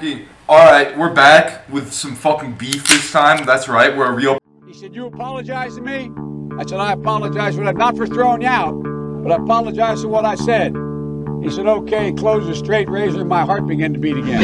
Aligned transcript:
fucking. 0.00 0.26
Alright, 0.48 0.96
we're 0.96 1.12
back 1.12 1.68
with 1.68 1.92
some 1.92 2.16
fucking 2.16 2.54
beef 2.54 2.88
this 2.88 3.12
time. 3.12 3.44
That's 3.44 3.68
right, 3.68 3.94
we're 3.96 4.10
a 4.10 4.12
real. 4.12 4.38
He 4.66 4.72
said, 4.72 4.94
You 4.94 5.06
apologize 5.06 5.76
to 5.76 5.82
me? 5.82 6.10
I 6.58 6.64
said, 6.64 6.80
I 6.80 6.92
apologize 6.92 7.54
for 7.54 7.64
that, 7.64 7.76
not 7.76 7.96
for 7.96 8.06
throwing 8.06 8.42
you 8.42 8.48
out, 8.48 8.72
but 9.22 9.30
I 9.30 9.36
apologize 9.36 10.02
for 10.02 10.08
what 10.08 10.24
I 10.24 10.34
said. 10.34 10.74
He 11.42 11.50
said, 11.50 11.66
Okay, 11.66 12.12
close 12.12 12.46
the 12.46 12.54
straight 12.54 12.88
razor, 12.88 13.20
and 13.20 13.28
my 13.28 13.44
heart 13.44 13.66
began 13.66 13.92
to 13.92 13.98
beat 13.98 14.16
again. 14.16 14.42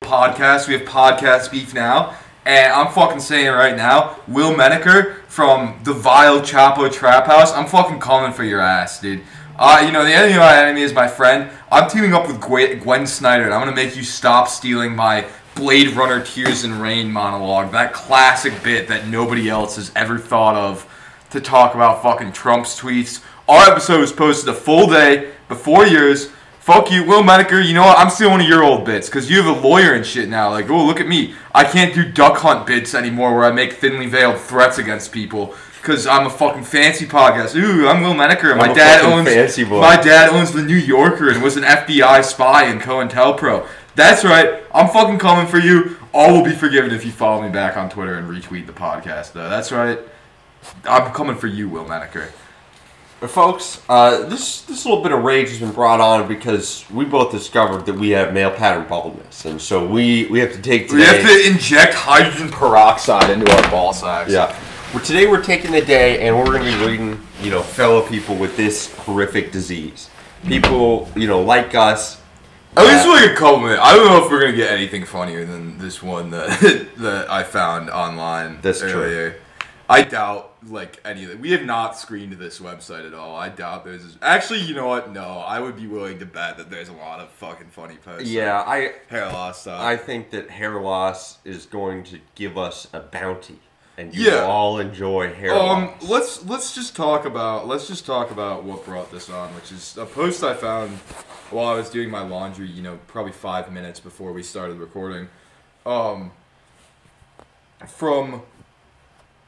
podcast. 0.00 0.68
We 0.68 0.74
have 0.74 0.82
podcast 0.82 1.50
beef 1.50 1.74
now. 1.74 2.16
And 2.46 2.72
I'm 2.72 2.92
fucking 2.92 3.20
saying 3.20 3.48
right 3.48 3.76
now, 3.76 4.16
Will 4.28 4.54
Menaker 4.54 5.23
from 5.34 5.76
the 5.82 5.92
vile 5.92 6.40
Chapo 6.40 6.92
Trap 6.92 7.26
House, 7.26 7.52
I'm 7.52 7.66
fucking 7.66 7.98
calling 7.98 8.32
for 8.32 8.44
your 8.44 8.60
ass, 8.60 9.00
dude. 9.00 9.20
Uh, 9.58 9.82
you 9.84 9.90
know, 9.90 10.04
the 10.04 10.12
enemy 10.12 10.34
of 10.34 10.38
my 10.38 10.56
enemy 10.62 10.82
is 10.82 10.92
my 10.92 11.08
friend. 11.08 11.50
I'm 11.72 11.90
teaming 11.90 12.14
up 12.14 12.28
with 12.28 12.40
Gwen, 12.40 12.78
Gwen 12.78 13.04
Snyder, 13.04 13.42
and 13.42 13.52
I'm 13.52 13.60
gonna 13.60 13.74
make 13.74 13.96
you 13.96 14.04
stop 14.04 14.46
stealing 14.46 14.94
my 14.94 15.26
Blade 15.56 15.88
Runner 15.88 16.22
Tears 16.22 16.62
and 16.62 16.80
Rain 16.80 17.10
monologue. 17.10 17.72
That 17.72 17.92
classic 17.92 18.62
bit 18.62 18.86
that 18.86 19.08
nobody 19.08 19.48
else 19.48 19.74
has 19.74 19.90
ever 19.96 20.18
thought 20.18 20.54
of 20.54 20.88
to 21.30 21.40
talk 21.40 21.74
about 21.74 22.00
fucking 22.00 22.30
Trump's 22.30 22.80
tweets. 22.80 23.20
Our 23.48 23.72
episode 23.72 24.02
was 24.02 24.12
posted 24.12 24.48
a 24.50 24.54
full 24.54 24.86
day 24.86 25.32
before 25.48 25.84
yours. 25.84 26.30
Fuck 26.64 26.90
you, 26.90 27.04
Will 27.04 27.22
Menaker. 27.22 27.60
You 27.60 27.74
know 27.74 27.82
what? 27.82 27.98
I'm 27.98 28.08
stealing 28.08 28.32
one 28.32 28.40
of 28.40 28.48
your 28.48 28.64
old 28.64 28.86
bits 28.86 29.06
because 29.10 29.28
you 29.28 29.36
have 29.42 29.54
a 29.54 29.60
lawyer 29.68 29.92
and 29.92 30.04
shit 30.06 30.30
now. 30.30 30.48
Like, 30.48 30.70
oh, 30.70 30.82
look 30.86 30.98
at 30.98 31.06
me. 31.06 31.34
I 31.54 31.62
can't 31.64 31.94
do 31.94 32.10
duck 32.10 32.38
hunt 32.38 32.66
bits 32.66 32.94
anymore 32.94 33.36
where 33.36 33.44
I 33.44 33.52
make 33.52 33.74
thinly 33.74 34.06
veiled 34.06 34.40
threats 34.40 34.78
against 34.78 35.12
people 35.12 35.54
because 35.82 36.06
I'm 36.06 36.24
a 36.26 36.30
fucking 36.30 36.64
fancy 36.64 37.04
podcast. 37.04 37.54
Ooh, 37.54 37.86
I'm 37.86 38.00
Will 38.02 38.14
Menaker. 38.14 38.48
and 38.48 38.56
My 38.56 38.72
dad 38.72 39.04
owns 39.04 39.28
fancy 39.28 39.62
boy. 39.64 39.82
my 39.82 40.00
dad 40.00 40.30
owns 40.30 40.52
the 40.52 40.62
New 40.62 40.74
Yorker 40.78 41.28
and 41.28 41.42
was 41.42 41.58
an 41.58 41.64
FBI 41.64 42.24
spy 42.24 42.64
in 42.64 42.78
COINTELPRO. 42.78 43.68
That's 43.94 44.24
right. 44.24 44.62
I'm 44.72 44.88
fucking 44.88 45.18
coming 45.18 45.46
for 45.46 45.58
you. 45.58 45.98
All 46.14 46.32
will 46.32 46.44
be 46.44 46.52
forgiven 46.54 46.92
if 46.92 47.04
you 47.04 47.12
follow 47.12 47.42
me 47.42 47.50
back 47.50 47.76
on 47.76 47.90
Twitter 47.90 48.14
and 48.14 48.26
retweet 48.26 48.64
the 48.64 48.72
podcast, 48.72 49.34
though. 49.34 49.50
That's 49.50 49.70
right. 49.70 49.98
I'm 50.88 51.12
coming 51.12 51.36
for 51.36 51.46
you, 51.46 51.68
Will 51.68 51.86
Menaker. 51.86 52.32
But 53.24 53.30
folks, 53.30 53.80
uh, 53.88 54.26
this 54.26 54.60
this 54.60 54.84
little 54.84 55.02
bit 55.02 55.10
of 55.10 55.24
rage 55.24 55.48
has 55.48 55.58
been 55.58 55.72
brought 55.72 55.98
on 55.98 56.28
because 56.28 56.84
we 56.90 57.06
both 57.06 57.32
discovered 57.32 57.86
that 57.86 57.94
we 57.94 58.10
have 58.10 58.34
male 58.34 58.50
pattern 58.50 58.86
baldness, 58.86 59.46
and 59.46 59.58
so 59.58 59.82
we 59.82 60.26
we 60.26 60.40
have 60.40 60.52
to 60.52 60.60
take 60.60 60.90
today. 60.90 60.98
We 60.98 61.04
have 61.04 61.22
to 61.22 61.50
inject 61.50 61.94
hydrogen 61.94 62.50
peroxide 62.50 63.30
into 63.30 63.50
our 63.50 63.70
ball 63.70 63.94
sacks. 63.94 64.30
yeah. 64.30 64.54
Well, 64.92 65.02
today 65.02 65.26
we're 65.26 65.42
taking 65.42 65.72
the 65.72 65.80
day, 65.80 66.20
and 66.20 66.36
we're 66.36 66.44
going 66.44 66.70
to 66.70 66.78
be 66.78 66.84
reading, 66.84 67.26
you 67.40 67.50
know, 67.50 67.62
fellow 67.62 68.06
people 68.06 68.36
with 68.36 68.58
this 68.58 68.94
horrific 68.94 69.52
disease. 69.52 70.10
People, 70.46 71.08
you 71.16 71.26
know, 71.26 71.40
like 71.40 71.74
us. 71.74 72.20
At 72.76 72.84
least 72.84 73.06
a 73.06 73.34
couple 73.34 73.60
minutes. 73.60 73.80
I 73.82 73.96
don't 73.96 74.04
know 74.04 74.22
if 74.22 74.30
we're 74.30 74.40
gonna 74.40 74.52
get 74.54 74.70
anything 74.70 75.06
funnier 75.06 75.46
than 75.46 75.78
this 75.78 76.02
one 76.02 76.28
that 76.28 76.90
that 76.98 77.30
I 77.30 77.42
found 77.42 77.88
online. 77.88 78.58
That's 78.60 78.80
true. 78.80 79.32
I 79.88 80.02
doubt 80.02 80.54
like 80.66 80.98
any 81.04 81.24
of 81.24 81.30
it. 81.30 81.40
We 81.40 81.50
have 81.52 81.64
not 81.64 81.96
screened 81.98 82.32
this 82.34 82.58
website 82.58 83.06
at 83.06 83.12
all. 83.12 83.36
I 83.36 83.50
doubt 83.50 83.84
there's. 83.84 84.16
Actually, 84.22 84.60
you 84.60 84.74
know 84.74 84.86
what? 84.86 85.12
No, 85.12 85.22
I 85.46 85.60
would 85.60 85.76
be 85.76 85.86
willing 85.86 86.18
to 86.20 86.26
bet 86.26 86.56
that 86.56 86.70
there's 86.70 86.88
a 86.88 86.92
lot 86.94 87.20
of 87.20 87.28
fucking 87.30 87.68
funny 87.68 87.96
posts. 87.96 88.28
Yeah, 88.30 88.62
I 88.66 88.92
hair 89.08 89.26
loss 89.26 89.60
stuff. 89.62 89.80
I 89.80 89.96
think 89.96 90.30
that 90.30 90.48
hair 90.50 90.80
loss 90.80 91.38
is 91.44 91.66
going 91.66 92.04
to 92.04 92.18
give 92.34 92.56
us 92.56 92.88
a 92.94 93.00
bounty, 93.00 93.58
and 93.98 94.14
you 94.14 94.24
Yeah. 94.30 94.40
will 94.44 94.50
all 94.50 94.78
enjoy 94.78 95.34
hair 95.34 95.52
Um, 95.52 95.86
loss. 95.86 96.02
let's 96.08 96.44
let's 96.46 96.74
just 96.74 96.96
talk 96.96 97.26
about 97.26 97.66
let's 97.68 97.86
just 97.86 98.06
talk 98.06 98.30
about 98.30 98.64
what 98.64 98.86
brought 98.86 99.10
this 99.12 99.28
on, 99.28 99.54
which 99.54 99.70
is 99.70 99.98
a 99.98 100.06
post 100.06 100.42
I 100.42 100.54
found 100.54 100.96
while 101.50 101.66
I 101.68 101.74
was 101.74 101.90
doing 101.90 102.08
my 102.10 102.22
laundry. 102.22 102.68
You 102.68 102.82
know, 102.82 102.98
probably 103.06 103.32
five 103.32 103.70
minutes 103.70 104.00
before 104.00 104.32
we 104.32 104.42
started 104.42 104.78
recording. 104.78 105.28
Um, 105.84 106.30
from 107.86 108.40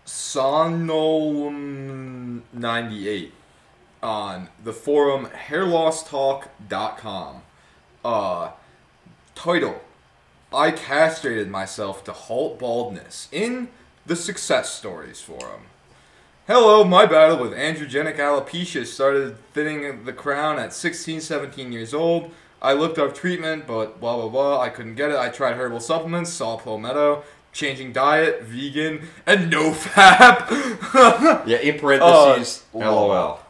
Sonol 0.06 1.53
ninety 2.53 3.09
eight 3.09 3.33
on 4.03 4.49
the 4.62 4.72
forum 4.72 5.27
hairlosstalk.com. 5.27 7.43
Uh, 8.05 8.50
title 9.34 9.81
I 10.53 10.71
castrated 10.71 11.50
myself 11.50 12.05
to 12.05 12.12
halt 12.12 12.59
baldness 12.59 13.28
in 13.33 13.69
the 14.06 14.15
success 14.15 14.72
stories 14.72 15.21
forum. 15.21 15.62
Hello, 16.47 16.84
my 16.84 17.05
battle 17.05 17.38
with 17.38 17.53
androgenic 17.53 18.19
alopecia 18.19 18.87
started 18.87 19.37
thinning 19.53 20.05
the 20.05 20.12
crown 20.12 20.61
at 20.61 20.73
16, 20.73 21.21
17 21.21 21.73
years 21.73 21.93
old. 21.93 22.31
I 22.62 22.73
looked 22.73 22.99
up 22.99 23.15
treatment, 23.15 23.67
but 23.67 24.00
blah 24.00 24.17
blah 24.17 24.28
blah. 24.28 24.61
I 24.61 24.69
couldn't 24.69 24.94
get 24.94 25.11
it. 25.11 25.17
I 25.17 25.28
tried 25.28 25.56
herbal 25.56 25.81
supplements, 25.81 26.33
saw 26.33 26.56
palmetto, 26.56 27.25
changing 27.56 27.93
diet, 27.93 28.43
vegan, 28.43 29.09
and 29.27 29.50
no 29.50 29.72
fap. 29.72 30.50
yeah, 31.47 31.59
in 31.59 31.78
parentheses, 31.78 32.65
Uh, 32.75 32.78
LOL. 32.78 33.41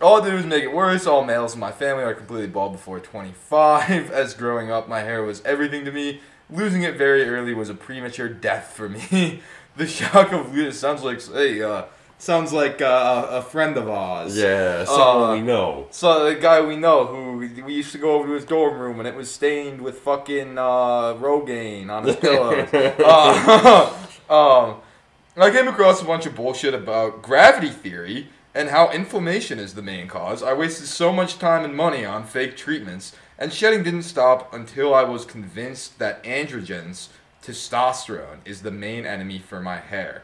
All 0.00 0.18
it 0.18 0.24
did 0.24 0.34
was 0.34 0.44
make 0.44 0.64
it 0.64 0.72
worse. 0.72 1.06
All 1.06 1.24
males 1.24 1.54
in 1.54 1.60
my 1.60 1.72
family 1.72 2.04
are 2.04 2.14
completely 2.14 2.46
bald 2.46 2.72
before 2.72 3.00
25. 3.00 4.10
As 4.12 4.34
growing 4.34 4.70
up, 4.70 4.88
my 4.88 5.00
hair 5.00 5.22
was 5.22 5.42
everything 5.44 5.84
to 5.86 5.92
me. 5.92 6.20
Losing 6.50 6.82
it 6.82 6.96
very 6.96 7.26
early 7.26 7.54
was 7.54 7.70
a 7.70 7.74
premature 7.74 8.28
death 8.28 8.72
for 8.76 8.88
me. 8.88 9.40
the 9.76 9.86
shock 9.86 10.32
of 10.32 10.54
losing 10.54 10.74
sounds 10.74 11.02
like 11.02 11.24
hey, 11.26 11.62
uh, 11.62 11.84
sounds 12.24 12.52
like 12.52 12.80
uh, 12.80 13.26
a 13.30 13.42
friend 13.42 13.76
of 13.76 13.88
ours. 13.88 14.36
Yeah, 14.36 14.84
someone 14.84 15.30
Uh, 15.30 15.34
we 15.34 15.40
know. 15.42 15.86
So 15.90 16.24
the 16.24 16.34
guy 16.34 16.60
we 16.60 16.76
know 16.76 17.06
who 17.06 17.38
we 17.64 17.74
used 17.74 17.92
to 17.92 17.98
go 17.98 18.14
over 18.14 18.26
to 18.28 18.32
his 18.32 18.44
dorm 18.44 18.78
room 18.78 18.98
and 18.98 19.06
it 19.06 19.14
was 19.14 19.30
stained 19.30 19.80
with 19.80 19.98
fucking 19.98 20.58
uh, 20.58 21.14
Rogaine 21.14 21.90
on 21.90 22.04
his 22.04 22.16
pillows. 22.16 22.68
uh, 22.72 23.94
um, 24.30 24.80
I 25.36 25.50
came 25.50 25.68
across 25.68 26.00
a 26.00 26.04
bunch 26.04 26.26
of 26.26 26.34
bullshit 26.34 26.74
about 26.74 27.22
gravity 27.22 27.70
theory 27.70 28.28
and 28.54 28.70
how 28.70 28.90
inflammation 28.90 29.58
is 29.58 29.74
the 29.74 29.82
main 29.82 30.06
cause. 30.06 30.42
I 30.42 30.54
wasted 30.54 30.86
so 30.86 31.12
much 31.12 31.38
time 31.38 31.64
and 31.64 31.74
money 31.74 32.04
on 32.04 32.24
fake 32.24 32.56
treatments, 32.56 33.14
and 33.36 33.52
shedding 33.52 33.82
didn't 33.82 34.04
stop 34.04 34.54
until 34.54 34.94
I 34.94 35.02
was 35.02 35.24
convinced 35.24 35.98
that 35.98 36.22
androgens, 36.22 37.08
testosterone, 37.42 38.38
is 38.44 38.62
the 38.62 38.70
main 38.70 39.04
enemy 39.04 39.40
for 39.40 39.60
my 39.60 39.78
hair. 39.78 40.22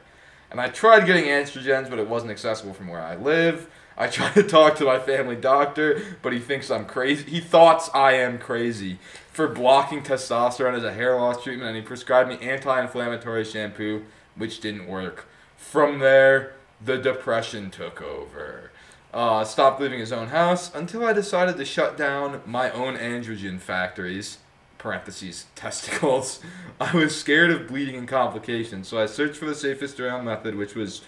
And 0.51 0.61
I 0.61 0.69
tried 0.69 1.07
getting 1.07 1.25
androgens, 1.25 1.89
but 1.89 1.99
it 1.99 2.09
wasn't 2.09 2.33
accessible 2.33 2.75
from 2.75 2.89
where 2.89 3.01
I 3.01 3.15
live. 3.15 3.69
I 3.97 4.09
tried 4.09 4.35
to 4.35 4.43
talk 4.43 4.77
to 4.77 4.85
my 4.85 4.99
family 4.99 5.37
doctor, 5.37 6.01
but 6.23 6.33
he 6.33 6.39
thinks 6.39 6.71
I'm 6.71 6.87
crazy. 6.87 7.31
He 7.31 7.41
thoughts 7.41 7.91
I 7.93 8.13
am 8.13 8.39
crazy 8.39 8.99
for 9.31 9.47
blocking 9.47 10.03
testosterone 10.03 10.77
as 10.77 10.85
a 10.85 10.93
hair 10.93 11.17
loss 11.17 11.45
treatment, 11.45 11.69
and 11.69 11.77
he 11.77 11.83
prescribed 11.83 12.29
me 12.29 12.39
anti-inflammatory 12.41 13.45
shampoo, 13.45 14.05
which 14.37 14.61
didn't 14.61 14.87
work. 14.87 15.27
From 15.57 15.99
there, 15.99 16.55
the 16.83 16.97
depression 16.97 17.71
took 17.71 18.01
over. 18.01 18.71
Uh, 19.13 19.45
stopped 19.45 19.81
leaving 19.81 19.99
his 19.99 20.13
own 20.13 20.29
house 20.29 20.75
until 20.75 21.05
I 21.05 21.13
decided 21.13 21.57
to 21.57 21.65
shut 21.65 21.97
down 21.97 22.43
my 22.47 22.71
own 22.71 22.97
androgen 22.97 23.61
factories 23.61 24.39
parentheses 24.81 25.47
testicles. 25.55 26.41
I 26.81 26.97
was 26.97 27.19
scared 27.19 27.51
of 27.51 27.69
bleeding 27.69 27.95
and 27.95 28.09
complications, 28.09 28.89
so 28.89 29.01
I 29.01 29.07
searched 29.07 29.37
for 29.37 29.47
the 29.47 29.55
safest 29.55 30.01
around 30.01 30.25
method, 30.25 30.57
which 30.57 30.75
was 30.75 31.03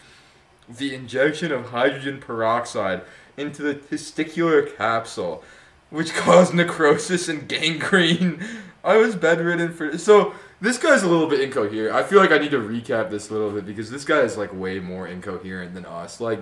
the 0.68 0.94
injection 0.94 1.50
of 1.50 1.70
hydrogen 1.70 2.20
peroxide 2.20 3.02
into 3.36 3.62
the 3.62 3.74
testicular 3.74 4.76
capsule, 4.76 5.42
which 5.90 6.14
caused 6.14 6.54
necrosis 6.54 7.28
and 7.28 7.48
gangrene. 7.48 8.44
I 8.84 8.96
was 8.96 9.16
bedridden 9.16 9.72
for 9.72 9.96
so. 9.98 10.34
This 10.60 10.78
guy's 10.78 11.02
a 11.02 11.08
little 11.08 11.26
bit 11.26 11.40
incoherent. 11.40 11.92
I 11.92 12.04
feel 12.04 12.20
like 12.20 12.30
I 12.30 12.38
need 12.38 12.52
to 12.52 12.60
recap 12.60 13.10
this 13.10 13.30
a 13.30 13.32
little 13.32 13.50
bit 13.50 13.66
because 13.66 13.90
this 13.90 14.04
guy 14.04 14.20
is 14.20 14.36
like 14.36 14.54
way 14.54 14.78
more 14.78 15.08
incoherent 15.08 15.74
than 15.74 15.84
us. 15.84 16.20
Like, 16.20 16.38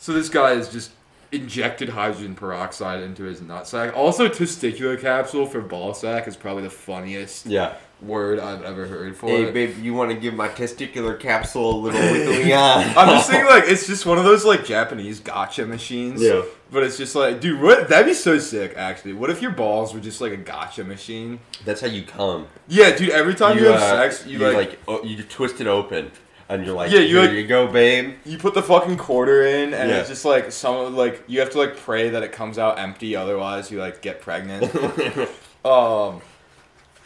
so 0.00 0.12
this 0.12 0.28
guy 0.28 0.54
is 0.54 0.68
just 0.68 0.90
injected 1.32 1.88
hydrogen 1.90 2.34
peroxide 2.34 3.02
into 3.02 3.24
his 3.24 3.40
nutsack. 3.40 3.94
Also, 3.96 4.28
testicular 4.28 5.00
capsule 5.00 5.46
for 5.46 5.60
ball 5.60 5.94
sack 5.94 6.28
is 6.28 6.36
probably 6.36 6.62
the 6.62 6.70
funniest 6.70 7.46
Yeah. 7.46 7.74
word 8.02 8.38
I've 8.38 8.62
ever 8.64 8.86
heard 8.86 9.16
for 9.16 9.28
Hey, 9.28 9.44
it. 9.44 9.54
babe, 9.54 9.76
you 9.82 9.94
want 9.94 10.10
to 10.10 10.16
give 10.16 10.34
my 10.34 10.48
testicular 10.48 11.18
capsule 11.18 11.70
a 11.70 11.78
little 11.80 12.00
wiggly 12.00 12.52
on? 12.52 12.84
I'm 12.96 13.08
just 13.16 13.30
thinking 13.30 13.48
like 13.48 13.64
it's 13.66 13.86
just 13.86 14.04
one 14.06 14.18
of 14.18 14.24
those 14.24 14.44
like 14.44 14.64
Japanese 14.64 15.20
gotcha 15.20 15.64
machines. 15.64 16.20
Yeah. 16.22 16.42
But 16.70 16.82
it's 16.84 16.96
just 16.96 17.14
like, 17.14 17.40
dude, 17.40 17.60
what? 17.60 17.88
That'd 17.88 18.06
be 18.06 18.14
so 18.14 18.38
sick. 18.38 18.74
Actually, 18.76 19.12
what 19.12 19.28
if 19.30 19.42
your 19.42 19.50
balls 19.52 19.92
were 19.94 20.00
just 20.00 20.20
like 20.20 20.32
a 20.32 20.36
gotcha 20.38 20.84
machine? 20.84 21.38
That's 21.64 21.80
how 21.82 21.86
you 21.86 22.02
come. 22.02 22.46
Yeah, 22.66 22.96
dude. 22.96 23.10
Every 23.10 23.34
time 23.34 23.58
you, 23.58 23.66
have 23.66 23.74
uh, 23.80 23.88
sex, 23.90 24.26
you, 24.26 24.38
like, 24.38 24.78
oh, 24.88 25.04
you 25.04 25.22
twist 25.22 25.60
it 25.60 25.66
open, 25.66 26.10
and 26.48 26.64
you're 26.66 26.74
like, 26.74 26.90
Yeah, 26.90 27.00
you 27.00 27.16
here 27.18 27.26
like- 27.26 27.32
you 27.32 27.46
go, 27.46 27.66
babe. 27.66 28.14
you 28.24 28.38
put 28.38 28.54
the 28.54 28.62
fucking 28.62 28.96
quarter 28.98 29.42
in, 29.44 29.72
and 29.74 29.90
Yeah. 29.90 29.98
it's 30.00 30.08
just 30.08 30.24
like 30.24 30.52
some 30.52 30.94
like 30.96 31.22
you 31.26 31.40
have 31.40 31.50
to 31.50 31.58
like 31.58 31.76
pray 31.76 32.10
that 32.10 32.22
it 32.22 32.32
comes 32.32 32.58
out 32.58 32.78
empty, 32.78 33.14
otherwise 33.16 33.70
you 33.70 33.78
like 33.78 34.02
get 34.02 34.20
pregnant. 34.20 34.64
um, 35.64 36.20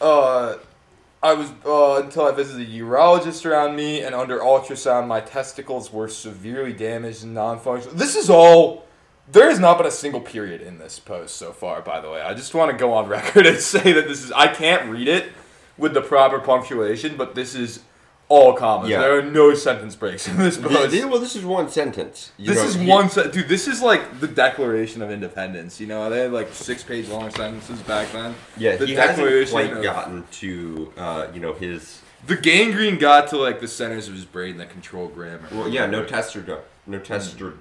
uh, 0.01 0.55
I 1.23 1.33
was 1.33 1.49
uh, 1.65 2.01
until 2.03 2.23
I 2.27 2.31
visited 2.31 2.67
a 2.67 2.71
urologist 2.79 3.45
around 3.45 3.75
me, 3.75 4.01
and 4.01 4.13
under 4.13 4.39
ultrasound, 4.39 5.07
my 5.07 5.19
testicles 5.19 5.91
were 5.91 6.07
severely 6.07 6.73
damaged 6.73 7.23
and 7.23 7.33
non-functional. 7.33 7.95
This 7.95 8.15
is 8.15 8.29
all 8.29 8.85
There 9.31 9.49
has 9.49 9.59
not 9.59 9.77
been 9.77 9.87
a 9.87 9.91
single 9.91 10.21
period 10.21 10.61
in 10.61 10.77
this 10.79 10.99
post 10.99 11.35
so 11.35 11.51
far, 11.51 11.81
by 11.81 11.99
the 11.99 12.09
way. 12.09 12.21
I 12.21 12.33
just 12.33 12.53
want 12.53 12.71
to 12.71 12.77
go 12.77 12.93
on 12.93 13.07
record 13.09 13.45
and 13.51 13.57
say 13.57 13.91
that 13.93 14.07
this 14.07 14.23
is. 14.23 14.31
I 14.31 14.47
can't 14.47 14.89
read 14.89 15.07
it 15.07 15.31
with 15.77 15.93
the 15.93 16.01
proper 16.01 16.39
punctuation, 16.39 17.17
but 17.17 17.35
this 17.35 17.53
is 17.55 17.81
all 18.29 18.53
commas. 18.53 18.89
Yeah. 18.89 18.99
There 18.99 19.17
are 19.17 19.21
no 19.21 19.53
sentence 19.53 19.95
breaks 19.95 20.27
in 20.27 20.37
this 20.37 20.57
book. 20.57 20.71
post. 20.71 20.91
th- 20.91 21.05
well, 21.05 21.19
this 21.19 21.35
is 21.35 21.45
one 21.45 21.69
sentence. 21.69 22.31
You 22.37 22.47
this 22.53 22.57
know, 22.57 22.81
is 22.83 22.89
one 22.89 23.09
se- 23.09 23.31
dude. 23.31 23.47
This 23.47 23.67
is 23.67 23.81
like 23.81 24.19
the 24.19 24.27
Declaration 24.27 25.01
of 25.01 25.09
Independence. 25.11 25.79
You 25.79 25.87
know, 25.87 26.09
they 26.09 26.19
had 26.19 26.33
like 26.33 26.53
six 26.53 26.83
page 26.83 27.07
long 27.07 27.29
sentences 27.29 27.79
back 27.83 28.11
then. 28.11 28.35
Yeah, 28.57 28.75
the 28.75 28.85
he 28.85 28.93
hasn't 28.95 29.17
Declaration 29.19 29.51
quite 29.51 29.71
of- 29.73 29.83
gotten 29.83 30.25
to, 30.31 30.93
uh, 30.97 31.27
you 31.33 31.39
know, 31.39 31.53
his. 31.53 32.01
The 32.25 32.35
gangrene 32.35 32.97
got 32.97 33.27
to 33.29 33.37
like 33.37 33.61
the 33.61 33.67
centers 33.67 34.07
of 34.09 34.13
his 34.15 34.25
brain 34.25 34.57
that 34.57 34.69
control 34.69 35.07
grammar. 35.07 35.47
Well, 35.51 35.69
yeah, 35.69 35.85
no 35.85 36.03
testosterone, 36.03 36.61
no 36.85 36.99
tester, 36.99 37.53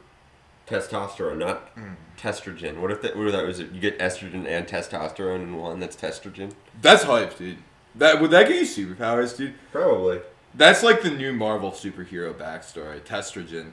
testosterone, 0.67 1.39
not 1.39 1.71
testrogen. 2.19 2.81
What 2.81 2.91
if 2.91 3.03
that? 3.03 3.17
What 3.17 3.27
if 3.27 3.33
that 3.33 3.45
was? 3.45 3.61
It? 3.61 3.71
You 3.73 3.81
get 3.81 3.99
estrogen 3.99 4.47
and 4.47 4.67
testosterone 4.67 5.43
in 5.43 5.57
one. 5.57 5.79
That's 5.79 5.95
testrogen. 5.95 6.53
That's 6.81 7.05
hype, 7.05 7.37
dude. 7.39 7.59
That 7.95 8.21
would 8.21 8.31
that 8.33 8.49
get 8.49 8.57
you 8.57 8.63
superpowers, 8.95 9.37
dude? 9.37 9.55
Probably. 9.73 10.21
That's 10.57 10.83
like 10.83 11.03
the 11.03 11.11
new 11.11 11.33
Marvel 11.33 11.71
superhero 11.71 12.33
backstory. 12.33 13.01
Testrogen. 13.01 13.73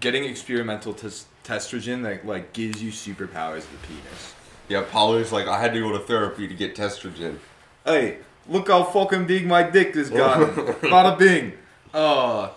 Getting 0.00 0.24
experimental 0.24 0.94
tes- 0.94 1.26
testrogen 1.44 2.02
that 2.04 2.26
like 2.26 2.52
gives 2.52 2.82
you 2.82 2.90
superpowers 2.90 3.58
of 3.58 3.72
the 3.72 3.86
penis. 3.86 4.34
Yeah, 4.68 4.84
Pollard's 4.90 5.32
like, 5.32 5.46
I 5.46 5.60
had 5.60 5.74
to 5.74 5.80
go 5.80 5.92
to 5.92 5.98
therapy 5.98 6.48
to 6.48 6.54
get 6.54 6.74
testrogen. 6.74 7.38
Hey, 7.84 8.18
look 8.48 8.68
how 8.68 8.84
fucking 8.84 9.26
big 9.26 9.46
my 9.46 9.62
dick 9.62 9.94
has 9.94 10.08
gotten. 10.08 10.48
Bada 10.90 11.18
bing. 11.18 11.52
Uh, 11.92 12.48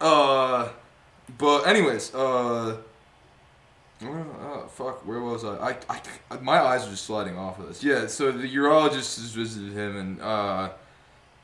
uh, 0.00 0.68
but 1.36 1.66
anyways, 1.66 2.14
uh, 2.14 2.78
oh, 4.02 4.68
fuck, 4.72 5.06
where 5.06 5.20
was 5.20 5.44
I? 5.44 5.72
I, 5.90 6.00
I? 6.30 6.36
My 6.38 6.60
eyes 6.60 6.86
are 6.86 6.90
just 6.90 7.04
sliding 7.04 7.36
off 7.36 7.58
of 7.58 7.68
this. 7.68 7.82
Yeah, 7.84 8.06
so 8.06 8.32
the 8.32 8.48
urologist 8.48 9.16
has 9.16 9.32
visited 9.32 9.72
him 9.72 9.96
and, 9.96 10.20
uh, 10.22 10.70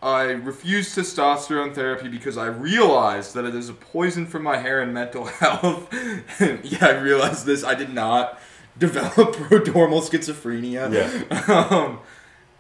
I 0.03 0.33
refused 0.33 0.99
testosterone 0.99 1.75
therapy 1.75 2.09
because 2.09 2.37
I 2.37 2.47
realized 2.47 3.35
that 3.35 3.45
it 3.45 3.55
is 3.55 3.69
a 3.69 3.73
poison 3.73 4.27
for 4.27 4.41
my 4.41 4.57
hair 4.57 4.81
and 4.81 4.93
mental 4.93 5.25
health. 5.41 5.95
yeah, 6.41 6.87
I 6.87 6.99
realized 6.99 7.47
this. 7.47 7.63
I 7.63 7.75
did 7.75 7.95
not 7.95 8.41
develop 8.77 9.15
prodromal 9.37 10.03
schizophrenia. 10.03 10.93
Yeah. 10.93 11.67
um, 11.71 12.01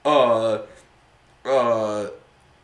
uh, 0.04 0.62
uh, 1.44 2.10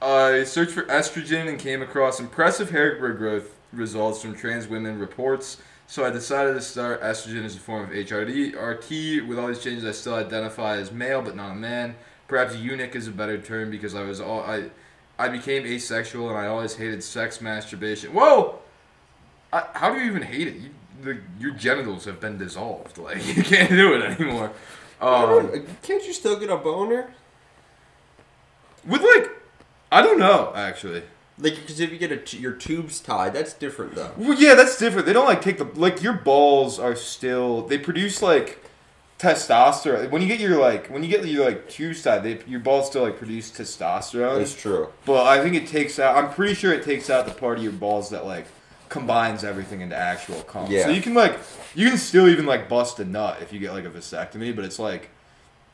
I 0.00 0.44
searched 0.44 0.72
for 0.72 0.84
estrogen 0.84 1.48
and 1.48 1.58
came 1.58 1.82
across 1.82 2.20
impressive 2.20 2.70
hair 2.70 2.96
growth 2.96 3.52
results 3.72 4.22
from 4.22 4.36
trans 4.36 4.68
women 4.68 5.00
reports. 5.00 5.60
So 5.88 6.04
I 6.04 6.10
decided 6.10 6.54
to 6.54 6.60
start 6.60 7.02
estrogen 7.02 7.44
as 7.44 7.56
a 7.56 7.58
form 7.58 7.84
of 7.84 7.90
HRT. 7.90 8.54
RT, 8.54 9.26
with 9.26 9.38
all 9.38 9.48
these 9.48 9.62
changes, 9.62 9.84
I 9.84 9.92
still 9.92 10.14
identify 10.14 10.76
as 10.76 10.92
male, 10.92 11.22
but 11.22 11.34
not 11.34 11.52
a 11.52 11.54
man. 11.54 11.96
Perhaps 12.28 12.56
eunuch 12.56 12.94
is 12.94 13.08
a 13.08 13.10
better 13.10 13.38
term 13.40 13.70
because 13.70 13.94
I 13.94 14.02
was 14.02 14.20
all 14.20 14.40
I, 14.42 14.70
I 15.18 15.28
became 15.28 15.66
asexual 15.66 16.28
and 16.28 16.38
I 16.38 16.46
always 16.46 16.76
hated 16.76 17.02
sex 17.02 17.40
masturbation. 17.40 18.12
Whoa, 18.12 18.58
I, 19.52 19.64
how 19.74 19.92
do 19.92 19.98
you 19.98 20.06
even 20.06 20.22
hate 20.22 20.46
it? 20.48 20.54
You, 20.56 20.70
the, 21.02 21.18
your 21.40 21.52
genitals 21.52 22.04
have 22.04 22.20
been 22.20 22.38
dissolved. 22.38 22.98
Like 23.08 23.24
you 23.36 23.42
can't 23.42 23.70
do 23.70 23.94
it 23.94 24.02
anymore. 24.02 24.52
Um, 25.00 25.64
Can't 25.82 26.04
you 26.06 26.12
still 26.12 26.38
get 26.38 26.50
a 26.50 26.56
boner? 26.56 27.12
with 28.84 29.02
like, 29.02 29.30
I 29.92 30.02
don't 30.02 30.18
know 30.18 30.52
actually. 30.54 31.02
Like, 31.40 31.54
because 31.54 31.78
if 31.78 31.92
you 31.92 31.98
get 31.98 32.10
a 32.10 32.16
t- 32.16 32.38
your 32.38 32.52
tubes 32.52 32.98
tied, 32.98 33.32
that's 33.32 33.52
different 33.52 33.94
though. 33.94 34.10
Well, 34.16 34.34
yeah, 34.34 34.54
that's 34.54 34.76
different. 34.76 35.06
They 35.06 35.12
don't 35.12 35.26
like 35.26 35.40
take 35.40 35.58
the 35.58 35.64
like 35.64 36.02
your 36.02 36.14
balls 36.14 36.78
are 36.80 36.96
still 36.96 37.62
they 37.62 37.78
produce 37.78 38.20
like 38.22 38.62
testosterone. 39.18 40.10
When 40.10 40.22
you 40.22 40.28
get 40.28 40.40
your 40.40 40.58
like 40.60 40.88
when 40.88 41.02
you 41.02 41.08
get 41.10 41.24
your 41.26 41.44
like 41.44 41.68
tubes 41.68 42.00
side, 42.00 42.22
they 42.22 42.40
your 42.46 42.60
balls 42.60 42.86
still 42.88 43.02
like 43.02 43.18
produce 43.18 43.50
testosterone. 43.50 44.38
That's 44.38 44.54
true. 44.54 44.88
But 45.04 45.26
I 45.26 45.42
think 45.42 45.54
it 45.56 45.66
takes 45.66 45.98
out. 45.98 46.16
I'm 46.16 46.30
pretty 46.32 46.54
sure 46.54 46.72
it 46.72 46.84
takes 46.84 47.10
out 47.10 47.26
the 47.26 47.32
part 47.34 47.58
of 47.58 47.64
your 47.64 47.72
balls 47.72 48.10
that 48.10 48.24
like 48.26 48.46
combines 48.88 49.44
everything 49.44 49.80
into 49.80 49.96
actual 49.96 50.40
cum. 50.42 50.70
Yeah. 50.70 50.84
So 50.84 50.90
you 50.90 51.02
can 51.02 51.14
like 51.14 51.38
you 51.74 51.88
can 51.88 51.98
still 51.98 52.28
even 52.28 52.46
like 52.46 52.68
bust 52.68 52.98
a 53.00 53.04
nut 53.04 53.38
if 53.42 53.52
you 53.52 53.58
get 53.58 53.72
like 53.72 53.84
a 53.84 53.90
vasectomy, 53.90 54.54
but 54.54 54.64
it's 54.64 54.78
like 54.78 55.10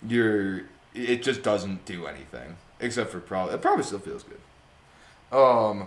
you're 0.09 0.63
it 0.95 1.23
just 1.23 1.43
doesn't 1.43 1.85
do 1.85 2.07
anything 2.07 2.57
except 2.81 3.11
for 3.11 3.21
probably 3.21 3.55
it 3.55 3.63
probably 3.63 3.85
still 3.85 3.99
feels 3.99 4.25
good. 4.25 5.37
Um. 5.37 5.87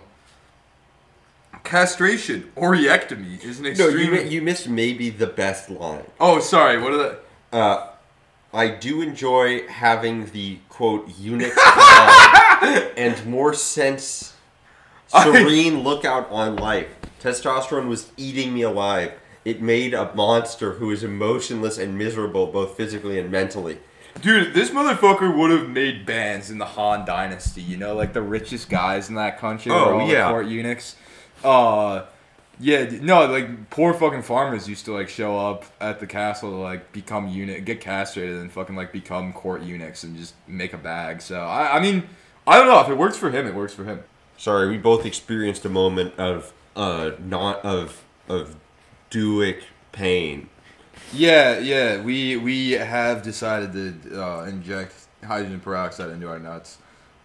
Castration, 1.64 2.50
orchiectomy 2.56 3.42
is 3.42 3.58
an 3.58 3.64
No, 3.64 3.70
extreme. 3.70 4.14
you 4.14 4.20
you 4.22 4.42
missed 4.42 4.68
maybe 4.68 5.10
the 5.10 5.26
best 5.26 5.68
line. 5.70 6.04
oh, 6.20 6.40
sorry. 6.40 6.80
What 6.80 6.92
are 6.92 6.96
the? 6.98 7.18
Uh, 7.52 7.88
I 8.52 8.68
do 8.68 9.02
enjoy 9.02 9.66
having 9.68 10.26
the 10.26 10.58
quote 10.68 11.08
eunuch 11.18 11.56
and 12.96 13.26
more 13.26 13.52
sense, 13.52 14.34
serene 15.06 15.82
lookout 15.82 16.30
on 16.30 16.56
life. 16.56 16.88
Testosterone 17.20 17.88
was 17.88 18.10
eating 18.16 18.54
me 18.54 18.62
alive. 18.62 19.12
It 19.44 19.60
made 19.62 19.94
a 19.94 20.14
monster 20.14 20.74
who 20.74 20.90
is 20.90 21.02
emotionless 21.02 21.78
and 21.78 21.96
miserable, 21.96 22.46
both 22.46 22.76
physically 22.76 23.18
and 23.18 23.30
mentally. 23.30 23.78
Dude, 24.20 24.52
this 24.52 24.70
motherfucker 24.70 25.36
would 25.36 25.50
have 25.50 25.68
made 25.68 26.04
bands 26.04 26.50
in 26.50 26.58
the 26.58 26.64
Han 26.64 27.04
Dynasty. 27.04 27.62
You 27.62 27.76
know, 27.76 27.94
like 27.94 28.12
the 28.12 28.22
richest 28.22 28.68
guys 28.68 29.08
in 29.08 29.14
that 29.14 29.38
country. 29.38 29.72
Oh, 29.72 30.00
all 30.00 30.08
yeah. 30.08 30.28
court 30.28 30.46
eunuchs. 30.46 30.96
Uh, 31.44 32.04
yeah, 32.60 32.88
no, 33.00 33.26
like 33.26 33.70
poor 33.70 33.94
fucking 33.94 34.22
farmers 34.22 34.68
used 34.68 34.84
to 34.86 34.92
like 34.92 35.08
show 35.08 35.38
up 35.38 35.64
at 35.80 36.00
the 36.00 36.06
castle 36.06 36.50
to 36.50 36.56
like 36.56 36.92
become 36.92 37.28
eunuch, 37.28 37.64
get 37.64 37.80
castrated, 37.80 38.38
and 38.38 38.50
fucking 38.50 38.74
like 38.74 38.92
become 38.92 39.32
court 39.32 39.62
eunuchs 39.62 40.02
and 40.02 40.16
just 40.16 40.34
make 40.46 40.72
a 40.72 40.78
bag. 40.78 41.22
So 41.22 41.40
I, 41.40 41.76
I 41.76 41.80
mean, 41.80 42.08
I 42.46 42.58
don't 42.58 42.66
know 42.66 42.80
if 42.80 42.88
it 42.88 42.96
works 42.96 43.16
for 43.16 43.30
him, 43.30 43.46
it 43.46 43.54
works 43.54 43.74
for 43.74 43.84
him. 43.84 44.02
Sorry, 44.36 44.68
we 44.68 44.78
both 44.78 45.06
experienced 45.06 45.64
a 45.64 45.68
moment 45.68 46.14
of 46.18 46.52
uh 46.74 47.12
not 47.18 47.64
of 47.64 48.04
of 48.28 48.56
duic 49.10 49.62
pain. 49.92 50.48
Yeah, 51.12 51.58
yeah, 51.58 52.02
we 52.02 52.36
we 52.36 52.72
have 52.72 53.22
decided 53.22 53.72
to 53.72 54.22
uh, 54.22 54.44
inject 54.44 54.94
hydrogen 55.24 55.60
peroxide 55.60 56.10
into 56.10 56.28
our 56.28 56.38
nuts. 56.38 56.78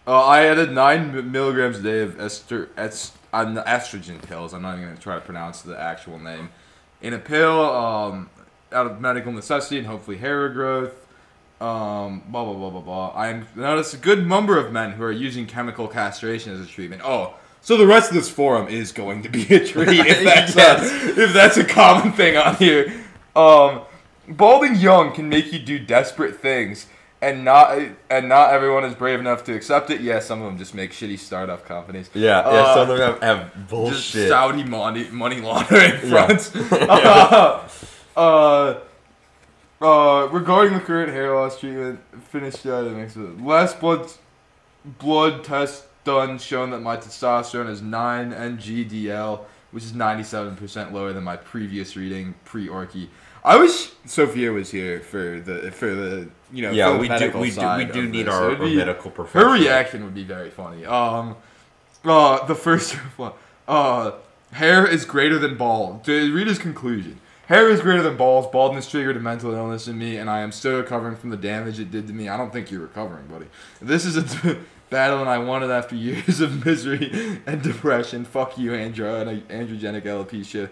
Uh, 0.06 0.24
I 0.24 0.44
added 0.44 0.72
nine 0.72 1.32
milligrams 1.32 1.78
a 1.78 1.82
day 1.82 2.00
of 2.00 2.20
ester, 2.20 2.68
est, 2.76 3.12
uh, 3.42 3.64
estrogen 3.64 4.20
pills. 4.22 4.52
I'm 4.54 4.62
not 4.62 4.74
even 4.76 4.88
gonna 4.88 5.00
try 5.00 5.14
to 5.16 5.20
pronounce 5.20 5.62
the 5.62 5.78
actual 5.80 6.18
name. 6.18 6.50
In 7.02 7.12
a 7.12 7.18
pill, 7.18 7.60
um, 7.60 8.30
out 8.72 8.86
of 8.86 9.00
medical 9.00 9.32
necessity 9.32 9.78
and 9.78 9.86
hopefully 9.86 10.16
hair 10.18 10.48
growth. 10.48 10.94
Um, 11.60 12.22
blah 12.28 12.44
blah 12.44 12.54
blah 12.54 12.70
blah 12.70 12.80
blah. 12.80 13.08
I 13.16 13.42
noticed 13.54 13.94
a 13.94 13.96
good 13.96 14.26
number 14.26 14.58
of 14.58 14.72
men 14.72 14.92
who 14.92 15.04
are 15.04 15.12
using 15.12 15.46
chemical 15.46 15.86
castration 15.88 16.52
as 16.52 16.60
a 16.60 16.66
treatment. 16.66 17.02
Oh, 17.04 17.34
so 17.62 17.76
the 17.76 17.86
rest 17.86 18.10
of 18.10 18.16
this 18.16 18.28
forum 18.28 18.68
is 18.68 18.92
going 18.92 19.22
to 19.22 19.28
be 19.28 19.42
a 19.54 19.64
treat 19.66 19.88
if 19.88 20.24
that's 20.24 20.54
Yes. 20.56 20.82
a, 20.92 21.22
if 21.22 21.32
that's 21.32 21.56
a 21.56 21.64
common 21.64 22.12
thing 22.12 22.36
on 22.36 22.56
here. 22.56 22.92
Um, 23.36 23.82
balding 24.28 24.74
young 24.76 25.12
can 25.12 25.28
make 25.28 25.52
you 25.52 25.58
do 25.58 25.78
desperate 25.78 26.36
things, 26.40 26.86
and 27.24 27.44
not 27.44 27.78
and 28.10 28.28
not 28.28 28.52
everyone 28.52 28.84
is 28.84 28.94
brave 28.94 29.18
enough 29.20 29.44
to 29.44 29.54
accept 29.54 29.90
it. 29.90 30.00
Yeah, 30.00 30.18
some 30.20 30.40
of 30.42 30.46
them 30.46 30.58
just 30.58 30.74
make 30.74 30.92
shitty 30.92 31.18
startup 31.18 31.64
companies. 31.64 32.10
Yeah, 32.14 32.40
Uh, 32.40 32.74
some 32.74 32.90
of 32.90 32.98
them 32.98 33.12
have, 33.12 33.22
have 33.22 33.54
just 33.54 33.68
bullshit. 33.70 34.28
Saudi 34.28 34.64
money 34.64 35.08
money 35.10 35.40
laundering 35.40 35.92
Yeah. 36.04 36.26
fronts. 36.26 36.54
uh, 36.54 37.68
uh, 38.16 38.74
uh, 39.80 40.28
regarding 40.30 40.74
the 40.74 40.80
current 40.80 41.10
hair 41.12 41.34
loss 41.34 41.58
treatment, 41.58 42.00
finished 42.30 42.64
uh, 42.66 42.82
the. 42.82 43.34
Last 43.40 43.80
blood 43.80 44.10
blood 44.84 45.44
test 45.44 45.84
done 46.04 46.38
shown 46.38 46.70
that 46.70 46.80
my 46.80 46.96
testosterone 46.96 47.70
is 47.70 47.80
9 47.80 48.32
NGDL, 48.32 49.40
which 49.74 49.82
is 49.82 49.92
97% 49.92 50.92
lower 50.92 51.12
than 51.12 51.24
my 51.24 51.36
previous 51.36 51.96
reading 51.96 52.34
pre-Orky. 52.44 53.08
I 53.44 53.58
wish 53.58 53.90
Sophia 54.06 54.52
was 54.52 54.70
here 54.70 55.00
for 55.00 55.40
the 55.40 55.70
for 55.72 55.92
the 55.92 56.28
you 56.52 56.62
know 56.62 56.70
yeah, 56.70 56.96
we 56.96 57.08
do 57.08 57.38
we 57.38 57.50
do 57.50 57.76
we 57.76 57.84
do 57.84 58.08
need 58.08 58.26
this. 58.26 58.34
our, 58.34 58.50
our 58.52 58.56
be- 58.56 58.76
medical 58.76 59.10
professional. 59.10 59.52
her 59.52 59.58
reaction 59.58 60.04
would 60.04 60.14
be 60.14 60.24
very 60.24 60.48
funny. 60.48 60.86
Um, 60.86 61.36
uh, 62.04 62.46
the 62.46 62.54
first 62.54 62.94
one. 63.16 63.32
Uh, 63.66 64.12
hair 64.52 64.86
is 64.86 65.06
greater 65.06 65.38
than 65.38 65.56
bald. 65.56 66.06
Read 66.06 66.46
his 66.46 66.58
conclusion. 66.58 67.18
Hair 67.46 67.70
is 67.70 67.80
greater 67.80 68.02
than 68.02 68.18
balls. 68.18 68.46
Baldness 68.46 68.90
triggered 68.90 69.16
a 69.16 69.20
mental 69.20 69.54
illness 69.54 69.88
in 69.88 69.96
me, 69.98 70.18
and 70.18 70.28
I 70.28 70.40
am 70.40 70.52
still 70.52 70.76
recovering 70.76 71.16
from 71.16 71.30
the 71.30 71.38
damage 71.38 71.80
it 71.80 71.90
did 71.90 72.06
to 72.08 72.12
me. 72.12 72.28
I 72.28 72.36
don't 72.36 72.52
think 72.52 72.70
you're 72.70 72.82
recovering, 72.82 73.26
buddy. 73.26 73.46
This 73.80 74.04
is 74.04 74.18
a 74.18 74.58
battle, 74.90 75.20
and 75.20 75.28
I 75.28 75.38
won 75.38 75.62
it 75.62 75.70
after 75.70 75.94
years 75.96 76.40
of 76.40 76.64
misery 76.64 77.40
and 77.46 77.62
depression. 77.62 78.24
Fuck 78.24 78.58
you, 78.58 78.70
andro- 78.72 79.42
androgenic 79.48 80.02
alopecia. 80.02 80.70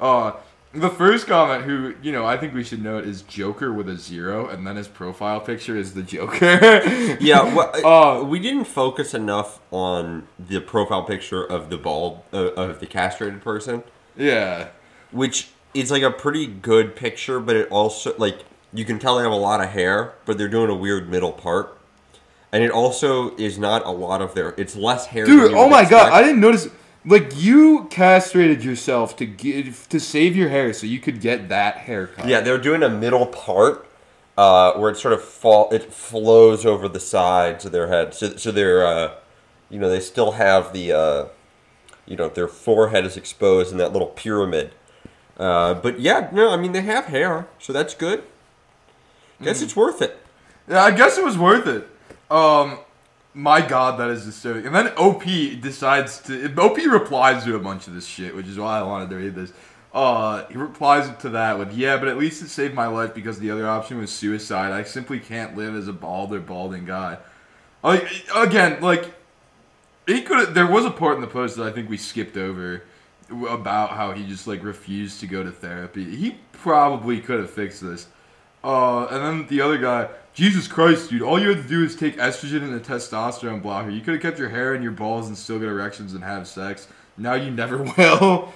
Uh, 0.00 0.32
the 0.74 0.88
first 0.88 1.26
comment, 1.26 1.64
who 1.64 1.94
you 2.02 2.12
know, 2.12 2.24
I 2.24 2.36
think 2.38 2.54
we 2.54 2.64
should 2.64 2.82
note 2.82 3.04
is 3.04 3.22
Joker 3.22 3.72
with 3.72 3.88
a 3.88 3.96
zero, 3.96 4.48
and 4.48 4.66
then 4.66 4.76
his 4.76 4.88
profile 4.88 5.40
picture 5.40 5.76
is 5.76 5.94
the 5.94 6.02
Joker. 6.02 6.60
Yeah, 7.20 7.54
well, 7.54 7.72
Uh, 7.84 8.24
we 8.24 8.38
didn't 8.38 8.64
focus 8.64 9.12
enough 9.14 9.60
on 9.70 10.26
the 10.38 10.60
profile 10.60 11.02
picture 11.04 11.44
of 11.44 11.68
the 11.68 11.76
bald 11.76 12.22
uh, 12.32 12.52
of 12.52 12.80
the 12.80 12.86
castrated 12.86 13.42
person, 13.42 13.82
yeah. 14.16 14.68
which 15.10 15.50
it's 15.74 15.90
like 15.90 16.02
a 16.02 16.10
pretty 16.10 16.46
good 16.46 16.96
picture, 16.96 17.38
but 17.38 17.54
it 17.56 17.68
also 17.70 18.14
like 18.16 18.44
you 18.72 18.84
can 18.84 18.98
tell 18.98 19.16
they 19.16 19.22
have 19.22 19.32
a 19.32 19.36
lot 19.36 19.60
of 19.62 19.70
hair, 19.70 20.14
but 20.24 20.38
they're 20.38 20.48
doing 20.48 20.70
a 20.70 20.74
weird 20.74 21.08
middle 21.10 21.32
part. 21.32 21.78
And 22.52 22.62
it 22.62 22.70
also 22.70 23.34
is 23.36 23.58
not 23.58 23.86
a 23.86 23.90
lot 23.90 24.20
of 24.20 24.34
their. 24.34 24.54
It's 24.58 24.76
less 24.76 25.06
hair. 25.06 25.24
Dude, 25.24 25.52
oh 25.54 25.68
my 25.68 25.84
god. 25.88 26.12
I 26.12 26.22
didn't 26.22 26.40
notice. 26.40 26.68
Like 27.04 27.32
you 27.34 27.88
castrated 27.90 28.62
yourself 28.62 29.16
to 29.16 29.26
get 29.26 29.74
to 29.88 29.98
save 29.98 30.36
your 30.36 30.50
hair, 30.50 30.72
so 30.72 30.86
you 30.86 31.00
could 31.00 31.20
get 31.20 31.48
that 31.48 31.78
haircut. 31.78 32.28
Yeah, 32.28 32.40
they're 32.42 32.58
doing 32.58 32.82
a 32.84 32.88
middle 32.88 33.26
part 33.26 33.88
uh, 34.38 34.74
where 34.74 34.90
it 34.90 34.96
sort 34.98 35.14
of 35.14 35.22
fall. 35.24 35.68
It 35.72 35.92
flows 35.92 36.64
over 36.64 36.88
the 36.88 37.00
sides 37.00 37.64
of 37.64 37.72
their 37.72 37.88
head, 37.88 38.14
so 38.14 38.36
so 38.36 38.52
they're, 38.52 38.86
uh, 38.86 39.14
you 39.68 39.80
know, 39.80 39.88
they 39.88 39.98
still 39.98 40.32
have 40.32 40.72
the, 40.72 40.92
uh, 40.92 41.24
you 42.06 42.16
know, 42.16 42.28
their 42.28 42.46
forehead 42.48 43.04
is 43.04 43.16
exposed 43.16 43.72
in 43.72 43.78
that 43.78 43.92
little 43.92 44.08
pyramid. 44.08 44.70
Uh, 45.38 45.74
but 45.74 45.98
yeah, 45.98 46.28
no, 46.30 46.50
I 46.50 46.56
mean 46.56 46.70
they 46.72 46.82
have 46.82 47.06
hair, 47.06 47.48
so 47.58 47.72
that's 47.72 47.94
good. 47.94 48.22
Guess 49.42 49.58
Mm. 49.60 49.62
it's 49.64 49.74
worth 49.74 50.00
it. 50.02 50.18
Yeah, 50.68 50.84
I 50.84 50.92
guess 50.92 51.18
it 51.18 51.24
was 51.24 51.36
worth 51.36 51.66
it. 51.66 51.88
Um, 52.32 52.78
my 53.34 53.60
God, 53.60 54.00
that 54.00 54.08
is 54.08 54.24
disturbing. 54.24 54.66
And 54.66 54.74
then 54.74 54.88
OP 54.96 55.24
decides 55.60 56.18
to. 56.22 56.54
OP 56.56 56.78
replies 56.78 57.44
to 57.44 57.56
a 57.56 57.58
bunch 57.58 57.86
of 57.86 57.94
this 57.94 58.06
shit, 58.06 58.34
which 58.34 58.46
is 58.46 58.58
why 58.58 58.78
I 58.78 58.82
wanted 58.82 59.10
to 59.10 59.16
read 59.16 59.34
this. 59.34 59.52
Uh, 59.92 60.46
he 60.46 60.56
replies 60.56 61.10
to 61.20 61.28
that 61.30 61.58
with, 61.58 61.72
"Yeah, 61.74 61.98
but 61.98 62.08
at 62.08 62.16
least 62.16 62.42
it 62.42 62.48
saved 62.48 62.74
my 62.74 62.86
life 62.86 63.14
because 63.14 63.38
the 63.38 63.50
other 63.50 63.68
option 63.68 63.98
was 63.98 64.10
suicide. 64.10 64.72
I 64.72 64.82
simply 64.84 65.20
can't 65.20 65.56
live 65.56 65.74
as 65.74 65.88
a 65.88 65.92
bald 65.92 66.32
or 66.32 66.40
balding 66.40 66.86
guy." 66.86 67.18
Like 67.82 68.08
again, 68.34 68.80
like 68.80 69.14
he 70.06 70.22
could. 70.22 70.54
There 70.54 70.66
was 70.66 70.86
a 70.86 70.90
part 70.90 71.16
in 71.16 71.20
the 71.20 71.26
post 71.26 71.56
that 71.56 71.66
I 71.66 71.70
think 71.72 71.90
we 71.90 71.98
skipped 71.98 72.38
over 72.38 72.84
about 73.48 73.90
how 73.90 74.12
he 74.12 74.26
just 74.26 74.46
like 74.46 74.64
refused 74.64 75.20
to 75.20 75.26
go 75.26 75.42
to 75.42 75.50
therapy. 75.50 76.16
He 76.16 76.36
probably 76.52 77.20
could 77.20 77.40
have 77.40 77.50
fixed 77.50 77.82
this. 77.82 78.06
Uh, 78.64 79.06
and 79.06 79.22
then 79.22 79.46
the 79.48 79.60
other 79.60 79.76
guy, 79.76 80.08
Jesus 80.34 80.66
Christ, 80.66 81.10
dude! 81.10 81.22
All 81.22 81.38
you 81.38 81.48
had 81.50 81.62
to 81.62 81.68
do 81.68 81.84
is 81.84 81.94
take 81.94 82.16
estrogen 82.16 82.62
and 82.62 82.74
a 82.74 82.80
testosterone 82.80 83.60
blocker. 83.60 83.90
You 83.90 84.00
could 84.00 84.14
have 84.14 84.22
kept 84.22 84.38
your 84.38 84.48
hair 84.48 84.74
and 84.74 84.82
your 84.82 84.92
balls 84.92 85.28
and 85.28 85.36
still 85.36 85.58
get 85.58 85.68
erections 85.68 86.14
and 86.14 86.24
have 86.24 86.48
sex. 86.48 86.88
Now 87.18 87.34
you 87.34 87.50
never 87.50 87.78
will. 87.98 88.52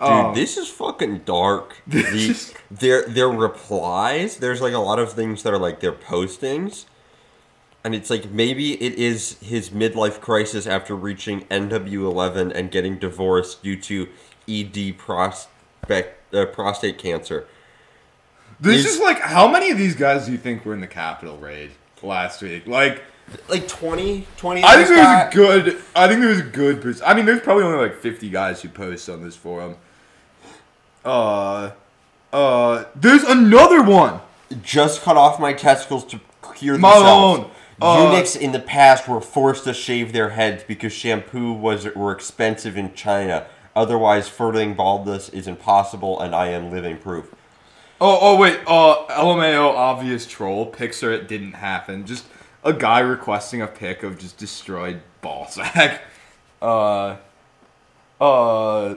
Dude, 0.00 0.08
Um, 0.08 0.34
this 0.34 0.56
is 0.58 0.68
fucking 0.68 1.20
dark. 1.20 1.76
The, 1.86 2.54
their 2.70 3.06
their 3.08 3.28
replies, 3.28 4.36
there's 4.36 4.60
like 4.60 4.74
a 4.74 4.78
lot 4.78 4.98
of 4.98 5.12
things 5.12 5.42
that 5.44 5.54
are 5.54 5.58
like 5.58 5.80
their 5.80 5.92
postings. 5.92 6.84
And 7.84 7.94
it's 7.94 8.08
like 8.10 8.30
maybe 8.30 8.82
it 8.82 8.94
is 8.94 9.38
his 9.40 9.68
midlife 9.70 10.20
crisis 10.20 10.66
after 10.66 10.94
reaching 10.96 11.42
NW11 11.42 12.50
and 12.54 12.70
getting 12.70 12.98
divorced 12.98 13.62
due 13.62 13.78
to 13.82 14.08
ED 14.48 14.96
prospect, 14.96 16.34
uh, 16.34 16.46
prostate 16.46 16.96
cancer. 16.98 17.46
This 18.60 18.84
is- 18.86 19.00
like 19.00 19.20
how 19.20 19.48
many 19.48 19.70
of 19.70 19.78
these 19.78 19.94
guys 19.94 20.26
do 20.26 20.32
you 20.32 20.38
think 20.38 20.64
were 20.64 20.74
in 20.74 20.80
the 20.80 20.86
Capitol 20.86 21.36
raid 21.38 21.70
last 22.02 22.42
week? 22.42 22.66
Like, 22.66 23.02
Like 23.48 23.66
20, 23.68 24.26
20 24.36 24.62
I 24.64 24.76
think 24.76 24.88
this 24.88 24.88
there 24.90 24.98
was 24.98 25.26
a 25.26 25.30
good. 25.34 25.82
I 25.96 26.08
think 26.08 26.20
there 26.20 26.28
was 26.30 26.40
a 26.40 26.42
good. 26.42 26.82
pers- 26.82 27.00
I 27.04 27.14
mean, 27.14 27.24
there's 27.26 27.40
probably 27.40 27.64
only 27.64 27.78
like 27.78 27.96
50 28.00 28.28
guys 28.30 28.60
who 28.62 28.68
post 28.68 29.08
on 29.08 29.22
this 29.22 29.34
forum. 29.36 29.76
Uh, 31.04 31.70
uh, 32.32 32.84
there's 32.94 33.22
another 33.24 33.82
one. 33.82 34.20
just 34.62 35.02
cut 35.02 35.16
off 35.16 35.40
my 35.40 35.52
testicles 35.52 36.04
to 36.04 36.20
cure 36.54 36.78
My 36.78 36.94
themselves. 36.94 37.38
own. 37.40 37.50
Uh, 37.82 38.10
Eunuchs 38.12 38.36
in 38.36 38.52
the 38.52 38.60
past 38.60 39.08
were 39.08 39.20
forced 39.20 39.64
to 39.64 39.74
shave 39.74 40.12
their 40.12 40.30
heads 40.30 40.62
because 40.62 40.92
shampoo 40.92 41.52
was 41.52 41.86
were 41.96 42.12
expensive 42.12 42.76
in 42.76 42.94
China. 42.94 43.46
Otherwise, 43.74 44.28
furthering 44.28 44.74
baldness 44.74 45.28
is 45.30 45.48
impossible, 45.48 46.20
and 46.20 46.34
I 46.34 46.48
am 46.48 46.70
living 46.70 46.98
proof. 46.98 47.34
Oh, 48.06 48.18
oh 48.20 48.36
wait. 48.36 48.60
Uh, 48.66 49.06
LMAO 49.06 49.74
obvious 49.74 50.26
troll. 50.26 50.70
Pixar 50.70 51.14
it 51.14 51.26
didn't 51.26 51.54
happen. 51.54 52.04
Just 52.04 52.26
a 52.62 52.74
guy 52.74 52.98
requesting 53.00 53.62
a 53.62 53.66
pic 53.66 54.02
of 54.02 54.18
just 54.18 54.36
destroyed 54.36 55.00
ball 55.22 55.48
sack. 55.48 56.02
Uh, 56.62 57.18
uh, 58.18 58.94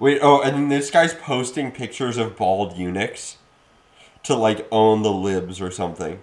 Wait, 0.00 0.18
oh, 0.20 0.42
and 0.42 0.72
this 0.72 0.90
guy's 0.90 1.14
posting 1.14 1.70
pictures 1.70 2.16
of 2.16 2.36
bald 2.36 2.76
eunuchs 2.76 3.36
to 4.24 4.34
like 4.34 4.66
own 4.72 5.02
the 5.02 5.12
libs 5.12 5.60
or 5.60 5.70
something. 5.70 6.18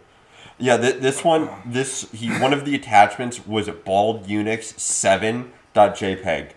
Yeah, 0.58 0.76
th- 0.76 0.98
this 0.98 1.24
one, 1.24 1.50
this 1.66 2.12
he 2.12 2.30
one 2.30 2.52
of 2.52 2.66
the 2.66 2.76
attachments 2.76 3.48
was 3.48 3.70
bald 3.70 4.28
eunuchs 4.28 4.82
seven 4.82 5.54
dot 5.74 5.96
jpeg. 5.96 6.52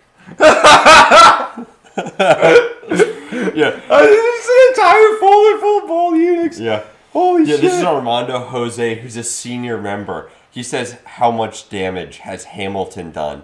yeah, 3.54 3.68
uh, 3.90 4.00
it's 4.02 4.48
an 4.48 4.82
entire 4.84 5.18
folder 5.20 5.58
full 5.60 5.78
of 5.82 5.88
bald 5.88 6.16
eunuchs. 6.16 6.58
yeah. 6.60 6.84
Holy 7.12 7.44
Yeah, 7.44 7.54
shit. 7.56 7.64
Yeah, 7.64 7.70
this 7.70 7.78
is 7.78 7.84
Armando 7.84 8.38
Jose, 8.40 8.94
who's 9.00 9.16
a 9.16 9.22
senior 9.22 9.80
member. 9.80 10.30
He 10.50 10.62
says, 10.62 10.96
"How 11.04 11.30
much 11.30 11.68
damage 11.68 12.18
has 12.18 12.44
Hamilton 12.44 13.10
done?" 13.12 13.42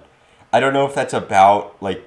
I 0.52 0.60
don't 0.60 0.72
know 0.74 0.86
if 0.86 0.94
that's 0.94 1.14
about 1.14 1.76
like 1.82 2.02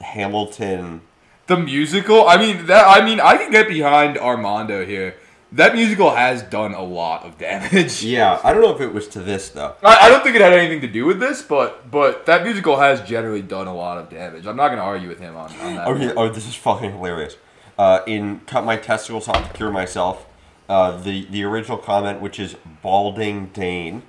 Hamilton. 0.00 1.02
the 1.46 1.56
musical. 1.56 2.28
I 2.28 2.36
mean 2.36 2.66
that. 2.66 2.84
I 2.86 3.04
mean 3.04 3.20
I 3.20 3.36
can 3.36 3.50
get 3.50 3.68
behind 3.68 4.18
Armando 4.18 4.84
here. 4.84 5.14
That 5.52 5.74
musical 5.74 6.10
has 6.10 6.42
done 6.42 6.74
a 6.74 6.82
lot 6.82 7.24
of 7.24 7.38
damage. 7.38 8.04
Yeah, 8.08 8.40
I 8.44 8.52
don't 8.52 8.62
know 8.62 8.74
if 8.74 8.80
it 8.80 8.92
was 8.92 9.08
to 9.08 9.20
this 9.20 9.48
though. 9.50 9.74
I, 9.82 9.98
I 10.02 10.08
don't 10.08 10.22
think 10.22 10.36
it 10.36 10.42
had 10.42 10.52
anything 10.52 10.80
to 10.82 10.86
do 10.86 11.06
with 11.06 11.20
this, 11.20 11.42
but 11.42 11.90
but 11.90 12.26
that 12.26 12.44
musical 12.44 12.76
has 12.76 13.00
generally 13.02 13.42
done 13.42 13.66
a 13.66 13.74
lot 13.74 13.98
of 13.98 14.10
damage. 14.10 14.46
I'm 14.46 14.56
not 14.56 14.68
gonna 14.68 14.82
argue 14.82 15.08
with 15.08 15.20
him 15.20 15.36
on, 15.36 15.50
on 15.60 15.74
that. 15.76 15.88
Oh, 15.88 16.12
oh, 16.16 16.28
this 16.28 16.46
is 16.46 16.54
fucking 16.54 16.92
hilarious. 16.92 17.36
Uh, 17.78 18.00
in 18.06 18.40
"Cut 18.40 18.64
My 18.64 18.76
Testicles 18.76 19.28
Off 19.28 19.50
to 19.50 19.56
Cure 19.56 19.70
Myself," 19.70 20.26
uh, 20.68 20.96
the 21.00 21.26
the 21.30 21.44
original 21.44 21.78
comment, 21.78 22.20
which 22.20 22.38
is 22.38 22.56
"balding 22.82 23.46
Dane." 23.46 24.02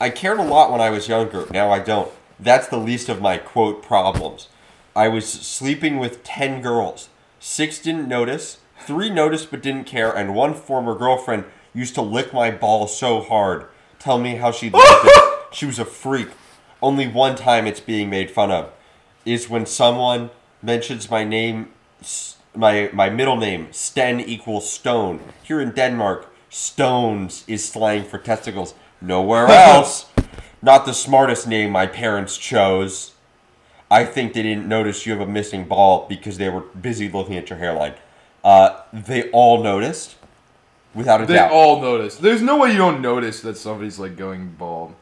I 0.00 0.10
cared 0.10 0.38
a 0.38 0.44
lot 0.44 0.70
when 0.70 0.80
I 0.80 0.90
was 0.90 1.08
younger. 1.08 1.46
Now 1.50 1.70
I 1.70 1.78
don't. 1.78 2.10
That's 2.38 2.68
the 2.68 2.78
least 2.78 3.08
of 3.08 3.20
my 3.20 3.38
quote 3.38 3.82
problems. 3.82 4.48
I 4.94 5.08
was 5.08 5.26
sleeping 5.28 5.98
with 5.98 6.22
ten 6.24 6.60
girls. 6.60 7.08
Six 7.40 7.78
didn't 7.78 8.08
notice. 8.08 8.58
Three 8.80 9.10
noticed 9.10 9.50
but 9.50 9.62
didn't 9.62 9.84
care, 9.84 10.10
and 10.10 10.34
one 10.34 10.54
former 10.54 10.94
girlfriend 10.94 11.44
used 11.74 11.94
to 11.96 12.02
lick 12.02 12.32
my 12.32 12.50
balls 12.50 12.96
so 12.96 13.20
hard. 13.20 13.66
Tell 13.98 14.18
me 14.18 14.36
how 14.36 14.50
she 14.50 14.70
loved 14.70 15.08
it. 15.08 15.54
She 15.54 15.66
was 15.66 15.78
a 15.78 15.84
freak. 15.84 16.28
Only 16.80 17.08
one 17.08 17.36
time 17.36 17.66
it's 17.66 17.80
being 17.80 18.08
made 18.08 18.30
fun 18.30 18.50
of 18.50 18.72
is 19.24 19.50
when 19.50 19.66
someone 19.66 20.30
mentions 20.62 21.10
my 21.10 21.24
name, 21.24 21.68
my 22.54 22.90
my 22.92 23.10
middle 23.10 23.36
name, 23.36 23.68
Sten 23.72 24.20
equals 24.20 24.70
stone. 24.70 25.20
Here 25.42 25.60
in 25.60 25.72
Denmark, 25.72 26.32
stones 26.48 27.44
is 27.46 27.68
slang 27.68 28.04
for 28.04 28.18
testicles. 28.18 28.74
Nowhere 29.00 29.46
else. 29.48 30.06
Not 30.62 30.86
the 30.86 30.94
smartest 30.94 31.46
name 31.46 31.70
my 31.70 31.86
parents 31.86 32.36
chose. 32.36 33.12
I 33.90 34.04
think 34.04 34.32
they 34.32 34.42
didn't 34.42 34.68
notice 34.68 35.06
you 35.06 35.12
have 35.12 35.26
a 35.26 35.30
missing 35.30 35.64
ball 35.64 36.06
because 36.08 36.36
they 36.36 36.48
were 36.48 36.60
busy 36.60 37.08
looking 37.08 37.36
at 37.36 37.48
your 37.48 37.58
hairline. 37.58 37.94
Uh, 38.44 38.80
they 38.92 39.30
all 39.30 39.62
noticed, 39.62 40.16
without 40.94 41.20
a 41.20 41.26
They 41.26 41.34
doubt. 41.34 41.50
They 41.50 41.54
all 41.54 41.80
noticed. 41.80 42.22
There's 42.22 42.42
no 42.42 42.56
way 42.56 42.72
you 42.72 42.78
don't 42.78 43.00
notice 43.02 43.40
that 43.42 43.56
somebody's 43.56 43.98
like 43.98 44.16
going 44.16 44.54
bald. 44.58 44.94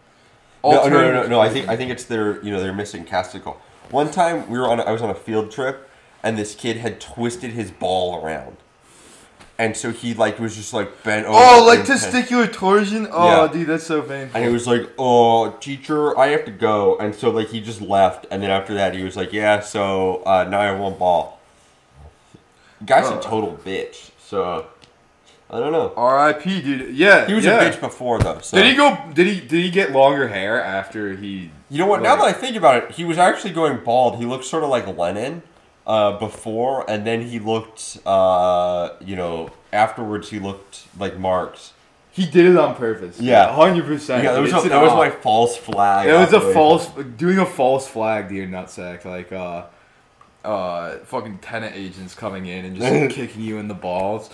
No, 0.64 0.88
no, 0.88 0.88
no, 0.88 1.12
no, 1.23 1.26
no. 1.28 1.40
I 1.40 1.49
think 1.49 1.69
I 1.69 1.76
think 1.76 1.90
it's 1.93 2.05
their 2.05 2.43
you 2.43 2.50
know 2.50 2.61
their 2.61 2.73
missing 2.73 3.05
casticle. 3.05 3.57
One 3.90 4.11
time 4.11 4.49
we 4.50 4.59
were 4.59 4.69
on 4.69 4.81
I 4.81 4.90
was 4.90 5.00
on 5.02 5.11
a 5.11 5.14
field 5.14 5.50
trip 5.52 5.88
and 6.23 6.37
this 6.37 6.57
kid 6.57 6.78
had 6.78 7.00
twisted 7.00 7.52
his 7.52 7.71
ball 7.71 8.21
around, 8.21 8.57
and 9.59 9.76
so 9.76 9.93
he 9.93 10.12
like 10.12 10.40
was 10.40 10.57
just 10.57 10.73
like 10.73 11.05
bent 11.05 11.25
over. 11.26 11.38
Oh, 11.38 11.64
like 11.64 11.81
testicular 11.81 12.52
torsion. 12.52 13.07
Oh, 13.12 13.45
Yeah. 13.45 13.52
dude, 13.52 13.69
that's 13.69 13.85
so 13.87 14.02
painful. 14.02 14.37
And 14.37 14.45
he 14.45 14.52
was 14.52 14.66
like, 14.66 14.90
"Oh, 14.99 15.50
teacher, 15.61 16.19
I 16.19 16.28
have 16.28 16.45
to 16.47 16.50
go." 16.50 16.99
And 16.99 17.14
so 17.14 17.31
like 17.31 17.49
he 17.50 17.61
just 17.61 17.81
left, 17.81 18.26
and 18.33 18.43
then 18.43 18.50
after 18.50 18.75
that 18.75 18.95
he 18.97 19.05
was 19.05 19.16
like, 19.16 19.33
"Yeah, 19.33 19.61
so 19.61 20.23
uh, 20.26 20.49
now 20.50 20.61
I 20.61 20.64
have 20.64 20.81
one 20.81 20.95
ball." 20.99 21.36
Guy's 22.85 23.06
Uh. 23.11 23.18
a 23.18 23.23
total 23.23 23.59
bitch. 23.64 24.11
So 24.18 24.66
I 25.49 25.61
don't 25.61 25.73
know. 25.73 25.92
R.I.P. 25.97 26.61
Dude. 26.62 26.97
Yeah, 26.97 27.26
He 27.26 27.35
was 27.35 27.45
yeah. 27.45 27.61
a 27.61 27.71
bitch 27.71 27.80
before 27.80 28.18
though. 28.18 28.40
So. 28.40 28.56
Did 28.56 28.66
he 28.66 28.75
go? 28.76 28.99
Did 29.14 29.26
he? 29.28 29.40
Did 29.40 29.62
he 29.64 29.71
get 29.71 29.92
longer 29.92 30.28
hair 30.28 30.61
after 30.62 31.14
he? 31.14 31.50
You 31.71 31.78
know 31.78 31.87
what? 31.87 32.02
Now 32.02 32.16
that 32.16 32.25
I 32.25 32.33
think 32.33 32.56
about 32.56 32.83
it, 32.83 32.90
he 32.92 33.04
was 33.04 33.18
actually 33.18 33.52
going 33.52 33.78
bald. 33.85 34.16
He 34.16 34.25
looked 34.25 34.45
sort 34.45 34.62
of 34.64 34.68
like 34.71 34.87
Lenin 34.87 35.42
uh, 35.87 36.18
before, 36.18 36.88
and 36.90 37.06
then 37.06 37.23
he 37.23 37.38
looked, 37.38 37.99
uh, 38.06 38.90
you 39.00 39.14
know, 39.16 39.50
afterwards 39.73 40.30
he 40.30 40.38
looked 40.40 40.87
like 40.99 41.16
Marx. 41.18 41.73
He 42.11 42.25
did 42.25 42.47
it 42.47 42.56
on 42.56 42.75
purpose. 42.75 43.21
Yeah. 43.21 43.52
hundred 43.54 43.85
percent. 43.85 44.25
Yeah, 44.25 44.33
that 44.33 44.40
was, 44.40 44.52
a, 44.64 44.68
that 44.68 44.83
was 44.83 44.92
my 44.95 45.11
false 45.11 45.56
flag. 45.56 46.09
It 46.09 46.12
was 46.14 46.33
a 46.33 46.40
false 46.52 46.88
doing 47.16 47.38
a 47.38 47.47
false 47.47 47.87
flag 47.87 48.28
to 48.30 48.35
your 48.35 48.47
nutsack, 48.47 49.04
like 49.04 49.33
uh, 49.33 49.64
uh, 50.47 50.99
fucking 51.05 51.38
Tenet 51.38 51.73
agents 51.75 52.15
coming 52.15 52.47
in 52.47 52.65
and 52.65 52.76
just 52.76 53.15
kicking 53.15 53.43
you 53.43 53.59
in 53.59 53.69
the 53.69 53.75
balls. 53.75 54.31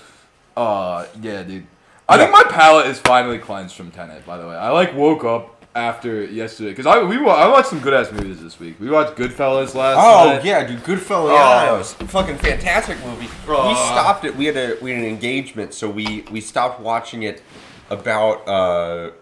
Uh, 0.57 1.07
yeah, 1.21 1.43
dude. 1.43 1.67
I 2.09 2.19
think 2.19 2.31
my 2.31 2.45
palate 2.49 2.87
is 2.89 2.99
finally 3.01 3.39
cleansed 3.39 3.75
from 3.75 3.91
Tenet. 3.91 4.27
By 4.27 4.37
the 4.37 4.47
way, 4.47 4.55
I 4.55 4.69
like 4.71 4.95
woke 4.95 5.25
up 5.25 5.65
after 5.75 6.23
yesterday 6.25 6.69
because 6.71 6.85
I 6.85 7.03
we 7.03 7.17
I 7.17 7.49
watched 7.49 7.69
some 7.69 7.81
good 7.81 7.95
ass 7.95 8.13
movies 8.13 8.43
this 8.43 8.61
week. 8.61 8.79
We 8.79 8.91
watched 8.91 9.17
Goodfellas 9.17 9.75
last 9.75 9.97
Oh 9.99 10.35
night. 10.35 10.45
yeah, 10.45 10.65
dude, 10.67 10.81
Goodfellas. 10.81 11.31
Oh. 11.31 11.35
Yeah, 11.35 11.73
was 11.73 11.93
a 11.99 12.07
fucking 12.07 12.37
fantastic 12.39 12.99
movie. 13.05 13.29
we 13.49 13.55
Uh. 13.55 13.75
stopped 13.75 14.25
it. 14.27 14.37
We 14.37 14.45
had 14.45 14.57
a 14.59 14.77
we 14.83 14.91
had 14.91 15.01
an 15.01 15.07
engagement, 15.07 15.73
so 15.73 15.89
we 15.89 16.25
we 16.31 16.41
stopped 16.43 16.81
watching 16.81 17.23
it 17.23 17.43
about. 17.89 18.47
uh 18.47 19.13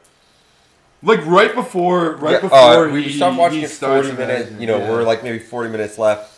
Like 1.03 1.25
right 1.27 1.55
before, 1.55 2.17
right 2.17 2.33
yeah, 2.33 2.41
before 2.41 2.89
uh, 2.89 2.93
we 2.93 3.05
he, 3.05 3.13
stopped 3.17 3.39
watching 3.39 3.61
it 3.63 3.71
forty 3.71 4.13
minutes. 4.13 4.51
You 4.59 4.67
know, 4.67 4.79
yeah. 4.79 4.91
we're 4.91 5.03
like 5.05 5.23
maybe 5.23 5.39
forty 5.39 5.71
minutes 5.71 5.97
left, 5.99 6.30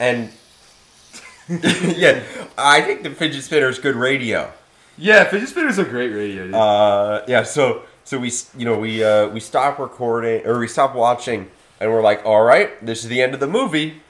and 0.00 0.30
yeah, 1.48 2.22
I 2.56 2.80
think 2.82 3.02
the 3.02 3.10
fidget 3.10 3.42
spinner 3.44 3.68
is 3.68 3.78
good 3.78 3.96
radio. 3.96 4.52
yeah, 4.96 5.24
Fidget 5.24 5.48
Spinners 5.48 5.78
are 5.78 5.84
great 5.84 6.10
radio. 6.10 6.44
Dude. 6.46 6.54
Uh, 6.54 7.22
yeah, 7.26 7.42
so 7.42 7.82
so 8.04 8.18
we 8.18 8.30
you 8.56 8.64
know 8.64 8.78
we 8.78 9.02
uh, 9.02 9.28
we 9.28 9.40
stop 9.40 9.78
recording 9.78 10.44
or 10.46 10.58
we 10.58 10.68
stop 10.68 10.94
watching, 10.94 11.48
and 11.80 11.90
we're 11.90 12.02
like, 12.02 12.24
all 12.26 12.42
right, 12.42 12.84
this 12.84 13.02
is 13.02 13.08
the 13.08 13.22
end 13.22 13.32
of 13.34 13.40
the 13.40 13.46
movie. 13.46 14.02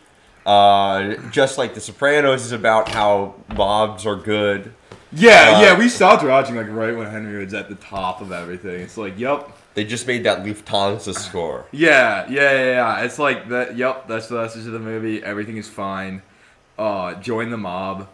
Uh, 0.47 1.15
just 1.31 1.59
like 1.59 1.75
The 1.75 1.81
Sopranos 1.81 2.45
is 2.47 2.53
about 2.53 2.89
how 2.89 3.35
mobs 3.55 4.07
are 4.07 4.17
good. 4.17 4.73
yeah, 5.13 5.57
uh, 5.57 5.61
yeah, 5.61 5.79
we 5.79 5.89
stopped 5.91 6.25
watching 6.25 6.57
like 6.57 6.69
right 6.71 6.97
when 6.97 7.07
Henry 7.11 7.45
was 7.45 7.53
at 7.53 7.69
the 7.69 7.75
top 7.75 8.23
of 8.23 8.33
everything. 8.33 8.81
It's 8.81 8.97
like, 8.97 9.19
yep, 9.19 9.51
They 9.79 9.85
just 9.85 10.09
made 10.09 10.25
that 10.25 10.43
Lufthansa 10.43 11.15
score. 11.15 11.67
yeah, 11.73 12.29
yeah, 12.29 12.53
yeah, 12.53 12.65
yeah. 12.65 13.05
It's 13.05 13.17
like 13.17 13.49
that. 13.51 13.77
Yep, 13.77 14.09
that's 14.09 14.27
the 14.27 14.35
message 14.35 14.67
of 14.67 14.73
the 14.73 14.81
movie. 14.81 15.23
Everything 15.23 15.57
is 15.57 15.69
fine. 15.69 16.23
Uh, 16.77 17.15
join 17.15 17.51
the 17.51 17.57
mob. 17.57 18.09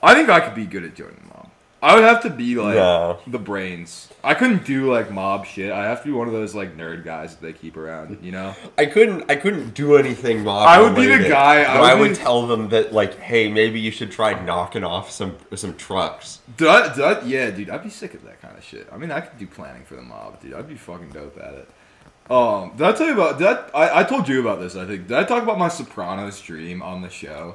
I 0.00 0.14
think 0.14 0.28
I 0.28 0.38
could 0.38 0.54
be 0.54 0.64
good 0.64 0.84
at 0.84 0.94
joining 0.94 1.16
the 1.16 1.34
mob. 1.34 1.37
I 1.80 1.94
would 1.94 2.02
have 2.02 2.22
to 2.22 2.30
be 2.30 2.56
like 2.56 2.74
No. 2.74 3.18
the 3.26 3.38
brains. 3.38 4.08
I 4.24 4.34
couldn't 4.34 4.64
do 4.64 4.92
like 4.92 5.12
mob 5.12 5.46
shit. 5.46 5.70
I 5.70 5.84
have 5.84 6.02
to 6.02 6.08
be 6.08 6.12
one 6.12 6.26
of 6.26 6.32
those 6.32 6.52
like 6.54 6.76
nerd 6.76 7.04
guys 7.04 7.36
that 7.36 7.40
they 7.40 7.52
keep 7.52 7.76
around. 7.76 8.18
You 8.20 8.32
know. 8.32 8.54
I 8.76 8.86
couldn't 8.86 9.30
I 9.30 9.36
couldn't 9.36 9.74
do 9.74 9.96
anything 9.96 10.42
mob. 10.42 10.66
I 10.68 10.80
would 10.80 10.96
be 10.96 11.06
the 11.06 11.28
guy- 11.28 11.62
I 11.62 11.80
would 11.80 11.90
I 11.90 11.94
would 11.94 12.14
tell 12.16 12.46
them 12.48 12.70
that 12.70 12.92
like, 12.92 13.18
hey, 13.20 13.48
maybe 13.50 13.78
you 13.78 13.92
should 13.92 14.10
try 14.10 14.32
knocking 14.44 14.82
off 14.82 15.10
some 15.10 15.36
some 15.54 15.74
trucks. 15.76 16.40
Did 16.56 16.66
I, 16.68 16.94
did 16.94 17.04
I- 17.04 17.20
yeah, 17.22 17.50
dude, 17.50 17.70
I'd 17.70 17.84
be 17.84 17.90
sick 17.90 18.14
of 18.14 18.24
that 18.24 18.42
kind 18.42 18.58
of 18.58 18.64
shit. 18.64 18.88
I 18.92 18.96
mean, 18.96 19.12
I 19.12 19.20
could 19.20 19.38
do 19.38 19.46
planning 19.46 19.84
for 19.84 19.94
the 19.94 20.02
mob, 20.02 20.40
dude. 20.42 20.54
I'd 20.54 20.68
be 20.68 20.74
fucking 20.74 21.10
dope 21.10 21.38
at 21.38 21.54
it. 21.54 21.68
Um, 22.30 22.72
did 22.76 22.86
I 22.86 22.92
tell 22.92 23.06
you 23.06 23.14
about? 23.14 23.40
I, 23.74 23.78
I? 23.86 24.00
I 24.00 24.04
told 24.04 24.28
you 24.28 24.40
about 24.40 24.58
this. 24.60 24.74
I 24.76 24.84
think. 24.84 25.06
Did 25.06 25.16
I 25.16 25.24
talk 25.24 25.42
about 25.44 25.58
my 25.58 25.68
Sopranos 25.68 26.40
dream 26.40 26.82
on 26.82 27.00
the 27.02 27.08
show? 27.08 27.54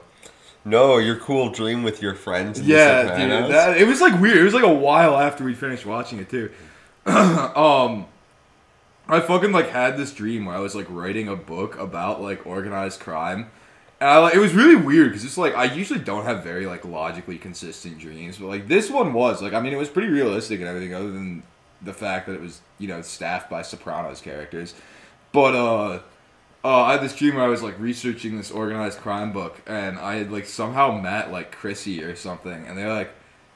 No, 0.66 0.98
your 0.98 1.18
cool 1.18 1.50
dream 1.50 1.84
with 1.84 2.02
your 2.02 2.16
friends. 2.16 2.60
in 2.60 2.66
Yeah, 2.66 3.18
dude. 3.18 3.52
That, 3.52 3.78
it 3.78 3.86
was 3.86 4.00
like 4.00 4.20
weird. 4.20 4.38
It 4.38 4.44
was 4.44 4.54
like 4.54 4.64
a 4.64 4.74
while 4.74 5.18
after 5.18 5.44
we 5.44 5.54
finished 5.54 5.86
watching 5.86 6.20
it 6.20 6.30
too. 6.30 6.52
um, 7.06 8.06
I 9.08 9.20
fucking 9.20 9.52
like 9.52 9.70
had 9.70 9.98
this 9.98 10.14
dream 10.14 10.46
where 10.46 10.56
I 10.56 10.60
was 10.60 10.76
like 10.76 10.88
writing 10.90 11.28
a 11.28 11.36
book 11.36 11.78
about 11.78 12.22
like 12.22 12.46
organized 12.46 13.02
crime. 13.02 13.52
And 14.00 14.10
I, 14.10 14.18
like, 14.20 14.36
it 14.36 14.40
was 14.40 14.54
really 14.54 14.76
weird 14.76 15.10
because 15.10 15.26
it's 15.26 15.38
like 15.38 15.56
I 15.56 15.66
usually 15.66 16.00
don't 16.00 16.26
have 16.26 16.44
very 16.44 16.66
like 16.66 16.86
logically 16.86 17.38
consistent 17.38 18.00
dreams, 18.00 18.38
but 18.38 18.48
like 18.48 18.68
this 18.68 18.90
one 18.90 19.12
was 19.12 19.42
like 19.42 19.54
I 19.54 19.60
mean 19.60 19.74
it 19.74 19.78
was 19.78 19.90
pretty 19.90 20.10
realistic 20.10 20.62
and 20.62 20.70
everything, 20.70 20.94
other 20.94 21.12
than 21.12 21.44
the 21.82 21.94
fact 21.94 22.28
that 22.28 22.34
it 22.34 22.42
was 22.42 22.62
you 22.80 22.88
know 22.88 23.02
staffed 23.02 23.50
by 23.50 23.62
Sopranos 23.62 24.22
characters. 24.22 24.74
But 25.34 25.56
uh, 25.56 26.00
uh, 26.64 26.84
I 26.84 26.94
had 26.94 27.02
this 27.02 27.16
dream 27.16 27.36
where 27.36 27.44
I 27.44 27.50
was 27.50 27.62
like 27.62 27.78
researching 27.80 28.38
this 28.38 28.50
organized 28.50 29.00
crime 29.00 29.34
book, 29.34 29.62
and 29.68 30.00
I 30.00 30.16
had 30.16 30.32
like 30.32 30.46
somehow 30.46 30.92
met 31.00 31.32
like 31.32 31.52
Chrissy 31.52 32.04
or 32.04 32.16
something, 32.16 32.66
and 32.68 32.78
they 32.78 32.86
like 32.86 33.12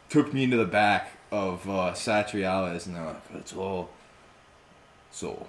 took 0.09 0.33
me 0.33 0.43
into 0.43 0.57
the 0.57 0.65
back 0.65 1.11
of 1.31 1.67
uh, 1.69 1.93
Satriale's, 1.93 2.85
and 2.85 2.95
they're 2.95 3.05
like, 3.05 3.21
"It's 3.35 3.53
all 3.53 3.89
so 5.11 5.47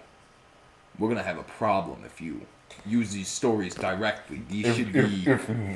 we're 0.99 1.09
gonna 1.09 1.23
have 1.23 1.39
a 1.39 1.43
problem 1.45 2.05
if 2.07 2.21
you 2.21 2.43
use 2.87 3.11
these 3.11 3.29
stories 3.29 3.75
directly. 3.75 4.43
These 4.49 4.77
should 4.77 4.93
be 4.93 5.25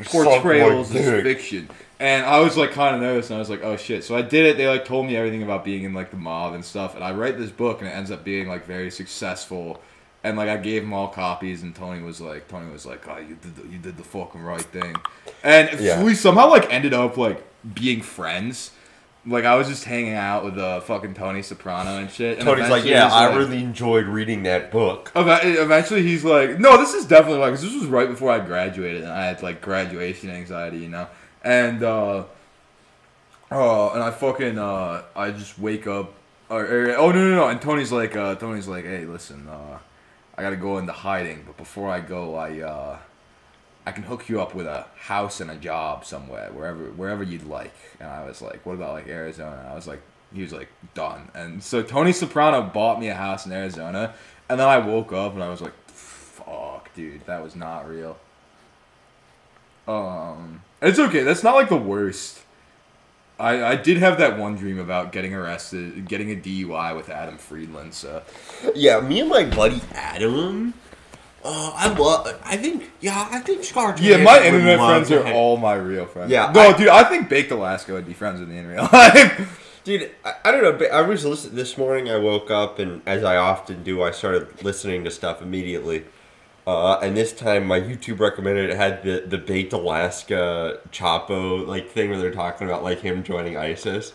portrayals 0.04 0.94
as 0.94 1.22
fiction." 1.22 1.68
And 1.98 2.24
I 2.24 2.38
was 2.40 2.56
like 2.56 2.70
kind 2.70 2.94
of 2.94 3.02
nervous, 3.02 3.30
and 3.30 3.36
I 3.36 3.38
was 3.40 3.50
like, 3.50 3.64
"Oh 3.64 3.76
shit!" 3.76 4.04
So 4.04 4.14
I 4.16 4.22
did 4.22 4.46
it. 4.46 4.56
They 4.56 4.68
like 4.68 4.84
told 4.84 5.06
me 5.06 5.16
everything 5.16 5.42
about 5.42 5.64
being 5.64 5.82
in 5.82 5.94
like 5.94 6.12
the 6.12 6.16
mob 6.16 6.54
and 6.54 6.64
stuff, 6.64 6.94
and 6.94 7.02
I 7.02 7.12
write 7.12 7.38
this 7.38 7.50
book, 7.50 7.80
and 7.80 7.88
it 7.88 7.92
ends 7.92 8.12
up 8.12 8.22
being 8.22 8.46
like 8.46 8.66
very 8.66 8.90
successful. 8.92 9.80
And 10.24 10.36
like 10.36 10.48
I 10.48 10.56
gave 10.56 10.82
him 10.84 10.92
all 10.92 11.08
copies, 11.08 11.62
and 11.62 11.74
Tony 11.74 12.00
was 12.02 12.20
like, 12.20 12.46
Tony 12.48 12.70
was 12.70 12.86
like, 12.86 13.06
"Oh, 13.08 13.18
you 13.18 13.34
did 13.34 13.56
the, 13.56 13.68
you 13.68 13.78
did 13.78 13.96
the 13.96 14.04
fucking 14.04 14.40
right 14.42 14.60
thing," 14.62 14.94
and 15.42 15.80
Yeah. 15.80 16.02
we 16.04 16.14
somehow 16.14 16.48
like 16.48 16.72
ended 16.72 16.94
up 16.94 17.16
like 17.16 17.42
being 17.74 18.02
friends. 18.02 18.70
Like 19.26 19.44
I 19.44 19.54
was 19.56 19.68
just 19.68 19.84
hanging 19.84 20.14
out 20.14 20.44
with 20.44 20.58
uh, 20.58 20.80
fucking 20.80 21.14
Tony 21.14 21.42
Soprano 21.42 21.98
and 21.98 22.10
shit. 22.10 22.38
And 22.38 22.46
Tony's 22.46 22.68
like, 22.70 22.84
yeah, 22.84 23.08
I 23.08 23.26
like- 23.26 23.36
really 23.38 23.58
enjoyed 23.58 24.06
reading 24.06 24.42
that 24.44 24.70
book. 24.72 25.10
Eventually, 25.14 26.02
he's 26.02 26.24
like, 26.24 26.58
"No, 26.60 26.76
this 26.76 26.92
is 26.94 27.04
definitely 27.06 27.38
like 27.38 27.52
this 27.52 27.62
was 27.64 27.86
right 27.86 28.08
before 28.08 28.30
I 28.32 28.38
graduated, 28.40 29.02
and 29.02 29.12
I 29.12 29.26
had 29.26 29.42
like 29.42 29.60
graduation 29.60 30.30
anxiety, 30.30 30.78
you 30.78 30.88
know." 30.88 31.06
And 31.44 31.82
uh, 31.82 32.24
uh, 33.50 33.88
and 33.92 34.02
I 34.02 34.10
fucking 34.10 34.58
uh, 34.58 35.02
I 35.14 35.30
just 35.30 35.58
wake 35.58 35.86
up. 35.86 36.12
Or, 36.48 36.64
or- 36.64 36.96
oh 36.96 37.10
no 37.12 37.28
no 37.30 37.34
no! 37.36 37.48
And 37.48 37.60
Tony's 37.60 37.92
like, 37.92 38.14
uh, 38.16 38.34
Tony's 38.36 38.68
like, 38.68 38.84
"Hey, 38.84 39.04
listen, 39.04 39.48
uh, 39.48 39.78
I 40.42 40.44
gotta 40.46 40.56
go 40.56 40.78
into 40.78 40.90
hiding, 40.90 41.44
but 41.46 41.56
before 41.56 41.88
I 41.88 42.00
go, 42.00 42.34
I 42.34 42.60
uh, 42.60 42.98
I 43.86 43.92
can 43.92 44.02
hook 44.02 44.28
you 44.28 44.42
up 44.42 44.56
with 44.56 44.66
a 44.66 44.86
house 44.96 45.40
and 45.40 45.48
a 45.48 45.54
job 45.54 46.04
somewhere, 46.04 46.50
wherever 46.52 46.82
wherever 46.86 47.22
you'd 47.22 47.46
like." 47.46 47.74
And 48.00 48.08
I 48.08 48.26
was 48.26 48.42
like, 48.42 48.66
"What 48.66 48.72
about 48.74 48.94
like 48.94 49.06
Arizona?" 49.06 49.58
And 49.60 49.68
I 49.68 49.74
was 49.76 49.86
like, 49.86 50.02
he 50.34 50.42
was 50.42 50.52
like, 50.52 50.68
"Done." 50.94 51.30
And 51.32 51.62
so 51.62 51.80
Tony 51.80 52.10
Soprano 52.12 52.60
bought 52.60 52.98
me 52.98 53.06
a 53.06 53.14
house 53.14 53.46
in 53.46 53.52
Arizona, 53.52 54.14
and 54.48 54.58
then 54.58 54.66
I 54.66 54.78
woke 54.78 55.12
up 55.12 55.34
and 55.34 55.44
I 55.44 55.48
was 55.48 55.60
like, 55.60 55.74
"Fuck, 55.86 56.92
dude, 56.92 57.24
that 57.26 57.40
was 57.40 57.54
not 57.54 57.88
real." 57.88 58.18
Um, 59.86 60.62
it's 60.80 60.98
okay. 60.98 61.22
That's 61.22 61.44
not 61.44 61.54
like 61.54 61.68
the 61.68 61.76
worst. 61.76 62.41
I, 63.42 63.72
I 63.72 63.76
did 63.76 63.98
have 63.98 64.18
that 64.18 64.38
one 64.38 64.56
dream 64.56 64.78
about 64.78 65.10
getting 65.12 65.34
arrested, 65.34 66.06
getting 66.06 66.30
a 66.30 66.36
DUI 66.36 66.96
with 66.96 67.08
Adam 67.08 67.36
Friedland. 67.38 67.92
So 67.94 68.22
Yeah, 68.74 69.00
me 69.00 69.20
and 69.20 69.28
my 69.28 69.44
buddy 69.44 69.80
Adam. 69.92 70.74
Uh, 71.44 71.72
I 71.74 71.88
love. 71.92 72.40
I 72.44 72.56
think. 72.56 72.90
Yeah, 73.00 73.26
I 73.30 73.40
think 73.40 73.64
Scar. 73.64 73.96
yeah, 73.98 74.18
my 74.22 74.40
internet 74.44 74.78
friends 74.78 75.10
are 75.10 75.24
hang- 75.24 75.34
all 75.34 75.56
my 75.56 75.74
real 75.74 76.06
friends. 76.06 76.30
Yeah, 76.30 76.52
no, 76.54 76.60
I- 76.68 76.76
dude, 76.76 76.86
I 76.88 77.02
think 77.04 77.28
Baked 77.28 77.50
Alaska 77.50 77.92
would 77.94 78.06
be 78.06 78.12
friends 78.12 78.38
with 78.38 78.48
me 78.48 78.58
in 78.58 78.68
real 78.68 78.88
life. 78.92 79.80
Dude, 79.82 80.08
I, 80.24 80.34
I 80.44 80.50
don't 80.52 80.62
know. 80.80 80.86
I 80.86 81.00
was 81.02 81.24
listening 81.26 81.56
this 81.56 81.76
morning. 81.76 82.08
I 82.08 82.16
woke 82.18 82.48
up 82.52 82.78
and, 82.78 83.02
as 83.06 83.24
I 83.24 83.36
often 83.38 83.82
do, 83.82 84.02
I 84.04 84.12
started 84.12 84.62
listening 84.62 85.02
to 85.02 85.10
stuff 85.10 85.42
immediately. 85.42 86.04
Uh, 86.66 86.98
and 87.02 87.16
this 87.16 87.32
time, 87.32 87.66
my 87.66 87.80
YouTube 87.80 88.20
recommended 88.20 88.70
it 88.70 88.76
had 88.76 89.02
the 89.02 89.24
the 89.26 89.38
baked 89.38 89.72
Alaska 89.72 90.78
Chapo 90.92 91.66
like 91.66 91.90
thing 91.90 92.10
where 92.10 92.18
they're 92.18 92.30
talking 92.30 92.68
about 92.68 92.84
like 92.84 93.00
him 93.00 93.24
joining 93.24 93.56
ISIS, 93.56 94.12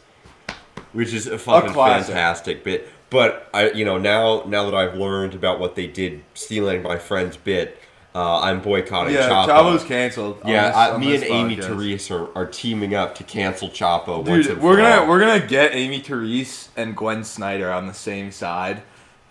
which 0.93 1.13
is 1.13 1.27
a 1.27 1.37
fucking 1.37 1.73
classic. 1.73 2.07
fantastic 2.07 2.63
bit. 2.63 2.87
But 3.09 3.49
I, 3.53 3.71
you 3.71 3.83
know, 3.83 3.97
now 3.97 4.43
now 4.47 4.63
that 4.69 4.75
I've 4.75 4.95
learned 4.95 5.33
about 5.33 5.59
what 5.59 5.75
they 5.75 5.87
did 5.87 6.23
stealing 6.33 6.83
my 6.83 6.97
friend's 6.97 7.35
bit, 7.35 7.79
uh, 8.15 8.39
I'm 8.39 8.61
boycotting 8.61 9.13
yeah, 9.13 9.27
Chapo. 9.29 9.47
Chapo's 9.47 9.83
canceled. 9.83 10.41
on 10.43 10.49
yeah, 10.49 10.67
this- 10.67 10.75
I, 10.75 10.91
on 10.91 10.99
me 11.01 11.15
and 11.15 11.23
Amy. 11.25 11.55
Therese 11.57 12.09
are, 12.11 12.33
are 12.37 12.45
teaming 12.45 12.95
up 12.95 13.13
to 13.15 13.23
cancel 13.25 13.67
Chapo. 13.69 14.25
once 14.25 14.47
Dude, 14.47 14.61
we're 14.61 14.77
gonna 14.77 15.01
all. 15.01 15.07
we're 15.07 15.19
gonna 15.19 15.45
get 15.45 15.75
Amy 15.75 15.99
Therese 15.99 16.69
and 16.77 16.95
Gwen 16.95 17.25
Snyder 17.25 17.71
on 17.71 17.87
the 17.87 17.93
same 17.93 18.31
side, 18.31 18.83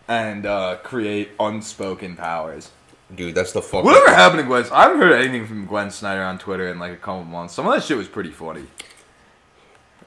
and 0.07 0.45
uh, 0.45 0.77
create 0.83 1.31
unspoken 1.41 2.15
powers. 2.15 2.73
Dude, 3.15 3.35
that's 3.35 3.53
the 3.53 3.63
fuck. 3.63 3.85
Whatever 3.85 4.11
happened 4.15 4.41
to 4.41 4.47
Gwen? 4.47 4.65
I 4.73 4.83
haven't 4.85 4.99
heard 4.99 5.13
anything 5.13 5.47
from 5.47 5.67
Gwen 5.67 5.91
Snyder 5.91 6.23
on 6.23 6.39
Twitter 6.39 6.69
in 6.69 6.79
like 6.79 6.93
a 6.93 6.97
couple 6.97 7.25
months. 7.25 7.55
Some 7.55 7.67
of 7.67 7.73
that 7.75 7.85
shit 7.85 7.97
was 7.97 8.09
pretty 8.09 8.31
funny. 8.31 8.65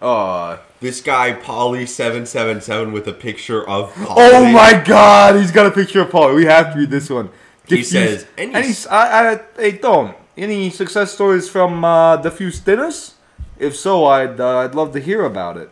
Uh, 0.01 0.57
This 0.79 1.01
guy, 1.01 1.33
Polly777, 1.33 2.91
with 2.93 3.07
a 3.07 3.13
picture 3.13 3.67
of 3.67 3.93
Polly. 3.95 4.13
oh 4.17 4.45
my 4.51 4.81
God, 4.85 5.35
he's 5.35 5.51
got 5.51 5.65
a 5.65 5.71
picture 5.71 6.01
of 6.01 6.09
Paul. 6.09 6.33
We 6.35 6.45
have 6.45 6.73
to 6.73 6.79
read 6.79 6.89
this 6.89 7.09
one. 7.09 7.29
He 7.67 7.77
Diffuse- 7.77 7.91
says, 7.91 8.27
any- 8.37 8.53
any, 8.55 8.73
I, 8.89 9.33
I, 9.33 9.39
hey 9.57 9.77
Tom, 9.77 10.13
any 10.37 10.69
success 10.69 11.13
stories 11.13 11.49
from 11.49 11.83
uh, 11.85 12.17
Diffuse 12.17 12.59
Thinners? 12.61 13.13
If 13.57 13.75
so, 13.75 14.05
I'd 14.05 14.39
uh, 14.39 14.59
I'd 14.59 14.73
love 14.73 14.93
to 14.93 14.99
hear 14.99 15.23
about 15.25 15.57
it. 15.57 15.69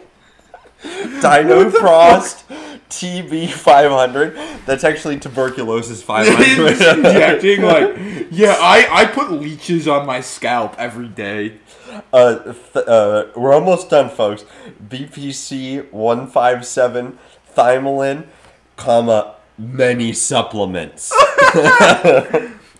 Dino 1.21 1.69
Frost 1.71 2.47
TB500. 2.89 4.65
That's 4.65 4.83
actually 4.83 5.19
tuberculosis 5.19 6.03
500. 6.03 6.71
injecting 6.97 7.61
like, 7.61 7.95
yeah, 8.31 8.55
I 8.59 8.87
I 8.91 9.05
put 9.05 9.31
leeches 9.31 9.87
on 9.87 10.05
my 10.05 10.21
scalp 10.21 10.75
every 10.77 11.07
day. 11.07 11.59
Uh, 12.13 12.53
th- 12.53 12.85
uh, 12.87 13.25
we're 13.35 13.53
almost 13.53 13.89
done, 13.89 14.09
folks. 14.09 14.45
BPC 14.87 15.91
one 15.91 16.27
five 16.27 16.65
seven, 16.65 17.17
thymolin, 17.55 18.27
comma 18.75 19.35
many 19.57 20.13
supplements. 20.13 21.11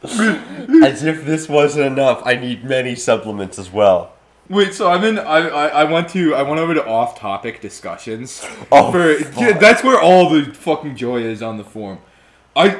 As 0.83 1.03
if 1.03 1.25
this 1.25 1.47
wasn't 1.49 1.85
enough, 1.85 2.21
I 2.25 2.35
need 2.35 2.63
many 2.63 2.95
supplements 2.95 3.59
as 3.59 3.71
well. 3.71 4.13
Wait, 4.49 4.73
so 4.73 4.89
I'm 4.89 5.03
in. 5.03 5.19
I, 5.19 5.47
I 5.47 5.67
I 5.67 5.83
went 5.83 6.09
to 6.09 6.33
I 6.33 6.41
went 6.41 6.59
over 6.59 6.73
to 6.73 6.85
off-topic 6.85 7.59
discussions. 7.61 8.45
Oh, 8.71 8.91
for 8.91 9.11
yeah, 9.39 9.57
that's 9.57 9.83
where 9.83 9.99
all 9.99 10.29
the 10.29 10.53
fucking 10.53 10.95
joy 10.95 11.21
is 11.21 11.41
on 11.41 11.57
the 11.57 11.63
forum. 11.63 11.99
I 12.55 12.79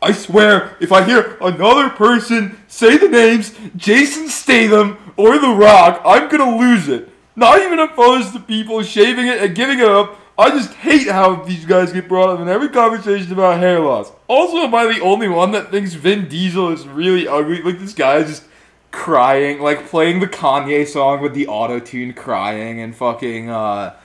I 0.00 0.12
swear, 0.12 0.76
if 0.80 0.92
I 0.92 1.02
hear 1.04 1.36
another 1.40 1.90
person 1.90 2.60
say 2.68 2.96
the 2.96 3.08
names 3.08 3.54
Jason 3.76 4.28
Statham 4.28 4.96
or 5.16 5.38
The 5.38 5.48
Rock, 5.48 6.00
I'm 6.04 6.28
gonna 6.28 6.56
lose 6.56 6.88
it. 6.88 7.08
Not 7.34 7.60
even 7.60 7.78
opposed 7.78 8.32
to 8.34 8.40
people 8.40 8.82
shaving 8.82 9.26
it 9.26 9.42
and 9.42 9.54
giving 9.54 9.78
it 9.80 9.88
up. 9.88 10.18
I 10.38 10.50
just 10.50 10.72
hate 10.74 11.08
how 11.08 11.42
these 11.42 11.64
guys 11.64 11.92
get 11.92 12.08
brought 12.08 12.30
up 12.30 12.38
in 12.38 12.48
every 12.48 12.68
conversation 12.68 13.32
about 13.32 13.58
hair 13.58 13.80
loss. 13.80 14.12
Also, 14.28 14.58
am 14.58 14.72
I 14.72 14.86
the 14.86 15.00
only 15.00 15.26
one 15.26 15.50
that 15.50 15.72
thinks 15.72 15.94
Vin 15.94 16.28
Diesel 16.28 16.70
is 16.70 16.86
really 16.86 17.26
ugly? 17.26 17.60
Like 17.60 17.80
this 17.80 17.92
guy 17.92 18.18
is 18.18 18.28
just 18.28 18.44
crying, 18.92 19.60
like 19.60 19.88
playing 19.88 20.20
the 20.20 20.28
Kanye 20.28 20.86
song 20.86 21.22
with 21.22 21.34
the 21.34 21.48
auto 21.48 21.80
tune, 21.80 22.12
crying 22.12 22.80
and 22.80 22.94
fucking 22.94 23.50
uh, 23.50 23.96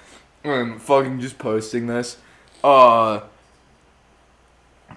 and 0.43 0.81
fucking 0.81 1.19
just 1.19 1.37
posting 1.37 1.85
this. 1.85 2.17
Uh, 2.63 3.21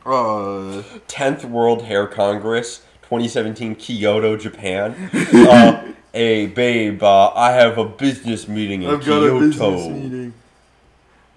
uh, 0.07 0.83
10th 1.09 1.45
World 1.45 1.83
Hair 1.83 2.07
Congress, 2.07 2.79
2017 3.03 3.75
Kyoto, 3.75 4.39
Japan. 4.39 5.11
uh, 5.13 5.93
hey, 6.15 6.47
babe, 6.47 7.03
uh, 7.03 7.29
I 7.35 7.53
have 7.53 7.77
a 7.77 7.85
business 7.85 8.49
meeting 8.49 8.85
in 8.85 8.91
I've 8.91 9.01
got 9.01 9.21
Kyoto. 9.21 10.33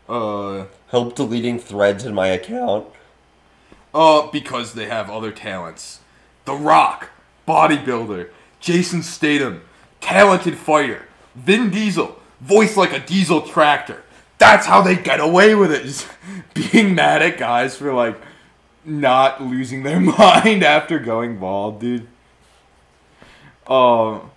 A 0.10 0.18
business 0.18 0.50
meeting. 0.50 0.62
Uh, 0.62 0.66
Help 0.90 1.16
deleting 1.16 1.60
threads 1.60 2.06
in 2.06 2.14
my 2.14 2.28
account. 2.28 2.88
uh, 3.94 4.28
because 4.32 4.74
they 4.74 4.86
have 4.88 5.10
other 5.10 5.32
talents. 5.32 6.00
The 6.46 6.54
Rock, 6.56 7.10
bodybuilder. 7.48 8.30
Jason 8.60 9.04
Statham, 9.04 9.62
talented 10.02 10.58
fighter. 10.58 11.06
Vin 11.36 11.70
Diesel, 11.70 12.20
voice 12.42 12.76
like 12.78 12.92
a 12.94 13.00
diesel 13.00 13.42
tractor. 13.42 14.04
That's 14.40 14.66
how 14.66 14.82
they 14.82 14.96
get 14.96 15.20
away 15.20 15.56
with 15.56 15.72
it. 15.72 15.84
Just 15.84 16.08
being 16.54 16.96
mad 16.96 17.22
at 17.22 17.38
guys 17.38 17.78
for 17.78 17.94
like 17.94 18.18
not 18.86 19.42
losing 19.44 19.84
their 19.84 20.00
mind 20.18 20.64
after 20.64 21.00
going 21.00 21.40
bald, 21.40 21.80
dude. 21.80 22.08
Um, 23.68 24.32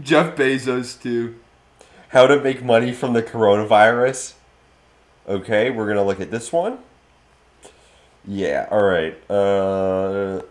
Jeff 0.00 0.36
Bezos 0.36 1.00
too. 1.00 1.36
How 2.10 2.26
to 2.26 2.40
make 2.40 2.62
money 2.62 2.92
from 2.92 3.12
the 3.12 3.22
coronavirus. 3.22 4.34
Okay, 5.28 5.70
we're 5.70 5.86
gonna 5.86 6.04
look 6.04 6.20
at 6.20 6.32
this 6.32 6.52
one. 6.52 6.78
Yeah, 8.26 8.66
alright. 8.70 9.16
Uh, 9.30 10.42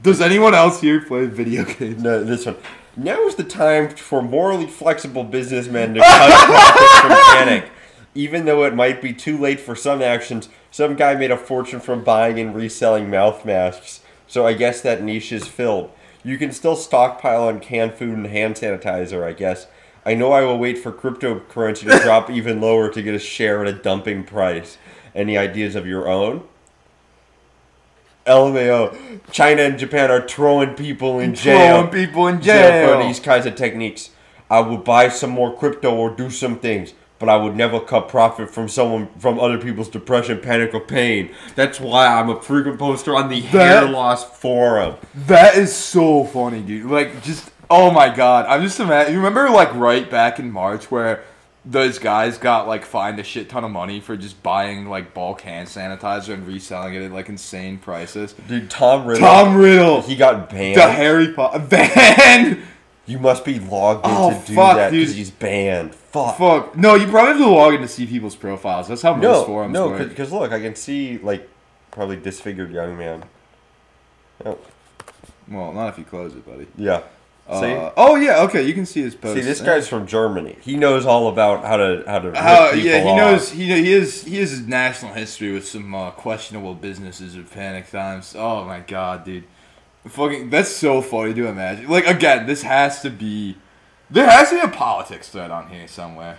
Does 0.00 0.20
anyone 0.20 0.54
else 0.54 0.82
here 0.82 1.00
play 1.00 1.26
video 1.26 1.64
games? 1.64 2.02
no, 2.02 2.22
this 2.22 2.44
one. 2.44 2.56
Now 2.94 3.22
is 3.22 3.36
the 3.36 3.44
time 3.44 3.88
for 3.88 4.20
morally 4.20 4.66
flexible 4.66 5.24
businessmen 5.24 5.94
to 5.94 6.00
cut 6.02 6.46
profits 6.46 7.00
from 7.00 7.36
panic. 7.36 7.70
Even 8.14 8.44
though 8.44 8.64
it 8.64 8.74
might 8.74 9.00
be 9.00 9.14
too 9.14 9.38
late 9.38 9.60
for 9.60 9.74
some 9.74 10.02
actions, 10.02 10.50
some 10.70 10.94
guy 10.94 11.14
made 11.14 11.30
a 11.30 11.38
fortune 11.38 11.80
from 11.80 12.04
buying 12.04 12.38
and 12.38 12.54
reselling 12.54 13.08
mouth 13.08 13.46
masks. 13.46 14.00
So 14.28 14.46
I 14.46 14.52
guess 14.52 14.82
that 14.82 15.02
niche 15.02 15.32
is 15.32 15.48
filled. 15.48 15.90
You 16.22 16.36
can 16.36 16.52
still 16.52 16.76
stockpile 16.76 17.44
on 17.44 17.60
canned 17.60 17.94
food 17.94 18.18
and 18.18 18.26
hand 18.26 18.56
sanitizer, 18.56 19.24
I 19.24 19.32
guess. 19.32 19.66
I 20.04 20.14
know 20.14 20.32
I 20.32 20.42
will 20.42 20.58
wait 20.58 20.78
for 20.78 20.90
cryptocurrency 20.90 21.90
to 21.90 21.98
drop 22.02 22.30
even 22.30 22.60
lower 22.60 22.88
to 22.90 23.02
get 23.02 23.14
a 23.14 23.18
share 23.18 23.64
at 23.64 23.68
a 23.68 23.72
dumping 23.72 24.24
price. 24.24 24.78
Any 25.14 25.36
ideas 25.38 25.74
of 25.74 25.86
your 25.86 26.08
own? 26.08 26.44
LMAO. 28.26 29.20
China 29.30 29.62
and 29.62 29.78
Japan 29.78 30.10
are 30.10 30.26
throwing 30.26 30.74
people 30.74 31.18
in 31.18 31.34
jail. 31.34 31.80
Throwing 31.80 31.90
people 31.90 32.26
in 32.26 32.40
jail 32.40 32.70
jail. 32.70 32.98
for 32.98 33.06
these 33.06 33.20
kinds 33.20 33.46
of 33.46 33.54
techniques. 33.54 34.10
I 34.50 34.60
would 34.60 34.84
buy 34.84 35.08
some 35.08 35.30
more 35.30 35.56
crypto 35.56 35.94
or 35.94 36.10
do 36.10 36.30
some 36.30 36.58
things, 36.58 36.94
but 37.18 37.28
I 37.28 37.36
would 37.36 37.56
never 37.56 37.80
cut 37.80 38.08
profit 38.08 38.50
from 38.50 38.68
someone 38.68 39.08
from 39.18 39.40
other 39.40 39.58
people's 39.58 39.88
depression, 39.88 40.40
panic, 40.40 40.74
or 40.74 40.80
pain. 40.80 41.34
That's 41.54 41.80
why 41.80 42.06
I'm 42.06 42.28
a 42.28 42.40
frequent 42.40 42.78
poster 42.78 43.16
on 43.16 43.28
the 43.28 43.40
hair 43.40 43.88
loss 43.88 44.24
forum. 44.38 44.96
That 45.14 45.56
is 45.56 45.74
so 45.74 46.24
funny, 46.24 46.60
dude. 46.60 46.90
Like, 46.90 47.22
just 47.22 47.50
oh 47.70 47.90
my 47.90 48.14
god. 48.14 48.46
I'm 48.46 48.62
just 48.62 48.78
imagine. 48.80 49.12
You 49.12 49.18
remember 49.18 49.48
like 49.50 49.72
right 49.74 50.08
back 50.10 50.38
in 50.38 50.50
March 50.50 50.90
where 50.90 51.24
those 51.64 51.98
guys 52.00 52.38
got 52.38 52.66
like 52.66 52.84
fined 52.84 53.18
a 53.20 53.22
shit 53.22 53.48
ton 53.48 53.62
of 53.64 53.70
money 53.70 54.00
for 54.00 54.16
just 54.16 54.42
buying 54.42 54.88
like 54.88 55.14
bulk 55.14 55.42
hand 55.42 55.68
sanitizer 55.68 56.34
and 56.34 56.46
reselling 56.46 56.94
it 56.94 57.02
at 57.02 57.12
like 57.12 57.28
insane 57.28 57.78
prices. 57.78 58.32
Dude, 58.48 58.68
Tom 58.70 59.06
Riddle. 59.06 59.26
Tom 59.26 59.56
Riddle, 59.56 60.02
He 60.02 60.16
got 60.16 60.50
banned. 60.50 60.76
the 60.76 60.90
Harry 60.90 61.32
Potter 61.32 61.60
ban. 61.60 62.62
you 63.06 63.18
must 63.18 63.44
be 63.44 63.58
logged 63.60 64.04
in 64.06 64.12
Oh, 64.12 64.30
to 64.40 64.46
do 64.46 64.54
fuck, 64.54 64.76
that 64.76 64.90
because 64.90 65.14
he's 65.14 65.30
banned. 65.30 65.94
Fuck. 65.94 66.36
Fuck. 66.36 66.76
No, 66.76 66.94
you 66.96 67.06
probably 67.06 67.32
have 67.34 67.38
to 67.40 67.46
log 67.48 67.74
in 67.74 67.80
to 67.82 67.88
see 67.88 68.06
people's 68.06 68.36
profiles. 68.36 68.88
That's 68.88 69.02
how 69.02 69.14
most 69.14 69.22
No, 69.22 69.44
forums 69.44 69.72
no, 69.72 69.88
work. 69.90 70.08
because 70.08 70.32
look, 70.32 70.50
I 70.52 70.58
can 70.60 70.74
see 70.74 71.18
like 71.18 71.48
probably 71.92 72.16
disfigured 72.16 72.72
young 72.72 72.98
man. 72.98 73.24
Oh, 74.44 74.58
Well, 75.48 75.72
not 75.72 75.88
if 75.90 75.98
you 75.98 76.04
close 76.04 76.34
it, 76.34 76.44
buddy. 76.44 76.66
yeah. 76.76 77.02
See, 77.48 77.72
Uh, 77.72 77.90
oh 77.96 78.16
yeah, 78.16 78.42
okay. 78.44 78.62
You 78.62 78.72
can 78.72 78.86
see 78.86 79.02
his 79.02 79.14
post. 79.14 79.34
see, 79.34 79.40
this 79.42 79.60
guy's 79.60 79.88
from 79.88 80.06
Germany. 80.06 80.56
He 80.60 80.76
knows 80.76 81.04
all 81.04 81.28
about 81.28 81.64
how 81.64 81.76
to 81.76 82.04
how 82.06 82.20
to. 82.20 82.28
Rip 82.28 82.36
How, 82.36 82.70
people 82.70 82.86
yeah, 82.86 83.00
he 83.02 83.08
off. 83.08 83.16
knows 83.16 83.50
he 83.50 83.66
he 83.66 83.92
is 83.92 84.24
he 84.24 84.36
has 84.38 84.50
his 84.52 84.66
national 84.66 85.12
history 85.12 85.52
with 85.52 85.66
some 85.66 85.94
uh, 85.94 86.12
questionable 86.12 86.74
businesses 86.74 87.36
at 87.36 87.50
panic 87.50 87.90
times. 87.90 88.34
Oh 88.38 88.64
my 88.64 88.80
god, 88.80 89.24
dude, 89.24 89.44
fucking 90.06 90.50
that's 90.50 90.70
so 90.70 91.02
funny 91.02 91.34
to 91.34 91.46
imagine. 91.48 91.88
Like 91.88 92.06
again, 92.06 92.46
this 92.46 92.62
has 92.62 93.02
to 93.02 93.10
be 93.10 93.56
there 94.08 94.30
has 94.30 94.50
to 94.50 94.54
be 94.54 94.60
a 94.62 94.68
politics 94.68 95.28
thread 95.28 95.50
on 95.50 95.68
here 95.68 95.88
somewhere. 95.88 96.38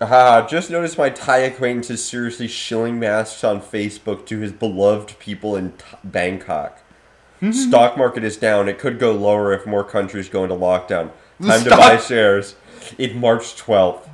Ah, 0.00 0.46
just 0.48 0.70
noticed 0.70 0.98
my 0.98 1.08
Thai 1.10 1.38
acquaintance 1.38 1.88
is 1.90 2.04
seriously 2.04 2.48
shilling 2.48 2.98
masks 2.98 3.42
on 3.44 3.60
Facebook 3.62 4.26
to 4.26 4.38
his 4.38 4.52
beloved 4.52 5.18
people 5.18 5.56
in 5.56 5.72
Bangkok. 6.04 6.80
Mm-hmm. 7.36 7.52
Stock 7.52 7.96
market 7.98 8.24
is 8.24 8.36
down. 8.36 8.68
It 8.68 8.78
could 8.78 8.98
go 8.98 9.12
lower 9.12 9.52
if 9.52 9.66
more 9.66 9.84
countries 9.84 10.28
go 10.28 10.44
into 10.44 10.54
lockdown. 10.54 11.10
The 11.38 11.48
Time 11.48 11.64
to 11.64 11.70
buy 11.70 11.96
shares. 11.98 12.56
In 12.98 13.18
March 13.18 13.56
12th. 13.56 14.08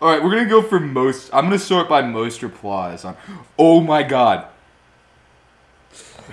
All 0.00 0.08
right, 0.08 0.22
we're 0.22 0.30
gonna 0.30 0.48
go 0.48 0.62
for 0.62 0.78
most. 0.78 1.28
I'm 1.34 1.46
gonna 1.46 1.58
sort 1.58 1.88
by 1.88 2.02
most 2.02 2.42
replies 2.42 3.04
on. 3.04 3.16
Oh 3.58 3.80
my 3.80 4.04
god. 4.04 4.46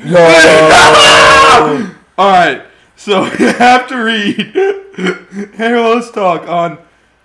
No. 0.04 0.20
All 2.18 2.30
right, 2.30 2.64
so 2.96 3.26
you 3.40 3.48
have 3.48 3.88
to 3.88 3.96
read 3.98 5.54
Hairless 5.56 6.12
talk 6.12 6.48
on 6.48 6.78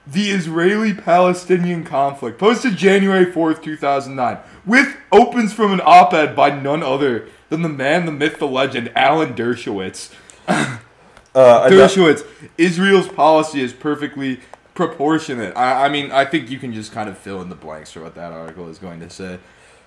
the 0.07 0.31
Israeli-Palestinian 0.31 1.85
conflict, 1.85 2.39
posted 2.39 2.77
January 2.77 3.27
4th, 3.27 3.63
2009, 3.63 4.39
with 4.67 4.97
opens 5.13 5.53
from 5.53 5.73
an 5.73 5.81
op-ed 5.85 6.35
by 6.35 6.51
none 6.51 6.83
other 6.83 7.29
than 7.51 7.63
the 7.63 7.69
man, 7.69 8.07
the 8.07 8.13
myth, 8.13 8.39
the 8.39 8.49
legend, 8.49 8.91
Alan 8.97 9.35
Dershowitz. 9.35 10.13
Uh, 11.33 11.71
Dershowitz, 11.71 12.27
Israel's 12.59 13.07
policy 13.07 13.61
is 13.61 13.73
perfectly 13.73 14.41
proportionate. 14.75 15.57
I, 15.57 15.85
I 15.85 15.89
mean, 15.89 16.11
I 16.11 16.25
think 16.25 16.51
you 16.51 16.59
can 16.59 16.73
just 16.73 16.91
kind 16.91 17.09
of 17.09 17.17
fill 17.17 17.41
in 17.41 17.49
the 17.49 17.55
blanks 17.55 17.93
for 17.93 18.03
what 18.03 18.17
that 18.17 18.33
article 18.33 18.69
is 18.69 18.79
going 18.79 18.99
to 18.99 19.09
say. 19.09 19.39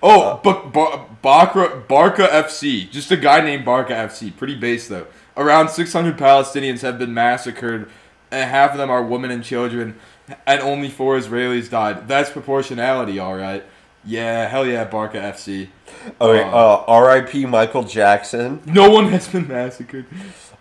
Oh, 0.02 0.40
but 0.42 0.72
Bar- 0.72 1.06
Barca, 1.20 1.84
Barca 1.86 2.28
FC, 2.28 2.90
just 2.90 3.10
a 3.10 3.16
guy 3.18 3.42
named 3.42 3.64
Barca 3.64 3.92
FC, 3.92 4.34
pretty 4.34 4.54
base 4.54 4.88
though. 4.88 5.06
Around 5.36 5.68
600 5.68 6.16
Palestinians 6.16 6.80
have 6.80 6.98
been 6.98 7.12
massacred, 7.12 7.90
and 8.30 8.50
half 8.50 8.72
of 8.72 8.78
them 8.78 8.88
are 8.88 9.02
women 9.02 9.30
and 9.30 9.44
children, 9.44 9.96
and 10.46 10.60
only 10.60 10.88
four 10.88 11.18
Israelis 11.18 11.68
died. 11.68 12.08
That's 12.08 12.30
proportionality, 12.30 13.18
all 13.18 13.36
right. 13.36 13.64
Yeah, 14.06 14.48
hell 14.48 14.66
yeah, 14.66 14.84
Barca 14.84 15.18
FC. 15.18 15.68
okay, 16.20 16.42
uh, 16.42 16.46
uh, 16.46 16.84
R.I.P. 16.86 17.46
Michael 17.46 17.84
Jackson. 17.84 18.60
No 18.66 18.90
one 18.90 19.08
has 19.08 19.26
been 19.28 19.48
massacred. 19.48 20.06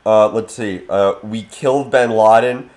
Uh, 0.05 0.29
let's 0.29 0.53
see. 0.53 0.83
Uh, 0.89 1.15
we 1.23 1.43
killed 1.43 1.91
Bin 1.91 2.11
Laden. 2.11 2.69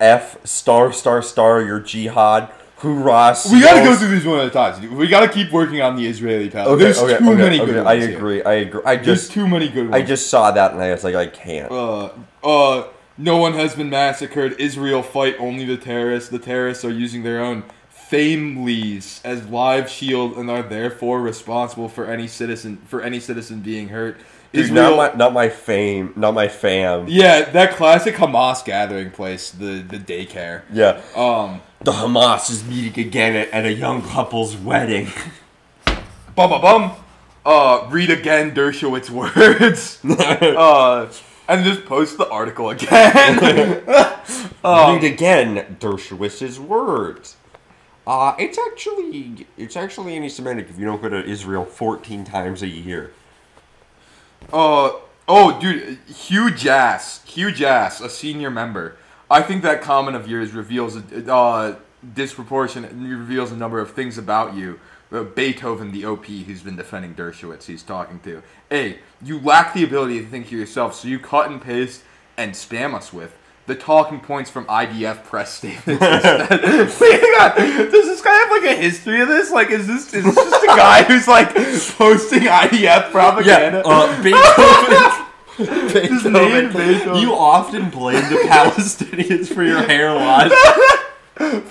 F 0.00 0.44
star 0.44 0.92
star 0.92 1.22
star 1.22 1.62
your 1.62 1.78
jihad. 1.80 2.50
Hoorah! 2.78 3.36
We 3.50 3.60
gotta 3.60 3.82
go 3.84 3.94
through 3.94 4.08
these 4.08 4.26
one 4.26 4.40
at 4.40 4.46
a 4.48 4.50
time. 4.50 4.80
dude. 4.80 4.92
We 4.92 5.06
gotta 5.06 5.28
keep 5.28 5.52
working 5.52 5.80
on 5.80 5.94
the 5.96 6.04
Israeli. 6.06 6.48
Okay, 6.48 6.74
There's 6.76 6.98
okay, 6.98 7.16
too 7.18 7.30
okay, 7.30 7.34
many 7.36 7.58
good 7.58 7.78
I 7.78 7.82
ones. 7.94 8.04
here. 8.06 8.16
agree. 8.16 8.42
I 8.42 8.52
agree. 8.54 8.82
I 8.84 8.96
There's 8.96 9.06
just 9.20 9.32
too 9.32 9.46
many 9.46 9.68
good 9.68 9.88
ones. 9.90 9.94
I 9.94 10.02
just 10.04 10.28
saw 10.28 10.50
that 10.50 10.72
and 10.72 10.82
I 10.82 10.90
was 10.90 11.04
like, 11.04 11.14
I 11.14 11.28
can't. 11.28 11.70
Uh, 11.70 12.10
uh, 12.42 12.88
no 13.16 13.36
one 13.36 13.54
has 13.54 13.76
been 13.76 13.88
massacred. 13.88 14.56
Israel 14.60 15.02
fight 15.02 15.36
only 15.38 15.64
the 15.64 15.76
terrorists. 15.76 16.28
The 16.28 16.40
terrorists 16.40 16.84
are 16.84 16.90
using 16.90 17.22
their 17.22 17.40
own 17.40 17.62
families 18.08 19.20
as 19.24 19.46
live 19.48 19.88
shield 19.88 20.36
and 20.36 20.50
are 20.50 20.62
therefore 20.62 21.20
responsible 21.20 21.88
for 21.88 22.06
any 22.06 22.26
citizen 22.26 22.76
for 22.88 23.00
any 23.02 23.20
citizen 23.20 23.60
being 23.60 23.88
hurt. 23.88 24.16
Dude, 24.52 24.66
Israel, 24.66 24.96
not 24.96 25.12
my 25.12 25.18
not 25.18 25.32
my 25.32 25.48
fame, 25.48 26.12
not 26.16 26.34
my 26.34 26.48
fam. 26.48 27.06
yeah, 27.08 27.50
that 27.50 27.74
classic 27.74 28.14
Hamas 28.14 28.64
gathering 28.64 29.10
place, 29.10 29.50
the 29.50 29.82
the 29.86 29.98
daycare. 29.98 30.62
Yeah. 30.72 31.00
Um, 31.16 31.60
The 31.80 31.92
Hamas 31.92 32.50
is 32.50 32.64
meeting 32.64 33.06
again 33.06 33.36
at, 33.36 33.50
at 33.50 33.64
a 33.66 33.72
young 33.72 34.00
couple's 34.02 34.56
wedding. 34.56 35.08
bum 36.36 36.50
bum 36.50 36.60
bum. 36.60 36.92
Uh, 37.44 37.86
read 37.90 38.10
again 38.10 38.54
Dershowitz 38.54 39.10
words. 39.10 39.98
uh, 40.08 41.12
and 41.46 41.64
just 41.64 41.84
post 41.84 42.16
the 42.16 42.28
article 42.28 42.70
again. 42.70 43.82
Um, 44.64 44.94
Read 44.94 45.12
again 45.12 45.76
Dershowitz's 45.78 46.58
words. 46.58 47.36
Uh, 48.06 48.34
it's 48.38 48.58
actually 48.58 49.46
it's 49.56 49.76
actually 49.76 50.14
anti-Semitic 50.14 50.68
if 50.68 50.78
you 50.78 50.84
don't 50.84 51.00
go 51.00 51.08
to 51.08 51.24
Israel 51.24 51.64
14 51.64 52.24
times 52.24 52.62
a 52.62 52.68
year. 52.68 53.12
Uh 54.52 54.92
oh, 55.26 55.58
dude, 55.58 55.98
Hugh 56.06 56.50
Jass, 56.50 57.24
Hugh 57.24 57.50
Jass, 57.50 58.00
a 58.00 58.10
senior 58.10 58.50
member. 58.50 58.96
I 59.30 59.40
think 59.40 59.62
that 59.62 59.80
comment 59.80 60.16
of 60.16 60.28
yours 60.28 60.52
reveals 60.52 60.96
a 60.96 61.32
uh, 61.32 61.76
disproportionate 62.14 62.92
reveals 62.92 63.52
a 63.52 63.56
number 63.56 63.80
of 63.80 63.92
things 63.92 64.18
about 64.18 64.54
you. 64.54 64.78
Uh, 65.10 65.22
Beethoven, 65.22 65.92
the 65.92 66.04
OP, 66.04 66.26
who's 66.26 66.62
been 66.62 66.76
defending 66.76 67.14
Dershowitz, 67.14 67.64
he's 67.64 67.84
talking 67.84 68.18
to. 68.20 68.42
A, 68.72 68.98
you 69.22 69.38
lack 69.38 69.72
the 69.72 69.84
ability 69.84 70.18
to 70.20 70.26
think 70.26 70.48
for 70.48 70.54
yourself, 70.56 70.94
so 70.94 71.06
you 71.06 71.20
cut 71.20 71.50
and 71.50 71.62
paste 71.62 72.02
and 72.36 72.52
spam 72.52 72.94
us 72.94 73.12
with 73.12 73.36
the 73.66 73.74
talking 73.74 74.20
points 74.20 74.50
from 74.50 74.66
IDF 74.66 75.24
press 75.24 75.54
statements. 75.54 75.88
instead. 75.88 76.50
Wait, 77.00 77.20
hang 77.20 77.34
on. 77.40 77.56
Does 77.90 78.06
this 78.06 78.20
guy 78.20 78.34
have 78.34 78.50
like 78.50 78.64
a 78.70 78.74
history 78.80 79.22
of 79.22 79.28
this? 79.28 79.50
Like, 79.50 79.70
is 79.70 79.86
this 79.86 80.12
is 80.12 80.24
this 80.24 80.34
just 80.34 80.64
a 80.64 80.66
guy 80.66 81.02
who's 81.04 81.26
like 81.26 81.54
posting 81.96 82.42
IDF 82.42 83.10
propaganda? 83.10 83.82
uh, 83.86 84.06
Beethoven. 84.22 85.24
Beethoven. 86.72 87.16
You 87.16 87.34
often 87.34 87.90
blame 87.90 88.22
the 88.28 88.36
Palestinians 88.48 89.52
for 89.52 89.62
your 89.62 89.82
hair 89.82 90.12
loss. 90.12 90.52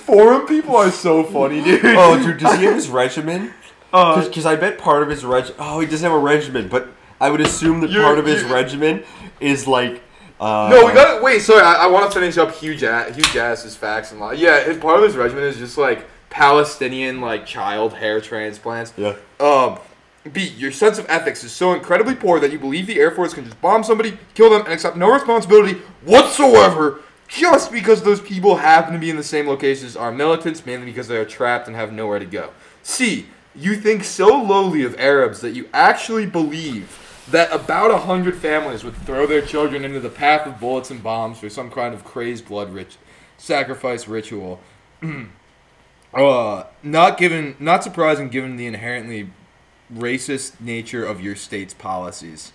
Forum 0.02 0.46
people 0.48 0.76
are 0.76 0.92
so 0.92 1.24
funny, 1.24 1.64
dude. 1.64 1.82
Oh, 1.86 2.22
dude, 2.22 2.40
does 2.40 2.58
he 2.60 2.66
have 2.66 2.76
his 2.76 2.90
regimen? 2.90 3.54
Uh, 3.94 4.24
Because 4.26 4.46
I 4.46 4.56
bet 4.56 4.78
part 4.78 5.04
of 5.04 5.10
his 5.10 5.24
reg. 5.24 5.54
Oh, 5.60 5.80
he 5.80 5.88
doesn't 5.88 6.04
have 6.10 6.18
a 6.18 6.22
regimen, 6.22 6.68
but 6.68 6.90
I 7.22 7.30
would 7.30 7.42
assume 7.42 7.80
that 7.82 7.92
part 7.92 8.18
of 8.20 8.26
his 8.26 8.44
regimen 8.44 9.04
is 9.40 9.68
like. 9.68 10.02
Uh, 10.40 10.70
no, 10.70 10.86
we 10.86 10.94
got 10.94 11.18
to 11.18 11.24
wait. 11.24 11.42
Sorry, 11.42 11.62
I, 11.62 11.86
I 11.86 11.88
want 11.88 12.12
to 12.12 12.20
finish 12.20 12.38
up 12.38 12.54
Hugh 12.56 12.76
Jass, 12.76 13.16
Hugh 13.16 13.24
Jass's 13.26 13.76
facts 13.76 14.12
and 14.12 14.20
law. 14.20 14.32
Yeah, 14.32 14.64
his 14.64 14.78
part 14.78 14.98
of 14.98 15.04
his 15.04 15.16
regimen 15.16 15.44
is 15.44 15.58
just 15.58 15.78
like 15.78 16.06
Palestinian 16.30 17.22
like 17.22 17.46
child 17.46 17.94
hair 17.94 18.20
transplants. 18.20 18.94
Yeah. 18.98 19.16
Um, 19.40 19.80
B, 20.32 20.48
your 20.58 20.72
sense 20.72 20.98
of 20.98 21.06
ethics 21.10 21.44
is 21.44 21.52
so 21.52 21.74
incredibly 21.74 22.16
poor 22.16 22.40
that 22.40 22.52
you 22.52 22.58
believe 22.58 22.88
the 22.88 23.00
Air 23.00 23.12
Force 23.12 23.34
can 23.34 23.44
just 23.44 23.60
bomb 23.62 23.84
somebody, 23.84 24.18
kill 24.34 24.50
them, 24.50 24.62
and 24.62 24.74
accept 24.74 24.96
no 24.96 25.12
responsibility 25.12 25.82
whatsoever 26.06 27.02
just 27.28 27.72
because 27.72 28.04
those 28.04 28.22
people 28.22 28.58
happen 28.58 28.94
to 28.94 29.00
be 29.00 29.10
in 29.10 29.18
the 29.18 29.24
same 29.24 29.48
location 29.48 29.86
as 29.86 29.98
our 29.98 30.12
militants, 30.12 30.66
mainly 30.66 30.86
because 30.86 31.08
they 31.08 31.18
are 31.18 31.26
trapped 31.26 31.68
and 31.68 31.76
have 31.76 31.92
nowhere 31.92 32.20
to 32.20 32.26
go. 32.26 32.52
C, 32.84 33.28
you 33.56 33.76
think 33.76 34.04
so 34.04 34.42
lowly 34.42 34.84
of 34.84 34.98
Arabs 34.98 35.42
that 35.42 35.52
you 35.52 35.68
actually 35.74 36.26
believe 36.26 36.98
that 37.34 37.52
about 37.52 37.90
a 37.90 37.98
hundred 37.98 38.36
families 38.36 38.84
would 38.84 38.96
throw 38.96 39.26
their 39.26 39.42
children 39.42 39.84
into 39.84 40.00
the 40.00 40.10
path 40.10 40.46
of 40.46 40.60
bullets 40.60 40.92
and 40.92 41.02
bombs 41.02 41.40
for 41.40 41.50
some 41.50 41.72
kind 41.72 41.92
of 41.92 42.06
crazed 42.06 42.48
blood 42.48 42.72
rich 42.72 42.96
sacrifice 43.40 44.08
ritual. 44.08 44.62
uh, 46.14 46.64
not 46.84 47.18
given, 47.18 47.56
not 47.60 47.84
surprising 47.84 48.30
given 48.30 48.56
the 48.56 48.68
inherently 48.68 49.32
racist 49.92 50.62
nature 50.62 51.04
of 51.04 51.22
your 51.22 51.36
state's 51.36 51.74
policies. 51.74 52.52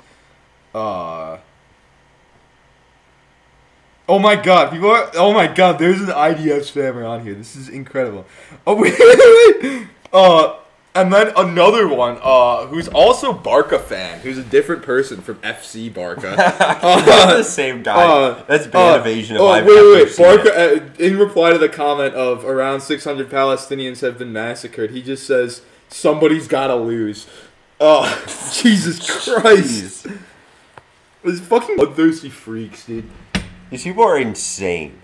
Uh. 0.73 1.39
Oh 4.09 4.21
my 4.21 4.37
god, 4.37 4.71
people 4.71 4.93
are. 4.93 5.11
Oh 5.15 5.35
my 5.35 5.49
god, 5.49 5.81
there's 5.81 6.01
an 6.01 6.07
IDF 6.07 6.61
spammer 6.61 7.07
on 7.07 7.25
here. 7.25 7.35
This 7.35 7.57
is 7.57 7.69
incredible. 7.69 8.27
Oh, 8.65 8.75
wait, 8.81 8.95
wait, 8.97 9.63
wait. 9.63 9.89
Uh, 10.13 10.55
and 11.01 11.13
then 11.13 11.33
another 11.37 11.89
one, 11.89 12.19
uh, 12.23 12.67
who's 12.67 12.89
also 12.89 13.33
Barca 13.33 13.79
fan, 13.79 14.21
who's 14.21 14.39
a 14.39 14.43
different 14.43 14.83
person 14.83 15.21
from 15.21 15.37
FC 15.37 15.93
Barca. 15.93 16.35
That's 16.37 17.37
the 17.37 17.43
same 17.43 17.83
guy. 17.83 18.03
Uh, 18.03 18.45
That's 18.47 18.67
bad 18.67 18.97
uh, 18.97 19.01
evasion 19.01 19.37
oh, 19.39 19.51
wait, 19.53 19.65
wait, 19.65 20.07
wait. 20.07 20.17
Barca, 20.17 20.55
uh, 20.55 20.89
in 20.99 21.19
reply 21.19 21.51
to 21.51 21.59
the 21.59 21.69
comment 21.69 22.15
of 22.15 22.45
around 22.45 22.81
600 22.81 23.31
Palestinians 23.31 24.01
have 24.01 24.19
been 24.19 24.33
massacred, 24.33 24.91
he 24.91 25.03
just 25.03 25.27
says, 25.27 25.63
somebody's 25.89 26.49
gotta 26.49 26.77
lose. 26.77 27.27
Oh, 27.81 28.07
Jesus 28.53 28.99
Christ. 28.99 30.07
Jeez. 30.07 30.19
These 31.25 31.41
fucking 31.41 31.77
bloodthirsty 31.77 32.31
freaks, 32.31 32.87
dude. 32.87 33.09
These 33.71 33.85
people 33.85 34.05
are 34.05 34.19
insane. 34.19 34.99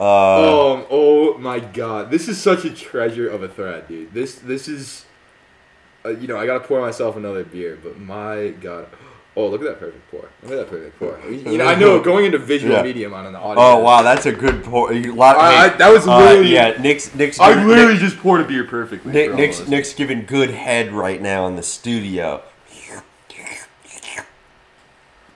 Uh, 0.00 0.72
um, 0.74 0.86
oh 0.90 1.36
my 1.38 1.60
god. 1.60 2.10
This 2.10 2.26
is 2.28 2.40
such 2.40 2.64
a 2.64 2.70
treasure 2.70 3.28
of 3.28 3.42
a 3.42 3.48
thread, 3.48 3.86
dude. 3.86 4.12
This, 4.14 4.36
this 4.36 4.66
is, 4.66 5.04
uh, 6.04 6.10
you 6.10 6.26
know, 6.26 6.38
I 6.38 6.46
gotta 6.46 6.60
pour 6.66 6.80
myself 6.80 7.16
another 7.16 7.44
beer, 7.44 7.78
but 7.82 7.98
my 8.00 8.48
god. 8.60 8.86
Oh, 9.36 9.46
look 9.46 9.60
at 9.62 9.68
that 9.68 9.78
perfect 9.78 10.10
pour. 10.10 10.28
Look 10.42 10.50
at 10.52 10.56
that 10.56 10.68
perfect 10.68 10.98
pour. 10.98 11.16
You 11.30 11.56
know, 11.56 11.64
I 11.64 11.76
know 11.76 12.00
going 12.02 12.24
into 12.26 12.36
visual 12.36 12.74
Yeah. 12.74 12.82
medium 12.82 13.14
on 13.14 13.26
an 13.26 13.36
audio. 13.36 13.62
oh 13.62 13.78
wow, 13.78 14.02
that's 14.02 14.26
a 14.26 14.32
good 14.32 14.64
pour. 14.64 14.92
Lot. 14.92 15.36
I- 15.36 15.66
I- 15.66 15.68
that 15.76 15.88
was 15.92 16.06
uh, 16.06 16.18
literally- 16.18 16.52
yeah. 16.52 16.76
Nick's 16.82 17.14
Nick's 17.14 17.38
I 17.38 17.62
literally 17.64 17.92
Nick- 17.92 18.02
just 18.02 18.18
poured 18.18 18.40
a 18.40 18.44
beer 18.44 18.64
perfectly. 18.64 19.12
Nick, 19.12 19.32
Nick's 19.34 19.60
us. 19.60 19.68
Nick's 19.68 19.94
giving 19.94 20.26
good 20.26 20.50
head 20.50 20.90
right 20.92 21.22
now 21.22 21.46
in 21.46 21.54
the 21.54 21.62
studio. 21.62 22.42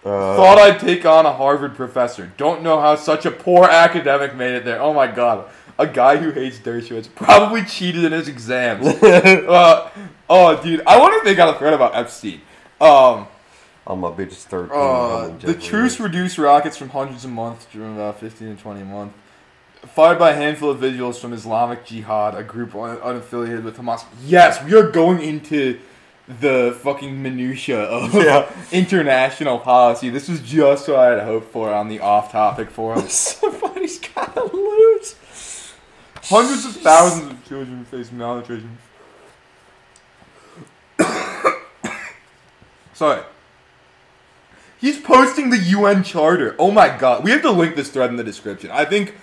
Uh, 0.05 0.37
Thought 0.37 0.59
I'd 0.59 0.79
take 0.81 1.07
on 1.07 1.25
a 1.25 1.33
Harvard 1.33 1.75
professor. 1.75 2.31
Don't 2.37 2.63
know 2.63 2.79
how 2.81 2.95
such 2.95 3.25
a 3.25 3.31
poor 3.31 3.65
academic 3.65 4.35
made 4.37 4.55
it 4.55 4.65
there. 4.65 4.81
Oh 4.81 4.93
my 4.93 5.07
god. 5.07 5.49
A 5.79 5.87
guy 5.87 6.19
who 6.19 6.31
hates 6.31 6.59
Dershowitz 6.59 7.09
probably 7.15 7.65
cheated 7.65 8.05
in 8.05 8.13
his 8.13 8.29
exams. 8.29 8.87
uh, 9.03 9.91
oh, 10.29 10.63
dude. 10.63 10.83
I 10.87 10.99
wonder 11.01 11.19
if 11.19 11.25
they 11.25 11.35
got 11.35 11.55
a 11.55 11.59
thread 11.59 11.73
about 11.75 11.97
Epstein. 11.97 12.43
Um, 12.81 13.27
I'm 13.87 14.05
a 14.05 14.13
bitch 14.13 14.33
thirteen. 14.35 14.71
uh, 14.73 15.37
the 15.41 15.55
truce 15.55 15.99
reduced 15.99 16.39
rockets 16.39 16.77
from 16.77 16.91
hundreds 16.91 17.25
a 17.25 17.29
month 17.29 17.71
to 17.73 17.85
about 17.85 18.21
15 18.21 18.57
to 18.57 18.63
20 18.63 18.81
a 18.81 18.85
month. 18.85 19.13
fired 19.83 20.19
by 20.19 20.31
a 20.31 20.35
handful 20.35 20.71
of 20.71 20.77
individuals 20.77 21.21
from 21.21 21.33
Islamic 21.33 21.85
Jihad, 21.85 22.35
a 22.35 22.43
group 22.43 22.75
un- 22.75 22.97
unaffiliated 22.99 23.65
with 23.65 23.77
Hamas. 23.77 24.05
Yes, 24.25 24.63
we 24.65 24.75
are 24.75 24.91
going 24.91 25.21
into 25.21 25.79
the 26.27 26.77
fucking 26.83 27.23
minutia 27.23 27.79
of 27.81 28.15
Yeah. 28.25 28.51
international 28.73 29.59
policy. 29.59 30.11
This 30.11 30.29
was 30.29 30.41
just 30.41 30.89
what 30.89 30.99
I 30.99 31.11
had 31.11 31.21
hoped 31.25 31.53
for 31.53 31.73
on 31.73 31.89
the 31.89 32.01
off-topic 32.01 32.71
forum. 32.71 33.01
Somebody's 33.09 33.99
gotta 33.99 34.45
lose. 34.45 35.17
Hundreds 36.23 36.65
of 36.65 36.77
thousands 36.77 37.31
of 37.33 37.47
children 37.47 37.85
face 37.85 38.11
malnutrition. 38.11 38.79
Sorry. 42.95 43.23
He's 44.81 44.99
posting 45.01 45.51
the 45.51 45.59
UN 45.59 46.03
Charter. 46.03 46.57
Oh 46.59 46.71
my 46.71 46.97
god. 46.97 47.25
We 47.25 47.31
have 47.31 47.43
to 47.43 47.51
link 47.51 47.77
this 47.77 47.91
thread 47.91 48.11
in 48.11 48.17
the 48.17 48.25
description. 48.25 48.71
I 48.71 48.85
think 48.85 49.15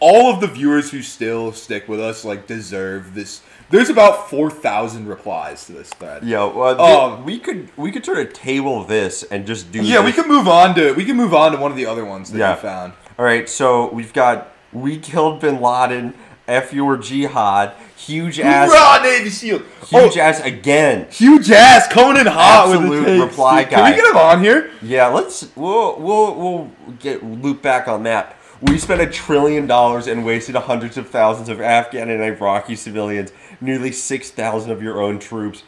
all 0.00 0.32
of 0.32 0.40
the 0.40 0.46
viewers 0.46 0.90
who 0.90 1.02
still 1.02 1.52
stick 1.52 1.88
with 1.88 2.00
us 2.00 2.24
like 2.24 2.46
deserve 2.46 3.14
this. 3.14 3.42
There's 3.70 3.88
about 3.88 4.28
4,000 4.30 5.06
replies 5.06 5.66
to 5.66 5.72
this 5.72 5.90
thread. 5.90 6.24
Yeah, 6.24 6.44
well, 6.44 6.80
Um, 6.80 7.24
we 7.24 7.38
could 7.38 7.68
we 7.76 7.92
could 7.92 8.04
sort 8.04 8.18
of 8.18 8.32
table 8.32 8.82
this 8.84 9.22
and 9.22 9.46
just 9.46 9.70
do. 9.70 9.82
Yeah, 9.82 10.00
we 10.00 10.06
this. 10.10 10.20
can 10.20 10.28
move 10.28 10.48
on 10.48 10.74
to 10.74 10.92
we 10.94 11.04
can 11.04 11.16
move 11.16 11.32
on 11.34 11.52
to 11.52 11.58
one 11.58 11.70
of 11.70 11.76
the 11.76 11.86
other 11.86 12.04
ones 12.04 12.32
that 12.32 12.38
Yeah. 12.38 12.54
you 12.56 12.60
found. 12.60 12.94
All 13.18 13.24
right, 13.24 13.48
so 13.48 13.88
we've 13.92 14.12
got 14.12 14.48
we 14.72 14.98
killed 14.98 15.40
Bin 15.40 15.60
Laden, 15.60 16.14
F 16.48 16.72
your 16.72 16.96
jihad, 16.96 17.72
huge 17.96 18.40
ass, 18.40 18.70
Hoorah, 18.72 19.02
Navy 19.04 19.30
SEAL. 19.30 19.58
huge 19.88 20.16
oh, 20.16 20.20
ass 20.20 20.40
again. 20.40 21.06
Hugh 21.10 21.40
Jass 21.40 21.86
coming 21.86 22.20
in 22.20 22.26
hot 22.26 22.68
with 22.68 22.78
Absolute 22.80 23.00
the 23.00 23.06
takes, 23.06 23.22
reply 23.24 23.62
dude. 23.62 23.72
Can 23.72 23.90
we 23.90 23.96
get 23.96 24.06
him 24.10 24.16
on 24.16 24.42
here? 24.42 24.70
Yeah, 24.82 25.06
let's 25.08 25.46
we'll 25.54 25.96
we'll 26.00 26.34
we'll 26.34 26.70
get 26.98 27.22
loop 27.24 27.62
back 27.62 27.86
on 27.86 28.02
that. 28.04 28.36
We 28.62 28.76
spent 28.76 29.00
a 29.00 29.06
trillion 29.06 29.66
dollars 29.66 30.06
and 30.06 30.22
wasted 30.22 30.54
hundreds 30.54 30.98
of 30.98 31.08
thousands 31.08 31.48
of 31.48 31.62
Afghan 31.62 32.10
and 32.10 32.22
Iraqi 32.22 32.76
civilians, 32.76 33.32
nearly 33.58 33.90
six 33.90 34.30
thousand 34.30 34.70
of 34.70 34.82
your 34.82 35.00
own 35.00 35.18
troops, 35.18 35.62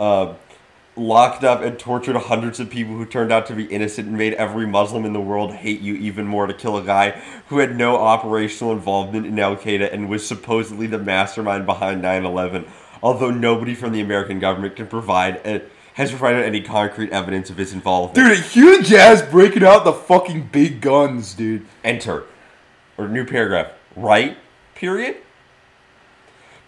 uh, 0.00 0.32
locked 0.96 1.44
up 1.44 1.60
and 1.60 1.78
tortured 1.78 2.16
hundreds 2.16 2.58
of 2.58 2.70
people 2.70 2.94
who 2.94 3.04
turned 3.04 3.30
out 3.30 3.46
to 3.48 3.54
be 3.54 3.64
innocent 3.64 4.08
and 4.08 4.16
made 4.16 4.32
every 4.34 4.66
Muslim 4.66 5.04
in 5.04 5.12
the 5.12 5.20
world 5.20 5.52
hate 5.52 5.80
you 5.80 5.94
even 5.96 6.26
more 6.26 6.46
to 6.46 6.54
kill 6.54 6.78
a 6.78 6.82
guy 6.82 7.10
who 7.48 7.58
had 7.58 7.76
no 7.76 7.96
operational 7.96 8.72
involvement 8.72 9.26
in 9.26 9.38
Al 9.38 9.54
Qaeda 9.54 9.92
and 9.92 10.08
was 10.08 10.26
supposedly 10.26 10.86
the 10.86 10.98
mastermind 10.98 11.66
behind 11.66 12.00
9/11. 12.00 12.64
Although 13.02 13.30
nobody 13.30 13.74
from 13.74 13.92
the 13.92 14.00
American 14.00 14.38
government 14.38 14.74
can 14.74 14.86
provide 14.86 15.36
a, 15.44 15.60
has 15.94 16.10
provided 16.10 16.46
any 16.46 16.62
concrete 16.62 17.10
evidence 17.10 17.50
of 17.50 17.58
his 17.58 17.74
involvement. 17.74 18.14
Dude, 18.14 18.38
a 18.38 18.40
Hugh 18.40 18.82
Jass 18.82 19.20
breaking 19.20 19.64
out 19.64 19.84
the 19.84 19.92
fucking 19.92 20.48
big 20.50 20.80
guns, 20.80 21.34
dude. 21.34 21.66
enter 21.84 22.24
or 22.98 23.08
new 23.08 23.24
paragraph 23.24 23.72
right 23.96 24.36
period? 24.74 25.16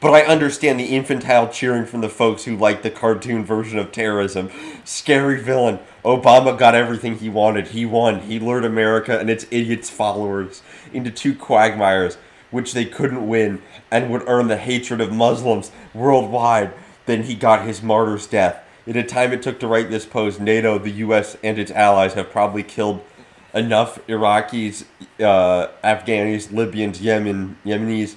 But 0.01 0.15
i 0.15 0.23
understand 0.23 0.81
the 0.81 0.97
infantile 0.97 1.49
cheering 1.49 1.85
from 1.85 2.01
the 2.01 2.09
folks 2.09 2.45
who 2.45 2.57
like 2.57 2.83
the 2.83 2.91
cartoon 2.91 3.45
version 3.45 3.79
of 3.79 3.93
terrorism. 3.93 4.51
Scary 4.83 5.43
villain. 5.43 5.79
Obama 6.03 6.59
got 6.59 6.75
everything 6.75 7.19
he 7.19 7.29
wanted. 7.29 7.69
He 7.69 7.85
won. 7.85 8.21
He 8.21 8.39
lured 8.39 8.65
america 8.65 9.19
and 9.19 9.29
its 9.29 9.45
idiots 9.51 9.91
followers 9.91 10.63
into 10.95 11.11
two 11.11 11.35
quagmires 11.35 12.17
which 12.51 12.73
they 12.73 12.85
couldn't 12.85 13.29
win 13.29 13.63
and 13.91 14.11
would 14.11 14.27
earn 14.27 14.49
the 14.49 14.57
hatred 14.57 15.01
of 15.01 15.13
muslims 15.13 15.71
worldwide. 15.93 16.73
Then 17.07 17.25
he 17.25 17.35
got 17.35 17.67
his 17.67 17.83
martyr's 17.83 18.27
death. 18.27 18.65
In 18.87 18.97
a 18.97 19.05
time 19.05 19.33
it 19.33 19.43
took 19.43 19.61
to 19.61 19.69
write 19.69 19.91
this 19.91 20.07
post 20.07 20.41
nato 20.41 20.79
the 20.79 20.91
us 20.93 21.37
and 21.45 21.59
its 21.59 21.71
allies 21.71 22.15
have 22.15 22.31
probably 22.31 22.63
killed 22.63 23.05
enough 23.55 24.05
Iraqis, 24.07 24.85
uh, 25.19 25.69
Afghanis, 25.85 26.53
Libyans, 26.53 27.01
Yemen, 27.01 27.57
Yemenis, 27.65 28.17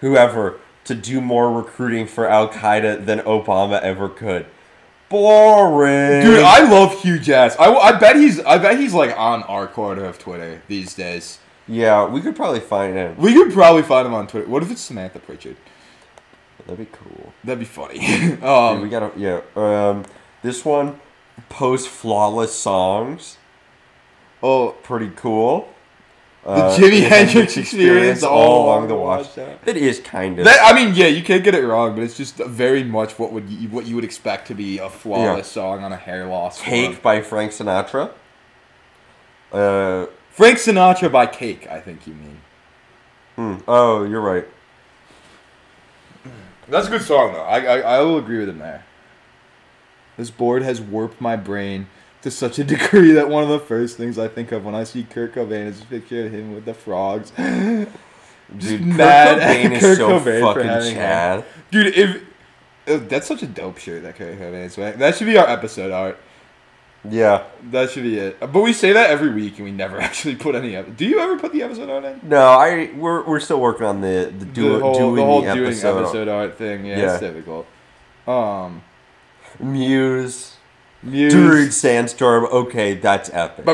whoever, 0.00 0.60
to 0.84 0.94
do 0.94 1.20
more 1.20 1.50
recruiting 1.50 2.06
for 2.06 2.28
Al 2.28 2.48
Qaeda 2.48 3.04
than 3.06 3.20
Obama 3.20 3.80
ever 3.80 4.08
could. 4.08 4.46
Boring. 5.08 6.22
Dude, 6.22 6.42
I 6.44 6.68
love 6.68 7.00
Hugh 7.02 7.18
Jass. 7.18 7.56
I, 7.58 7.72
I 7.72 7.92
bet 7.98 8.16
he's 8.16 8.40
I 8.40 8.58
bet 8.58 8.78
he's 8.78 8.94
like 8.94 9.16
on 9.18 9.42
our 9.44 9.66
corner 9.66 10.04
of 10.04 10.18
Twitter 10.18 10.62
these 10.66 10.94
days. 10.94 11.38
yeah, 11.68 12.06
we 12.06 12.20
could 12.20 12.34
probably 12.34 12.60
find 12.60 12.96
him. 12.96 13.16
We 13.16 13.32
could 13.32 13.52
probably 13.52 13.82
find 13.82 14.06
him 14.06 14.14
on 14.14 14.26
Twitter. 14.26 14.48
What 14.48 14.62
if 14.62 14.70
it's 14.70 14.80
Samantha 14.80 15.20
Pritchard? 15.20 15.56
That'd 16.66 16.78
be 16.78 16.96
cool. 16.96 17.32
That'd 17.44 17.58
be 17.58 17.64
funny. 17.64 17.98
Dude, 18.06 18.40
we 18.40 18.46
um, 18.46 18.88
gotta 18.88 19.12
yeah. 19.16 19.40
Um, 19.54 20.04
this 20.42 20.64
one, 20.64 21.00
post 21.48 21.88
flawless 21.88 22.54
songs, 22.54 23.38
oh, 24.44 24.70
pretty 24.82 25.10
cool. 25.16 25.68
the 26.44 26.50
Uh, 26.50 26.76
Jimi 26.76 27.00
Hendrix 27.08 27.56
experience 27.56 28.22
all 28.22 28.66
along 28.66 28.88
the 28.88 28.94
watch. 28.94 29.36
watch. 29.36 29.58
It 29.66 29.76
is 29.78 29.98
kind 30.00 30.38
of. 30.38 30.44
That, 30.44 30.60
I 30.62 30.72
mean, 30.74 30.94
yeah, 30.94 31.06
you 31.06 31.22
can't 31.22 31.42
get 31.42 31.54
it 31.54 31.66
wrong, 31.66 31.94
but 31.94 32.02
it's 32.04 32.16
just 32.16 32.36
very 32.36 32.84
much 32.84 33.18
what 33.18 33.32
would 33.32 33.48
you, 33.48 33.68
what 33.70 33.86
you 33.86 33.94
would 33.94 34.04
expect 34.04 34.46
to 34.48 34.54
be 34.54 34.78
a 34.78 34.90
flawless 34.90 35.48
song 35.48 35.82
on 35.82 35.92
a 35.92 35.96
hair 35.96 36.26
loss. 36.26 36.58
forum. 36.58 36.70
Cake 36.70 37.02
by 37.02 37.22
Frank 37.22 37.52
Sinatra. 37.52 38.12
Uh, 39.52 40.06
Frank 40.30 40.58
Sinatra 40.58 41.10
by 41.10 41.26
Cake, 41.26 41.66
I 41.70 41.80
think 41.80 42.06
you 42.06 42.14
mean. 42.14 42.40
hmm, 43.36 43.54
oh, 43.68 44.04
you're 44.04 44.20
right. 44.20 44.46
That's 46.68 46.88
a 46.88 46.90
good 46.90 47.02
song 47.02 47.32
though. 47.32 47.42
I, 47.44 47.58
I 47.60 47.78
I 47.96 48.00
will 48.00 48.18
agree 48.18 48.38
with 48.40 48.48
him 48.48 48.58
there. 48.58 48.84
This 50.16 50.30
board 50.30 50.62
has 50.62 50.80
warped 50.80 51.20
my 51.20 51.36
brain 51.36 51.86
to 52.24 52.30
such 52.30 52.58
a 52.58 52.64
degree 52.64 53.12
that 53.12 53.28
one 53.28 53.42
of 53.44 53.48
the 53.50 53.58
first 53.60 53.96
things 53.96 54.18
I 54.18 54.28
think 54.28 54.50
of 54.50 54.64
when 54.64 54.74
I 54.74 54.84
see 54.84 55.04
Kurt 55.04 55.34
Cobain 55.34 55.66
is 55.66 55.80
a 55.80 55.84
picture 55.86 56.26
of 56.26 56.32
him 56.32 56.54
with 56.54 56.64
the 56.64 56.74
frogs. 56.74 57.30
Dude, 58.58 58.84
mad 58.84 59.38
Kurt 59.38 59.42
Cobain 59.42 59.72
is 59.72 59.80
Kurt 59.80 59.96
so 59.98 60.08
Cobain 60.08 60.40
fucking 60.40 60.94
Chad. 60.94 61.44
Dude, 61.70 61.94
if 61.96 62.22
uh, 62.86 62.98
that's 63.08 63.26
such 63.26 63.42
a 63.42 63.46
dope 63.46 63.78
shirt 63.78 64.02
that 64.02 64.16
Kurt 64.16 64.38
Cobain 64.38 64.64
is 64.66 64.76
wearing. 64.76 64.98
That 64.98 65.16
should 65.16 65.26
be 65.26 65.36
our 65.38 65.48
episode 65.48 65.92
art. 65.92 66.18
Yeah. 67.08 67.44
That 67.70 67.90
should 67.90 68.02
be 68.04 68.18
it. 68.18 68.40
But 68.40 68.54
we 68.60 68.72
say 68.72 68.92
that 68.92 69.10
every 69.10 69.30
week 69.32 69.56
and 69.56 69.64
we 69.66 69.72
never 69.72 70.00
actually 70.08 70.36
put 70.36 70.54
any. 70.54 70.74
Ep- 70.76 70.96
Do 70.96 71.04
you 71.06 71.20
ever 71.20 71.38
put 71.38 71.52
the 71.52 71.62
episode 71.62 71.90
art 71.90 72.04
in? 72.04 72.20
No, 72.22 72.38
I 72.46 72.90
we're 72.96 73.22
we're 73.24 73.40
still 73.40 73.60
working 73.60 73.84
on 73.86 74.00
the 74.00 74.32
the, 74.38 74.44
do, 74.46 74.72
the 74.74 74.78
whole, 74.80 74.94
doing 74.94 75.16
the 75.16 75.22
whole 75.24 75.42
the 75.42 75.54
doing 75.54 75.66
episode. 75.68 76.02
episode 76.02 76.28
art 76.28 76.56
thing. 76.56 76.86
Yeah, 76.86 76.98
Yeah. 76.98 77.10
it's 77.12 77.20
difficult. 77.20 77.66
Um, 78.26 78.82
Muse, 79.60 80.53
Muse. 81.04 81.32
Dude, 81.32 81.72
Sandstorm. 81.72 82.46
Okay, 82.46 82.94
that's 82.94 83.30
epic. 83.32 83.64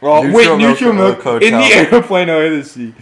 Well, 0.00 0.24
Neutral 0.24 0.56
wait, 0.56 0.66
neutral 0.66 0.92
milk 0.92 1.24
Milk 1.24 1.42
in 1.42 1.52
the 1.52 1.58
airplane 1.92 2.30
over 2.30 2.56
the 2.56 2.64
sea. 2.64 2.94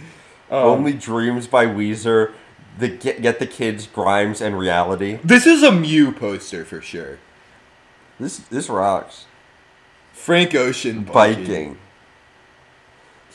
Um, 0.51 0.91
Dreams 0.97 1.47
by 1.47 1.65
Weezer. 1.65 2.33
The 2.77 2.87
get, 2.87 3.21
get 3.21 3.39
the 3.39 3.47
kids 3.47 3.87
Grimes 3.87 4.41
and 4.41 4.57
Reality. 4.57 5.19
this 5.23 5.45
is 5.45 5.63
a 5.63 5.71
Mew 5.71 6.11
poster 6.11 6.63
for 6.65 6.81
sure. 6.81 7.19
This 8.19 8.37
this 8.37 8.69
rocks. 8.69 9.25
Frank 10.13 10.55
Ocean 10.55 11.03
biking. 11.03 11.43
Biking. 11.45 11.77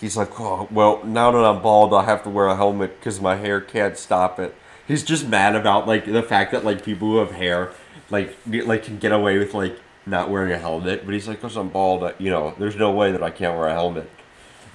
He's 0.00 0.16
like, 0.16 0.38
oh, 0.38 0.68
well, 0.70 1.02
now 1.04 1.30
that 1.30 1.38
I'm 1.38 1.62
bald, 1.62 1.94
I 1.94 2.04
have 2.04 2.22
to 2.24 2.30
wear 2.30 2.46
a 2.46 2.56
helmet 2.56 2.98
because 2.98 3.20
my 3.20 3.36
hair 3.36 3.60
can't 3.60 3.96
stop 3.96 4.38
it. 4.38 4.54
He's 4.86 5.02
just 5.02 5.26
mad 5.26 5.56
about 5.56 5.86
like 5.86 6.04
the 6.04 6.22
fact 6.22 6.52
that 6.52 6.64
like 6.64 6.84
people 6.84 7.08
who 7.08 7.16
have 7.18 7.32
hair, 7.32 7.72
like 8.10 8.36
get, 8.50 8.66
like 8.66 8.84
can 8.84 8.98
get 8.98 9.12
away 9.12 9.38
with 9.38 9.54
like 9.54 9.78
not 10.06 10.30
wearing 10.30 10.52
a 10.52 10.58
helmet. 10.58 11.04
But 11.04 11.14
he's 11.14 11.26
like, 11.26 11.40
because 11.40 11.56
I'm 11.56 11.68
bald, 11.70 12.12
you 12.18 12.30
know, 12.30 12.54
there's 12.58 12.76
no 12.76 12.90
way 12.90 13.12
that 13.12 13.22
I 13.22 13.30
can't 13.30 13.56
wear 13.56 13.68
a 13.68 13.72
helmet. 13.72 14.10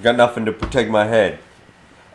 Got 0.01 0.15
nothing 0.15 0.45
to 0.45 0.51
protect 0.51 0.89
my 0.89 1.05
head. 1.05 1.39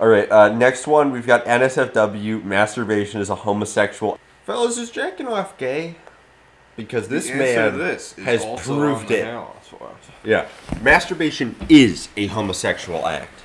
All 0.00 0.08
right, 0.08 0.30
uh, 0.30 0.48
next 0.48 0.86
one 0.88 1.12
we've 1.12 1.26
got 1.26 1.44
NSFW. 1.44 2.42
Masturbation 2.42 3.20
is 3.20 3.30
a 3.30 3.36
homosexual. 3.36 4.18
Fellas, 4.44 4.76
is 4.76 4.90
jacking 4.90 5.28
off 5.28 5.56
gay? 5.56 5.96
Because 6.76 7.06
this 7.06 7.28
man 7.28 7.78
has 8.24 8.44
proved 8.60 9.10
it. 9.12 9.24
Yeah. 10.24 10.48
Masturbation 10.82 11.54
is 11.68 12.08
a 12.16 12.26
homosexual 12.26 13.06
act. 13.06 13.43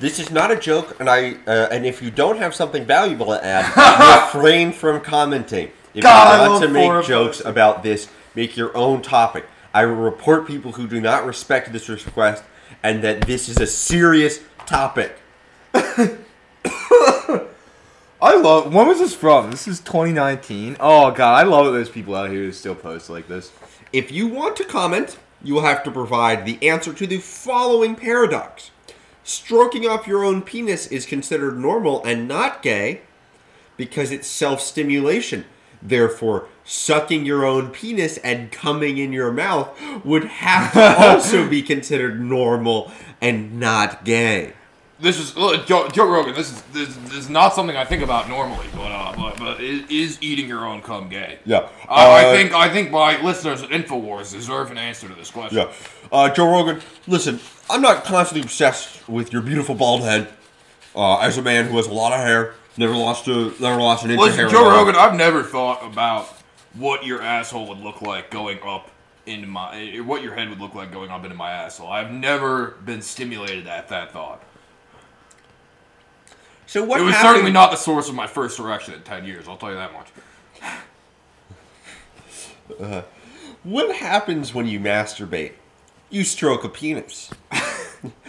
This 0.00 0.20
is 0.20 0.30
not 0.30 0.52
a 0.52 0.56
joke, 0.56 1.00
and 1.00 1.10
I 1.10 1.34
uh, 1.46 1.68
and 1.72 1.84
if 1.84 2.00
you 2.00 2.12
don't 2.12 2.38
have 2.38 2.54
something 2.54 2.84
valuable 2.84 3.26
to 3.26 3.44
add, 3.44 4.24
refrain 4.32 4.70
from 4.72 5.00
commenting. 5.00 5.72
If 5.92 6.04
God, 6.04 6.44
you 6.44 6.50
want 6.50 6.62
to 6.62 6.70
make 6.70 7.04
jokes 7.04 7.40
about 7.44 7.82
this, 7.82 8.08
make 8.36 8.56
your 8.56 8.76
own 8.76 9.02
topic. 9.02 9.46
I 9.74 9.86
will 9.86 9.96
report 9.96 10.46
people 10.46 10.70
who 10.72 10.86
do 10.86 11.00
not 11.00 11.26
respect 11.26 11.72
this 11.72 11.88
request, 11.88 12.44
and 12.82 13.02
that 13.02 13.22
this 13.22 13.48
is 13.48 13.58
a 13.58 13.66
serious 13.66 14.40
topic. 14.66 15.16
I 15.74 16.16
love. 18.20 18.72
When 18.72 18.86
was 18.86 19.00
this 19.00 19.16
from? 19.16 19.50
This 19.50 19.66
is 19.66 19.80
2019. 19.80 20.76
Oh 20.78 21.10
god, 21.10 21.44
I 21.44 21.46
love 21.48 21.66
that 21.66 21.72
there's 21.72 21.90
people 21.90 22.14
out 22.14 22.30
here 22.30 22.42
who 22.42 22.52
still 22.52 22.76
post 22.76 23.10
like 23.10 23.26
this. 23.26 23.50
If 23.92 24.12
you 24.12 24.28
want 24.28 24.54
to 24.56 24.64
comment, 24.64 25.18
you 25.42 25.54
will 25.54 25.62
have 25.62 25.82
to 25.84 25.90
provide 25.90 26.46
the 26.46 26.68
answer 26.68 26.92
to 26.92 27.06
the 27.06 27.18
following 27.18 27.96
paradox. 27.96 28.70
Stroking 29.28 29.86
off 29.86 30.06
your 30.06 30.24
own 30.24 30.40
penis 30.40 30.86
is 30.86 31.04
considered 31.04 31.58
normal 31.58 32.02
and 32.02 32.26
not 32.26 32.62
gay 32.62 33.02
because 33.76 34.10
it's 34.10 34.26
self 34.26 34.58
stimulation. 34.58 35.44
Therefore, 35.82 36.48
sucking 36.64 37.26
your 37.26 37.44
own 37.44 37.68
penis 37.68 38.16
and 38.24 38.50
coming 38.50 38.96
in 38.96 39.12
your 39.12 39.30
mouth 39.30 39.78
would 40.02 40.24
have 40.24 40.72
to 40.72 40.80
also 41.06 41.46
be 41.46 41.60
considered 41.60 42.18
normal 42.18 42.90
and 43.20 43.60
not 43.60 44.02
gay. 44.02 44.54
This 45.00 45.20
is 45.20 45.36
look, 45.36 45.64
Joe, 45.66 45.88
Joe 45.88 46.08
Rogan. 46.10 46.34
This 46.34 46.50
is, 46.52 46.62
this, 46.72 46.96
this 46.96 47.12
is 47.14 47.30
not 47.30 47.54
something 47.54 47.76
I 47.76 47.84
think 47.84 48.02
about 48.02 48.28
normally, 48.28 48.66
but 48.74 48.90
uh, 48.90 49.14
but, 49.16 49.38
but 49.38 49.60
is, 49.60 49.88
is 49.88 50.18
eating 50.20 50.48
your 50.48 50.66
own 50.66 50.82
cum 50.82 51.08
gay? 51.08 51.38
Yeah. 51.44 51.58
Uh, 51.58 51.68
I 51.88 52.24
Uh, 52.24 52.32
think 52.32 52.52
I 52.52 52.68
think 52.68 52.90
my 52.90 53.20
listeners 53.22 53.62
at 53.62 53.70
Infowars 53.70 54.32
deserve 54.32 54.72
an 54.72 54.78
answer 54.78 55.08
to 55.08 55.14
this 55.14 55.30
question. 55.30 55.58
Yeah. 55.58 55.72
Uh, 56.10 56.28
Joe 56.30 56.50
Rogan, 56.50 56.80
listen, 57.06 57.38
I'm 57.70 57.80
not 57.80 58.02
constantly 58.04 58.42
obsessed 58.42 59.08
with 59.08 59.32
your 59.32 59.42
beautiful 59.42 59.74
bald 59.76 60.02
head. 60.02 60.28
Uh, 60.96 61.18
as 61.18 61.38
a 61.38 61.42
man 61.42 61.66
who 61.66 61.76
has 61.76 61.86
a 61.86 61.92
lot 61.92 62.12
of 62.12 62.18
hair, 62.18 62.54
never 62.76 62.94
lost 62.96 63.28
a 63.28 63.52
never 63.60 63.80
lost 63.80 64.04
an 64.04 64.10
inch 64.10 64.20
of 64.20 64.34
hair. 64.34 64.46
Listen, 64.46 64.50
Joe. 64.50 64.68
Rogan. 64.68 64.96
I've 64.96 65.14
never 65.14 65.44
thought 65.44 65.84
about 65.84 66.26
what 66.74 67.04
your 67.06 67.22
asshole 67.22 67.68
would 67.68 67.78
look 67.78 68.02
like 68.02 68.30
going 68.30 68.58
up 68.64 68.90
into 69.26 69.46
my, 69.46 69.76
eh, 69.78 70.00
what 70.00 70.22
your 70.22 70.34
head 70.34 70.48
would 70.48 70.58
look 70.58 70.74
like 70.74 70.90
going 70.90 71.10
up 71.10 71.22
into 71.22 71.36
my 71.36 71.50
asshole. 71.52 71.88
I've 71.88 72.10
never 72.10 72.78
been 72.84 73.02
stimulated 73.02 73.66
at 73.68 73.88
that 73.90 74.10
thought. 74.12 74.42
So 76.68 76.84
what 76.84 77.00
it 77.00 77.04
was 77.04 77.14
happened- 77.14 77.30
certainly 77.30 77.50
not 77.50 77.70
the 77.70 77.78
source 77.78 78.10
of 78.10 78.14
my 78.14 78.26
first 78.26 78.58
erection 78.58 78.92
in 78.92 79.00
ten 79.00 79.24
years. 79.24 79.48
I'll 79.48 79.56
tell 79.56 79.70
you 79.70 79.76
that 79.76 79.92
much. 79.92 80.08
What 83.64 83.96
happens 83.96 84.54
when 84.54 84.66
you 84.68 84.78
masturbate? 84.78 85.52
You 86.10 86.22
stroke 86.22 86.62
a 86.64 86.68
penis. 86.68 87.30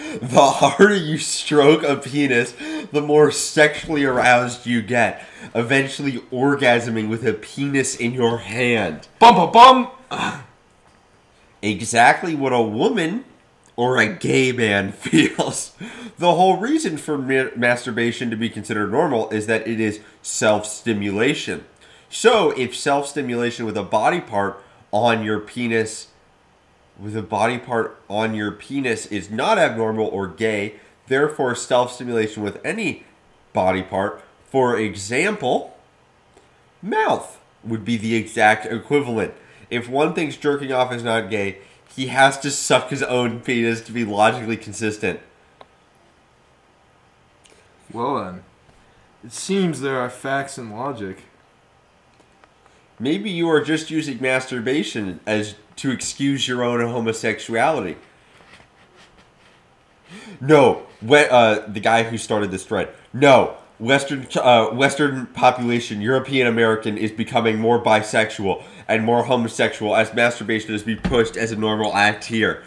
the 0.04 0.42
harder 0.42 0.96
you 0.96 1.18
stroke 1.18 1.84
a 1.84 1.96
penis, 1.98 2.56
the 2.92 3.02
more 3.02 3.30
sexually 3.32 4.04
aroused 4.06 4.66
you 4.66 4.82
get, 4.82 5.24
eventually 5.54 6.14
orgasming 6.32 7.10
with 7.10 7.26
a 7.28 7.34
penis 7.34 7.96
in 7.96 8.14
your 8.14 8.40
hand. 8.40 9.08
Bum 9.20 9.36
bum 9.36 9.52
bum. 10.10 10.44
exactly 11.62 12.34
what 12.34 12.52
a 12.52 12.62
woman 12.62 13.24
or 13.80 13.98
a 13.98 14.14
gay 14.14 14.52
man 14.52 14.92
feels. 14.92 15.72
The 16.18 16.36
whole 16.36 16.58
reason 16.58 16.98
for 16.98 17.18
ma- 17.18 17.52
masturbation 17.56 18.30
to 18.30 18.36
be 18.36 18.50
considered 18.50 18.92
normal 18.92 19.30
is 19.30 19.48
that 19.48 19.66
it 19.66 19.80
is 19.80 20.02
self 20.22 20.66
stimulation. 20.66 21.64
So, 22.10 22.52
if 22.52 22.76
self 22.76 23.08
stimulation 23.08 23.66
with 23.66 23.78
a 23.78 23.84
body 23.84 24.20
part 24.20 24.62
on 24.92 25.24
your 25.24 25.40
penis, 25.40 26.10
with 27.00 27.16
a 27.16 27.22
body 27.22 27.58
part 27.58 27.98
on 28.10 28.36
your 28.36 28.52
penis 28.52 29.06
is 29.06 29.32
not 29.32 29.58
abnormal 29.58 30.08
or 30.08 30.28
gay, 30.28 30.76
therefore, 31.08 31.56
self 31.56 31.94
stimulation 31.94 32.44
with 32.44 32.60
any 32.66 33.06
body 33.54 33.82
part, 33.82 34.22
for 34.44 34.78
example, 34.78 35.78
mouth 36.82 37.40
would 37.64 37.86
be 37.86 37.96
the 37.96 38.16
exact 38.16 38.66
equivalent. 38.66 39.34
If 39.70 39.88
one 39.88 40.14
thinks 40.14 40.36
jerking 40.36 40.74
off 40.74 40.92
is 40.92 41.04
not 41.04 41.30
gay, 41.30 41.60
he 41.96 42.08
has 42.08 42.40
to 42.40 42.52
suck 42.52 42.90
his 42.90 43.04
own 43.04 43.42
penis 43.42 43.82
to 43.82 43.92
be 43.92 44.06
logically 44.06 44.58
consistent. 44.58 45.20
Well 47.92 48.24
then, 48.24 48.44
it 49.24 49.34
seems 49.34 49.82
there 49.82 50.00
are 50.00 50.10
facts 50.10 50.58
and 50.58 50.72
logic. 50.72 51.24
Maybe 53.00 53.30
you 53.30 53.50
are 53.50 53.62
just 53.62 53.90
using 53.90 54.22
masturbation 54.22 55.22
as 55.26 55.56
to 55.78 55.92
excuse 55.92 56.48
your 56.48 56.64
own 56.64 56.82
homosexuality. 56.82 57.98
No, 60.42 60.84
we, 61.02 61.18
uh, 61.20 61.68
the 61.68 61.80
guy 61.80 62.04
who 62.04 62.18
started 62.18 62.52
this 62.52 62.66
thread. 62.66 62.90
No, 63.14 63.58
Western 63.80 64.28
uh, 64.36 64.68
Western 64.68 65.28
population, 65.28 66.02
European 66.02 66.48
American, 66.48 66.98
is 66.98 67.12
becoming 67.12 67.58
more 67.58 67.82
bisexual 67.82 68.64
and 68.90 69.06
more 69.06 69.24
homosexual 69.24 69.96
as 69.96 70.14
masturbation 70.14 70.74
is 70.74 70.84
being 70.84 70.98
pushed 71.00 71.38
as 71.38 71.52
a 71.52 71.56
normal 71.56 71.96
act 71.96 72.26
here. 72.26 72.64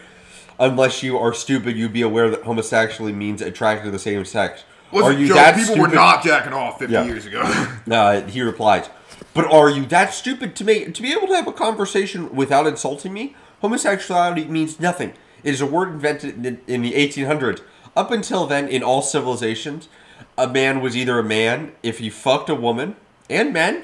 Unless 0.59 1.03
you 1.03 1.17
are 1.17 1.33
stupid, 1.33 1.75
you'd 1.75 1.93
be 1.93 2.01
aware 2.01 2.29
that 2.29 2.43
homosexuality 2.43 3.15
means 3.15 3.41
attracted 3.41 3.85
to 3.85 3.91
the 3.91 3.99
same 3.99 4.23
sex. 4.23 4.63
are 4.93 5.11
you 5.11 5.27
Joe, 5.27 5.33
that 5.35 5.55
people 5.55 5.73
stupid? 5.75 5.81
were 5.81 5.87
not 5.95 6.23
jacking 6.23 6.53
off 6.53 6.79
50 6.79 6.93
Yeah. 6.93 7.03
years 7.03 7.25
ago. 7.25 7.41
Uh, 7.91 8.21
he 8.21 8.41
replies, 8.41 8.89
"But 9.33 9.51
are 9.51 9.69
you 9.69 9.85
that 9.87 10.13
stupid 10.13 10.55
to 10.55 10.63
make 10.63 10.93
to 10.93 11.01
be 11.01 11.11
able 11.11 11.27
to 11.27 11.35
have 11.35 11.47
a 11.47 11.51
conversation 11.51 12.33
without 12.33 12.65
insulting 12.65 13.11
me? 13.13 13.35
Homosexuality 13.61 14.45
means 14.45 14.79
nothing. 14.79 15.11
It 15.43 15.53
is 15.53 15.59
a 15.61 15.65
word 15.65 15.89
invented 15.89 16.45
in 16.45 16.59
in 16.67 16.81
the 16.81 16.93
1800s. 16.93 17.59
Up 17.97 18.09
until 18.11 18.45
then, 18.47 18.67
in 18.69 18.81
all 18.81 19.01
civilizations, 19.01 19.89
a 20.37 20.47
man 20.47 20.79
was 20.81 20.95
either 20.95 21.19
a 21.19 21.23
man 21.23 21.73
if 21.83 21.99
he 21.99 22.09
fucked 22.09 22.49
a 22.49 22.55
woman, 22.55 22.95
and 23.29 23.51
men, 23.51 23.83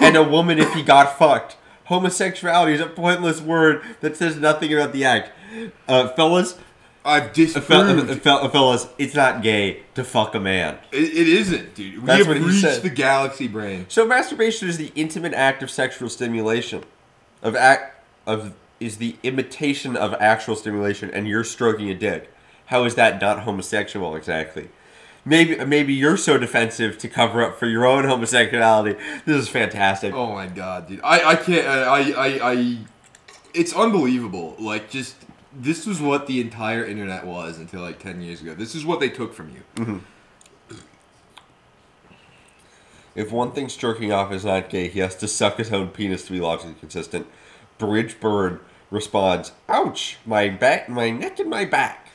and 0.00 0.16
a 0.16 0.22
woman 0.22 0.58
if 0.58 0.72
he 0.74 0.82
got 0.82 1.18
fucked. 1.18 1.56
Homosexuality 1.84 2.72
is 2.74 2.80
a 2.80 2.86
pointless 2.86 3.40
word 3.40 3.82
that 4.00 4.16
says 4.16 4.36
nothing 4.36 4.72
about 4.72 4.92
the 4.92 5.04
act. 5.04 5.30
Uh, 5.86 6.08
fellas, 6.08 6.58
I've 7.04 7.32
disproved. 7.32 8.08
fel- 8.08 8.40
fel- 8.40 8.48
fellas, 8.48 8.88
it's 8.98 9.14
not 9.14 9.42
gay 9.42 9.82
to 9.94 10.02
fuck 10.02 10.34
a 10.34 10.40
man." 10.40 10.78
it, 10.90 11.04
it 11.04 11.28
isn't, 11.28 11.74
dude. 11.76 12.00
We 12.00 12.06
That's 12.06 12.18
have 12.18 12.28
what 12.28 12.36
he 12.36 12.42
reached 12.42 12.60
said. 12.62 12.82
the 12.82 12.90
galaxy 12.90 13.46
brain. 13.46 13.86
So 13.88 14.04
masturbation 14.04 14.68
is 14.68 14.76
the 14.78 14.90
intimate 14.96 15.32
act 15.32 15.62
of 15.62 15.70
sexual 15.70 16.08
stimulation, 16.08 16.82
of 17.42 17.54
act 17.54 18.02
of 18.26 18.54
is 18.80 18.96
the 18.98 19.16
imitation 19.22 19.96
of 19.96 20.12
actual 20.14 20.56
stimulation, 20.56 21.10
and 21.12 21.26
you're 21.28 21.44
stroking 21.44 21.88
a 21.88 21.94
dick. 21.94 22.32
How 22.66 22.82
is 22.84 22.96
that 22.96 23.20
not 23.20 23.40
homosexual 23.44 24.16
exactly? 24.16 24.68
Maybe 25.28 25.62
maybe 25.64 25.92
you're 25.92 26.16
so 26.16 26.38
defensive 26.38 26.98
to 26.98 27.08
cover 27.08 27.42
up 27.42 27.58
for 27.58 27.66
your 27.66 27.84
own 27.84 28.04
homosexuality. 28.04 28.96
This 29.24 29.36
is 29.36 29.48
fantastic. 29.48 30.14
Oh 30.14 30.32
my 30.32 30.46
god, 30.46 30.86
dude. 30.86 31.00
I, 31.02 31.30
I 31.32 31.34
can't. 31.34 31.66
Uh, 31.66 31.90
I, 31.90 32.00
I, 32.12 32.52
I. 32.52 32.78
It's 33.52 33.74
unbelievable. 33.74 34.54
Like, 34.58 34.88
just. 34.88 35.16
This 35.58 35.86
was 35.86 36.00
what 36.00 36.26
the 36.26 36.40
entire 36.40 36.84
internet 36.84 37.24
was 37.26 37.58
until 37.58 37.80
like 37.80 37.98
10 37.98 38.20
years 38.20 38.42
ago. 38.42 38.54
This 38.54 38.74
is 38.74 38.84
what 38.84 39.00
they 39.00 39.08
took 39.08 39.32
from 39.32 39.48
you. 39.48 39.62
Mm-hmm. 39.76 40.76
If 43.14 43.32
one 43.32 43.52
thinks 43.52 43.74
jerking 43.74 44.12
off 44.12 44.30
is 44.30 44.44
not 44.44 44.68
gay, 44.68 44.88
he 44.88 45.00
has 45.00 45.16
to 45.16 45.26
suck 45.26 45.56
his 45.56 45.72
own 45.72 45.88
penis 45.88 46.26
to 46.26 46.32
be 46.32 46.40
logically 46.40 46.74
consistent. 46.78 47.26
Bridge 47.78 48.20
Bird 48.20 48.60
responds, 48.90 49.52
"Ouch! 49.68 50.18
My 50.26 50.50
back, 50.50 50.90
my 50.90 51.10
neck, 51.10 51.40
and 51.40 51.48
my 51.48 51.64
back." 51.64 52.05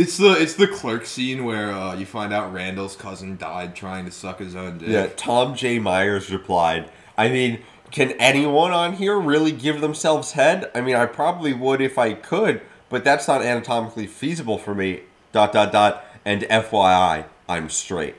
It's 0.00 0.16
the 0.16 0.32
it's 0.32 0.54
the 0.54 0.66
clerk 0.66 1.04
scene 1.04 1.44
where 1.44 1.72
uh, 1.72 1.94
you 1.94 2.06
find 2.06 2.32
out 2.32 2.54
Randall's 2.54 2.96
cousin 2.96 3.36
died 3.36 3.76
trying 3.76 4.06
to 4.06 4.10
suck 4.10 4.38
his 4.38 4.56
own 4.56 4.78
dick. 4.78 4.88
Yeah, 4.88 5.08
Tom 5.14 5.54
J. 5.54 5.78
Myers 5.78 6.32
replied, 6.32 6.90
I 7.18 7.28
mean, 7.28 7.62
can 7.90 8.12
anyone 8.12 8.70
on 8.70 8.94
here 8.94 9.18
really 9.20 9.52
give 9.52 9.82
themselves 9.82 10.32
head? 10.32 10.70
I 10.74 10.80
mean, 10.80 10.96
I 10.96 11.04
probably 11.04 11.52
would 11.52 11.82
if 11.82 11.98
I 11.98 12.14
could, 12.14 12.62
but 12.88 13.04
that's 13.04 13.28
not 13.28 13.42
anatomically 13.42 14.06
feasible 14.06 14.56
for 14.56 14.74
me. 14.74 15.02
Dot, 15.32 15.52
dot, 15.52 15.70
dot. 15.70 16.02
And 16.24 16.44
FYI, 16.44 17.26
I'm 17.46 17.68
straight. 17.68 18.14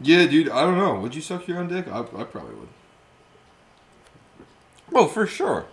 Yeah, 0.00 0.24
dude. 0.24 0.48
I 0.48 0.62
don't 0.62 0.78
know. 0.78 0.98
Would 1.00 1.14
you 1.14 1.20
suck 1.20 1.46
your 1.46 1.58
own 1.58 1.68
dick? 1.68 1.86
I, 1.86 1.98
I 2.00 2.24
probably 2.24 2.54
would. 2.54 2.68
Oh, 4.94 5.06
for 5.06 5.26
sure. 5.26 5.66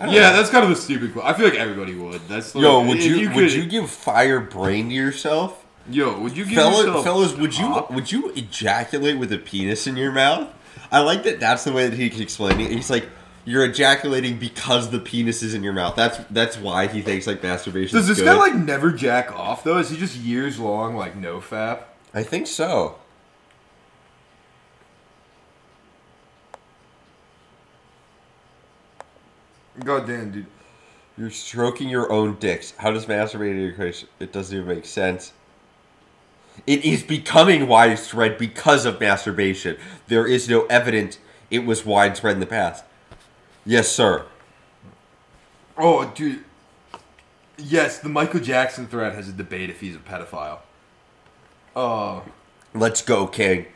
I 0.00 0.06
don't 0.06 0.14
Yeah, 0.14 0.30
know. 0.30 0.36
that's 0.36 0.50
kind 0.50 0.64
of 0.64 0.70
a 0.70 0.76
stupid. 0.76 1.12
que- 1.14 1.22
I 1.22 1.32
feel 1.34 1.48
like 1.48 1.58
everybody 1.58 1.94
would. 1.94 2.20
That's 2.28 2.54
like, 2.54 2.62
Yo, 2.62 2.84
would 2.84 2.98
if 2.98 3.04
you, 3.04 3.28
would 3.30 3.34
could- 3.34 3.52
you 3.52 3.66
give 3.66 3.90
fire 3.90 4.40
brain 4.40 4.88
to 4.88 4.94
yourself? 4.94 5.64
Yo, 5.90 6.18
would 6.20 6.36
you 6.36 6.44
give 6.44 6.54
Fellas, 6.54 6.78
yourself 6.86 7.04
fellas, 7.04 7.34
would 7.34 7.56
you 7.58 7.66
top? 7.66 7.90
would 7.90 8.10
you 8.10 8.30
ejaculate 8.30 9.18
with 9.18 9.32
a 9.32 9.38
penis 9.38 9.86
in 9.86 9.96
your 9.96 10.10
mouth? 10.12 10.48
I 10.90 11.00
like 11.00 11.24
that. 11.24 11.40
That's 11.40 11.64
the 11.64 11.72
way 11.72 11.88
that 11.88 11.98
he's 11.98 12.20
explaining 12.20 12.66
it. 12.66 12.72
He's 12.72 12.88
like, 12.88 13.06
you're 13.44 13.64
ejaculating 13.66 14.38
because 14.38 14.90
the 14.90 14.98
penis 14.98 15.42
is 15.42 15.52
in 15.52 15.62
your 15.62 15.74
mouth. 15.74 15.94
That's 15.94 16.18
that's 16.30 16.56
why 16.56 16.86
he 16.86 17.02
thinks 17.02 17.26
like 17.26 17.42
masturbation. 17.42 17.94
Does 17.98 18.06
this 18.08 18.18
good. 18.18 18.24
guy 18.24 18.34
like 18.34 18.54
never 18.54 18.90
jack 18.92 19.30
off 19.38 19.62
though? 19.62 19.76
Is 19.76 19.90
he 19.90 19.98
just 19.98 20.16
years 20.16 20.58
long 20.58 20.96
like 20.96 21.14
no 21.16 21.38
fap? 21.40 21.80
I 22.14 22.22
think 22.22 22.46
so. 22.46 22.96
God 29.84 30.06
damn, 30.06 30.30
dude. 30.30 30.46
You're 31.16 31.30
stroking 31.30 31.88
your 31.88 32.10
own 32.10 32.36
dicks. 32.36 32.72
How 32.76 32.90
does 32.90 33.06
masturbating 33.06 33.70
equation? 33.70 34.08
It 34.18 34.32
doesn't 34.32 34.56
even 34.56 34.68
make 34.68 34.86
sense. 34.86 35.32
It 36.66 36.84
is 36.84 37.02
becoming 37.02 37.68
widespread 37.68 38.38
because 38.38 38.84
of 38.84 39.00
masturbation. 39.00 39.76
There 40.08 40.26
is 40.26 40.48
no 40.48 40.66
evidence 40.66 41.18
it 41.50 41.64
was 41.64 41.84
widespread 41.84 42.34
in 42.34 42.40
the 42.40 42.46
past. 42.46 42.84
Yes, 43.64 43.88
sir. 43.88 44.26
Oh, 45.76 46.10
dude. 46.14 46.44
Yes, 47.56 47.98
the 48.00 48.08
Michael 48.08 48.40
Jackson 48.40 48.86
threat 48.86 49.14
has 49.14 49.28
a 49.28 49.32
debate 49.32 49.70
if 49.70 49.80
he's 49.80 49.94
a 49.94 50.00
pedophile. 50.00 50.58
Oh, 51.76 52.24
Let's 52.76 53.02
go, 53.02 53.28
King. 53.28 53.66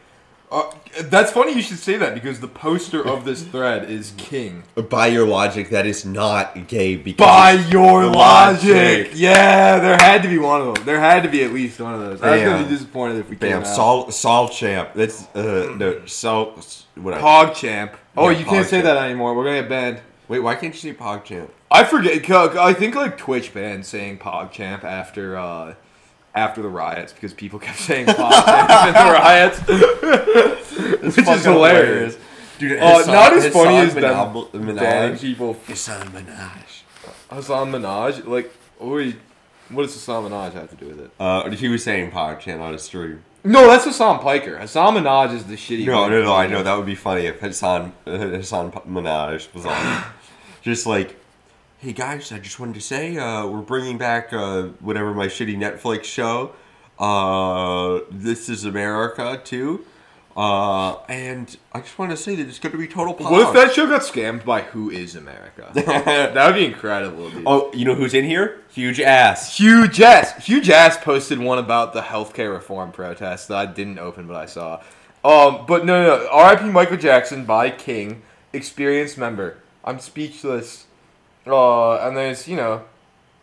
Uh, 0.51 0.71
that's 1.05 1.31
funny 1.31 1.53
you 1.53 1.61
should 1.61 1.79
say 1.79 1.97
that 1.99 2.15
because 2.15 2.41
the 2.41 2.49
poster 2.49 3.07
of 3.07 3.25
this 3.27 3.43
thread 3.43 3.91
is 3.91 4.13
King. 4.17 4.63
By 4.89 5.09
your 5.09 5.27
logic, 5.27 5.69
that 5.71 5.85
is 5.87 6.07
not 6.07 6.67
gay 6.69 6.97
because 6.97 7.27
By 7.27 7.53
your 7.71 8.07
logic. 8.07 8.65
logic. 9.07 9.11
Yeah, 9.15 9.79
there 9.79 9.99
had 9.99 10.23
to 10.23 10.29
be 10.29 10.39
one 10.39 10.63
of 10.63 10.75
them. 10.75 10.85
There 10.87 11.01
had 11.01 11.23
to 11.25 11.29
be 11.29 11.43
at 11.45 11.53
least 11.53 11.79
one 11.81 11.93
of 11.95 12.01
those. 12.01 12.23
I 12.23 12.31
was 12.37 12.43
gonna 12.43 12.65
be 12.65 12.71
disappointed 12.71 13.19
if 13.19 13.29
we 13.29 13.37
Bam, 13.37 13.51
came 13.51 13.59
out. 13.61 13.67
Saul, 13.67 14.11
Saul 14.11 14.49
Champ. 14.49 14.91
That's 14.95 15.27
uh, 15.37 15.75
no, 15.77 16.05
Saul. 16.07 16.59
Whatever. 16.95 17.23
Pog 17.23 17.55
Champ. 17.55 17.93
Oh, 18.17 18.31
Yeah, 18.31 18.39
you 18.39 18.45
can't 18.47 18.67
say 18.67 18.79
Champ. 18.79 18.85
that 18.85 18.97
anymore. 19.05 19.35
We're 19.37 19.45
gonna 19.45 19.61
get 19.61 19.69
banned. 19.69 20.01
Wait, 20.29 20.41
why 20.41 20.55
can't 20.55 20.75
you 20.75 20.81
say 20.81 20.95
Pog 20.97 21.25
Champ? 21.25 21.51
I 21.71 21.85
forget. 21.85 22.29
I 22.31 22.73
think 22.73 22.95
like 22.95 23.19
Twitch 23.19 23.53
banned 23.53 23.85
saying 23.85 24.19
Pog 24.19 24.51
Champ 24.51 24.83
after 24.85 25.37
uh, 25.37 25.75
after 26.35 26.63
the 26.63 26.69
riots 26.69 27.13
because 27.13 27.33
people 27.35 27.59
kept 27.59 27.79
saying 27.89 28.07
Champ 28.07 28.87
in 28.87 28.95
the 28.95 29.13
riots, 29.13 29.59
which 31.03 31.19
is 31.19 31.25
fucking 31.25 31.43
hilarious. 31.53 32.19
Dude, 32.59 32.79
Uh, 32.79 32.99
Hassan- 32.99 33.15
not 33.15 33.33
as 33.35 33.53
funny 33.53 33.77
as 33.77 33.93
Hassan 33.95 34.03
them 34.53 34.67
Minaj- 34.67 35.13
Minaj. 35.13 35.21
people. 35.21 35.55
Hasan 35.67 36.09
Minhaj. 36.09 36.83
Hasan 37.31 37.71
Minhaj, 37.73 38.27
like, 38.27 38.53
oi, 38.83 39.15
what 39.71 39.83
does 39.83 39.95
Hasan 39.95 40.25
Minhaj 40.31 40.53
have 40.55 40.71
to 40.71 40.77
do 40.77 40.87
with 40.87 41.01
it? 41.01 41.11
Uh, 41.21 41.49
he 41.51 41.69
was 41.69 41.85
saying 41.85 42.11
Pog 42.11 42.41
Champ 42.41 42.61
on 42.61 42.73
his 42.73 42.83
stream. 42.83 43.23
No, 43.45 43.69
that's 43.69 43.85
Hasan 43.85 44.19
Piker. 44.19 44.59
Hasan 44.59 44.95
Minhaj 44.95 45.33
is 45.33 45.45
the 45.45 45.55
shitty. 45.55 45.87
No, 45.87 46.09
no, 46.09 46.23
no. 46.23 46.35
I 46.35 46.47
know 46.49 46.63
that 46.63 46.77
would 46.77 46.87
be 46.87 46.95
funny 46.97 47.27
if 47.27 47.39
Hassan 47.41 47.93
Hasan 48.05 48.73
Minhaj 48.73 49.53
was 49.55 49.65
on. 49.65 50.05
just 50.63 50.85
like, 50.87 51.18
hey 51.79 51.93
guys, 51.93 52.33
I 52.33 52.41
just 52.41 52.59
wanted 52.59 52.75
to 52.75 52.81
say 52.81 53.17
uh, 53.17 53.47
we're 53.47 53.61
bringing 53.61 53.99
back 53.99 54.33
uh, 54.33 54.65
whatever 54.81 55.15
my 55.15 55.27
shitty 55.27 55.57
Netflix 55.57 56.05
show. 56.05 56.53
Uh, 56.99 58.01
this 58.11 58.49
is 58.49 58.65
America 58.65 59.41
too. 59.45 59.87
Uh, 60.37 60.97
and 61.09 61.57
I 61.73 61.81
just 61.81 61.99
want 61.99 62.11
to 62.13 62.17
say 62.17 62.35
that 62.37 62.47
it's 62.47 62.59
going 62.59 62.73
to 62.73 62.79
be 62.79 62.87
total. 62.87 63.15
What 63.15 63.49
if 63.49 63.55
that 63.55 63.75
show 63.75 63.87
got 63.87 64.03
scammed 64.03 64.45
by 64.45 64.63
Who 64.63 64.91
Is 64.91 65.17
America? 65.17 65.71
that 65.75 66.47
would 66.47 66.55
be 66.55 66.65
incredible, 66.65 67.31
dude. 67.31 67.45
Oh, 67.47 67.73
you 67.73 67.85
know 67.85 67.95
who's 67.95 68.15
in 68.15 68.25
here? 68.25 68.61
Hugh 68.71 68.93
Jass. 68.93 69.57
Hugh 69.57 69.89
Jass. 69.89 70.47
Hugh 70.47 70.61
Jass 70.61 70.97
posted 70.97 71.39
one 71.39 71.59
about 71.59 71.93
the 71.93 72.03
healthcare 72.03 72.53
reform 72.53 72.93
protest 72.93 73.49
that 73.49 73.57
I 73.57 73.67
didn't 73.67 73.99
open, 73.99 74.27
but 74.27 74.37
I 74.37 74.47
saw. 74.47 74.81
Um, 75.25 75.65
but 75.67 75.85
no, 75.85 76.03
no, 76.03 76.25
no. 76.25 76.29
R.I.P. 76.31 76.67
Michael 76.67 76.97
Jackson 76.97 77.45
by 77.45 77.71
King, 77.71 78.23
experienced 78.53 79.19
member. 79.19 79.59
I'm 79.85 79.99
speechless. 79.99 80.87
Uh, 81.47 81.97
and 81.97 82.17
there's 82.17 82.47
you 82.49 82.57
know 82.57 82.85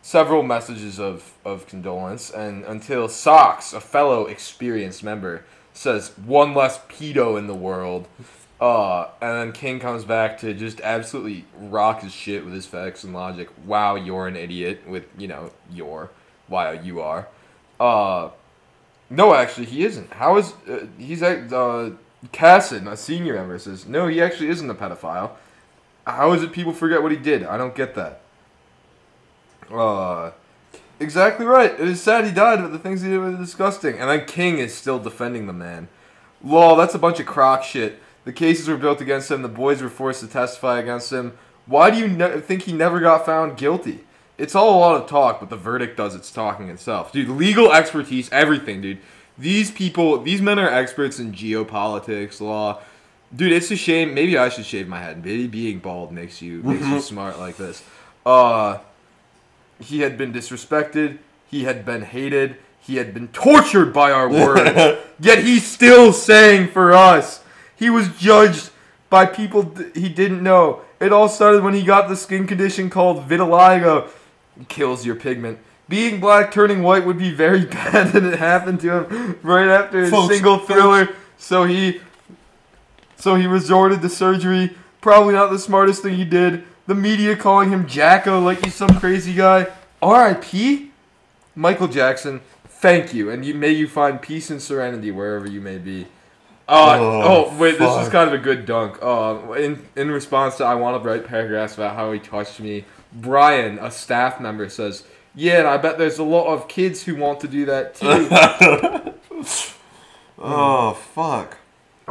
several 0.02 0.44
messages 0.44 1.00
of 1.00 1.34
of 1.44 1.68
condolence, 1.68 2.30
and 2.30 2.64
until 2.66 3.08
Socks, 3.08 3.74
a 3.74 3.82
fellow 3.82 4.26
experienced 4.26 5.04
member, 5.04 5.44
says 5.74 6.12
one 6.18 6.54
less 6.54 6.80
pedo 6.90 7.38
in 7.38 7.48
the 7.48 7.56
world. 7.56 8.08
Uh, 8.60 9.10
and 9.22 9.38
then 9.38 9.52
King 9.52 9.80
comes 9.80 10.06
back 10.06 10.38
to 10.40 10.54
just 10.54 10.80
absolutely 10.82 11.46
rock 11.60 12.02
his 12.02 12.14
shit 12.14 12.46
with 12.46 12.54
his 12.54 12.66
facts 12.66 13.04
and 13.04 13.14
logic. 13.14 13.50
Wow, 13.66 13.96
you're 13.96 14.28
an 14.28 14.38
idiot. 14.38 14.88
With 14.88 15.06
you 15.18 15.28
know, 15.28 15.52
you're. 15.72 16.12
Wow, 16.48 16.72
you 16.72 17.02
are. 17.02 17.28
Uh, 17.80 18.30
no, 19.10 19.34
actually, 19.34 19.66
he 19.66 19.84
isn't. 19.84 20.14
How 20.14 20.38
is 20.38 20.54
uh, 20.70 20.86
he's 20.98 21.22
uh, 21.22 21.92
Casson, 22.32 22.88
a 22.88 22.96
senior 22.96 23.34
member, 23.34 23.60
says 23.60 23.86
no, 23.86 24.08
he 24.08 24.22
actually 24.22 24.50
isn't 24.50 24.70
a 24.70 24.76
pedophile. 24.76 25.32
How 26.06 26.34
is 26.34 26.44
it 26.44 26.52
people 26.52 26.74
forget 26.74 27.02
what 27.02 27.12
he 27.12 27.18
did? 27.18 27.44
I 27.44 27.58
don't 27.58 27.76
get 27.76 27.96
that. 27.96 28.22
Uh, 29.72 30.32
exactly 31.00 31.46
right. 31.46 31.72
It 31.72 31.88
is 31.88 32.02
sad 32.02 32.26
he 32.26 32.32
died, 32.32 32.60
but 32.60 32.72
the 32.72 32.80
things 32.80 33.02
he 33.02 33.10
did 33.10 33.20
were 33.20 33.36
disgusting. 33.36 33.98
And 33.98 34.10
then 34.10 34.26
King 34.26 34.60
is 34.60 34.74
still 34.74 35.00
defending 35.00 35.48
the 35.48 35.54
man. 35.54 35.88
Lol, 36.44 36.76
that's 36.76 36.94
a 36.94 37.00
bunch 37.00 37.20
of 37.20 37.26
crock 37.26 37.64
shit. 37.64 38.00
The 38.24 38.34
cases 38.34 38.68
were 38.68 38.78
built 38.78 39.02
against 39.02 39.32
him. 39.32 39.42
The 39.42 39.48
boys 39.48 39.82
were 39.82 39.90
forced 39.90 40.22
to 40.22 40.28
testify 40.28 40.80
against 40.80 41.12
him. 41.12 41.38
Why 41.66 41.90
do 41.90 41.98
you 41.98 42.08
ne- 42.08 42.40
think 42.42 42.64
he 42.64 42.74
never 42.74 43.00
got 43.00 43.26
found 43.26 43.58
guilty? 43.58 44.04
It's 44.38 44.54
all 44.54 44.78
a 44.78 44.80
lot 44.80 45.02
of 45.02 45.10
talk, 45.10 45.40
but 45.40 45.50
the 45.50 45.56
verdict 45.56 45.98
does 45.98 46.14
its 46.14 46.32
talking 46.32 46.70
itself. 46.70 47.12
Dude, 47.12 47.30
legal 47.30 47.72
expertise, 47.72 48.30
everything, 48.32 48.82
dude. 48.82 49.00
These 49.38 49.72
people, 49.72 50.22
these 50.22 50.42
men 50.42 50.60
are 50.60 50.70
experts 50.70 51.20
in 51.20 51.32
geopolitics, 51.32 52.42
law. 52.42 52.82
Dude, 53.34 53.52
it's 53.52 53.72
a 53.72 53.76
shame. 53.76 54.14
Maybe 54.14 54.38
I 54.38 54.50
should 54.50 54.66
shave 54.66 54.88
my 54.88 55.00
head. 55.00 55.24
Maybe 55.24 55.48
being 55.48 55.80
bald 55.80 56.12
makes 56.12 56.42
you 56.42 56.62
makes 56.64 56.86
you 56.86 57.00
smart 57.14 57.38
like 57.40 57.58
this. 57.58 57.84
Uh, 58.26 58.80
he 59.80 60.02
had 60.02 60.18
been 60.18 60.34
disrespected. 60.34 61.18
He 61.48 61.64
had 61.64 61.86
been 61.86 62.02
hated. 62.02 62.58
He 62.80 62.98
had 62.98 63.14
been 63.14 63.28
tortured 63.30 63.94
by 63.94 64.12
our 64.12 64.30
words. 64.30 65.00
Yet 65.20 65.44
he's 65.44 65.66
still 65.66 66.14
saying 66.14 66.70
for 66.70 66.94
us. 66.94 67.44
He 67.76 67.90
was 67.90 68.08
judged 68.18 68.70
by 69.10 69.26
people 69.26 69.64
th- 69.66 69.94
he 69.96 70.08
didn't 70.08 70.44
know. 70.44 70.82
It 71.00 71.12
all 71.12 71.28
started 71.28 71.64
when 71.64 71.74
he 71.74 71.84
got 71.84 72.08
the 72.08 72.16
skin 72.16 72.48
condition 72.48 72.90
called 72.90 73.28
vitiligo. 73.28 74.08
It 74.60 74.70
kills 74.70 75.06
your 75.06 75.16
pigment. 75.16 75.60
Being 75.90 76.20
black 76.20 76.52
turning 76.52 76.84
white 76.84 77.06
would 77.06 77.18
be 77.18 77.32
very 77.32 77.66
bad, 77.78 78.16
and 78.16 78.26
it 78.28 78.40
happened 78.40 78.80
to 78.82 79.04
him 79.04 79.40
right 79.44 79.68
after 79.68 80.02
his 80.02 80.10
Folks, 80.12 80.34
single 80.34 80.58
folks. 80.60 80.72
thriller. 80.72 81.10
So 81.38 81.66
he, 81.66 82.02
so 83.18 83.36
he 83.36 83.48
resorted 83.48 84.02
to 84.02 84.10
surgery. 84.10 84.76
Probably 85.02 85.34
not 85.34 85.52
the 85.52 85.60
smartest 85.60 86.02
thing 86.02 86.16
he 86.16 86.26
did. 86.26 86.64
The 86.88 86.96
media 86.96 87.36
calling 87.36 87.70
him 87.72 87.88
Jacko 87.88 88.40
like 88.40 88.64
he's 88.64 88.76
some 88.76 89.00
crazy 89.00 89.34
guy. 89.34 89.68
R.I.P. 90.02 90.92
Michael 91.56 91.88
Jackson. 91.88 92.42
Thank 92.68 93.14
you, 93.14 93.30
and 93.32 93.44
you 93.46 93.56
may 93.56 93.72
you 93.72 93.88
find 93.88 94.22
peace 94.22 94.52
and 94.52 94.62
serenity 94.62 95.10
wherever 95.10 95.48
you 95.50 95.62
may 95.62 95.78
be. 95.78 96.06
Uh, 96.68 96.98
Oh, 97.00 97.22
oh, 97.52 97.58
wait, 97.58 97.80
this 97.80 98.06
is 98.06 98.10
kind 98.10 98.28
of 98.28 98.34
a 98.34 98.44
good 98.44 98.66
dunk. 98.66 98.98
Uh, 99.02 99.54
in 99.54 99.86
in 99.96 100.12
response 100.12 100.58
to 100.58 100.66
I 100.66 100.76
want 100.76 101.02
to 101.02 101.08
write 101.08 101.26
paragraphs 101.26 101.76
about 101.76 101.96
how 101.96 102.12
he 102.12 102.20
touched 102.20 102.60
me. 102.60 102.86
Brian, 103.14 103.80
a 103.80 103.90
staff 103.90 104.40
member, 104.40 104.68
says, 104.70 105.04
"Yeah, 105.34 105.60
and 105.60 105.68
I 105.68 105.78
bet 105.78 105.98
there's 105.98 106.20
a 106.20 106.24
lot 106.24 106.48
of 106.48 106.68
kids 106.68 107.04
who 107.04 107.16
want 107.16 107.40
to 107.42 107.48
do 107.48 107.66
that 107.66 107.96
too." 107.96 109.14
Oh 110.38 110.94
fuck. 110.94 111.58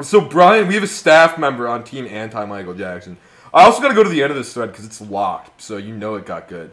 So 0.03 0.21
Brian, 0.21 0.67
we 0.67 0.75
have 0.75 0.83
a 0.83 0.89
staff 0.89 1.39
member 1.39 1.69
on 1.69 1.85
Team 1.85 2.07
Anti 2.07 2.45
Michael 2.47 2.75
Jackson. 2.75 3.17
I 3.53 3.65
also 3.65 3.81
got 3.81 3.89
to 3.89 3.95
go 3.95 4.03
to 4.03 4.09
the 4.11 4.23
end 4.23 4.33
of 4.33 4.37
this 4.37 4.53
thread 4.53 4.73
because 4.73 4.85
it's 4.85 5.01
locked, 5.01 5.63
so 5.63 5.77
you 5.77 5.95
know 5.95 6.17
it 6.17 6.27
got 6.27 6.49
good. 6.49 6.73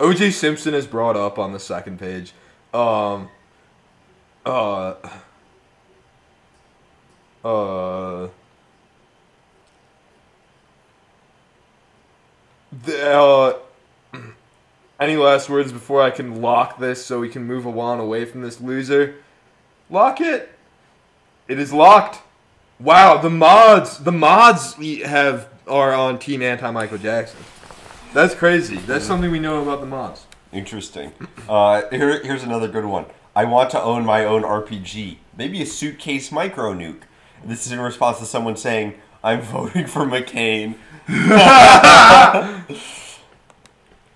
O.J. 0.00 0.30
Simpson 0.30 0.74
is 0.74 0.86
brought 0.86 1.16
up 1.16 1.38
on 1.38 1.52
the 1.52 1.60
second 1.60 2.00
page. 2.00 2.32
Um. 2.72 3.28
Uh. 4.44 4.94
Uh. 7.44 8.28
The, 12.84 13.12
uh, 13.12 13.58
any 14.98 15.16
last 15.16 15.50
words 15.50 15.72
before 15.72 16.00
I 16.00 16.10
can 16.10 16.40
lock 16.40 16.78
this 16.78 17.04
so 17.04 17.20
we 17.20 17.28
can 17.28 17.44
move 17.44 17.66
on 17.66 18.00
away 18.00 18.24
from 18.24 18.40
this 18.40 18.60
loser? 18.60 19.16
Lock 19.90 20.20
it. 20.20 20.50
It 21.48 21.58
is 21.58 21.72
locked. 21.72 22.22
Wow, 22.82 23.18
the 23.18 23.30
mods, 23.30 23.98
the 23.98 24.10
mods 24.10 24.74
have 25.04 25.48
are 25.68 25.92
on 25.92 26.18
Team 26.18 26.42
Anti 26.42 26.68
Michael 26.72 26.98
Jackson. 26.98 27.38
That's 28.12 28.34
crazy. 28.34 28.74
That's 28.74 29.04
something 29.04 29.30
we 29.30 29.38
know 29.38 29.62
about 29.62 29.80
the 29.80 29.86
mods. 29.86 30.26
Interesting. 30.52 31.12
Uh, 31.48 31.82
here, 31.90 32.20
here's 32.24 32.42
another 32.42 32.66
good 32.66 32.84
one. 32.84 33.06
I 33.36 33.44
want 33.44 33.70
to 33.70 33.80
own 33.80 34.04
my 34.04 34.24
own 34.24 34.42
RPG. 34.42 35.18
Maybe 35.38 35.62
a 35.62 35.66
suitcase 35.66 36.32
micro 36.32 36.74
nuke. 36.74 37.02
This 37.44 37.66
is 37.66 37.72
in 37.72 37.78
response 37.78 38.18
to 38.18 38.24
someone 38.24 38.56
saying, 38.56 38.94
"I'm 39.22 39.42
voting 39.42 39.86
for 39.86 40.04
McCain." 40.04 40.74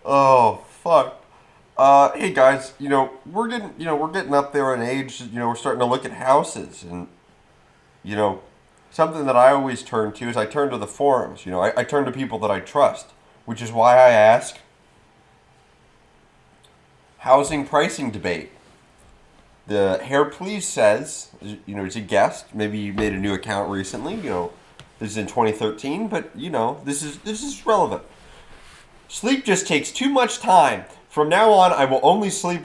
oh 0.04 0.64
fuck. 0.82 1.24
Uh, 1.78 2.10
hey 2.18 2.32
guys, 2.32 2.72
you 2.80 2.88
know 2.88 3.12
we're 3.30 3.46
getting, 3.46 3.74
you 3.78 3.84
know, 3.84 3.94
we're 3.94 4.10
getting 4.10 4.34
up 4.34 4.52
there 4.52 4.74
in 4.74 4.82
age. 4.82 5.20
You 5.20 5.38
know, 5.38 5.46
we're 5.46 5.54
starting 5.54 5.80
to 5.80 5.86
look 5.86 6.04
at 6.04 6.10
houses, 6.12 6.82
and 6.82 7.06
you 8.02 8.16
know, 8.16 8.42
something 8.96 9.26
that 9.26 9.36
I 9.36 9.52
always 9.52 9.82
turn 9.82 10.12
to 10.12 10.26
is 10.26 10.38
I 10.38 10.46
turn 10.46 10.70
to 10.70 10.78
the 10.78 10.86
forums. 10.86 11.44
You 11.44 11.52
know, 11.52 11.60
I, 11.60 11.80
I 11.80 11.84
turn 11.84 12.06
to 12.06 12.12
people 12.12 12.38
that 12.38 12.50
I 12.50 12.60
trust, 12.60 13.08
which 13.44 13.60
is 13.60 13.70
why 13.70 13.96
I 13.96 14.08
ask 14.08 14.56
housing 17.18 17.66
pricing 17.66 18.10
debate. 18.10 18.52
The 19.66 19.98
Hair 19.98 20.26
Please 20.26 20.66
says, 20.66 21.28
you 21.42 21.74
know, 21.76 21.84
it's 21.84 21.96
a 21.96 22.00
guest. 22.00 22.54
Maybe 22.54 22.78
you 22.78 22.94
made 22.94 23.12
a 23.12 23.18
new 23.18 23.34
account 23.34 23.70
recently. 23.70 24.14
You 24.14 24.30
know, 24.30 24.52
this 24.98 25.10
is 25.10 25.16
in 25.18 25.26
2013, 25.26 26.08
but 26.08 26.34
you 26.34 26.48
know, 26.48 26.80
this 26.84 27.02
is 27.02 27.18
this 27.18 27.42
is 27.42 27.66
relevant. 27.66 28.02
Sleep 29.08 29.44
just 29.44 29.66
takes 29.66 29.92
too 29.92 30.08
much 30.08 30.38
time. 30.38 30.84
From 31.10 31.28
now 31.28 31.50
on, 31.50 31.70
I 31.70 31.84
will 31.84 32.00
only 32.02 32.30
sleep 32.30 32.62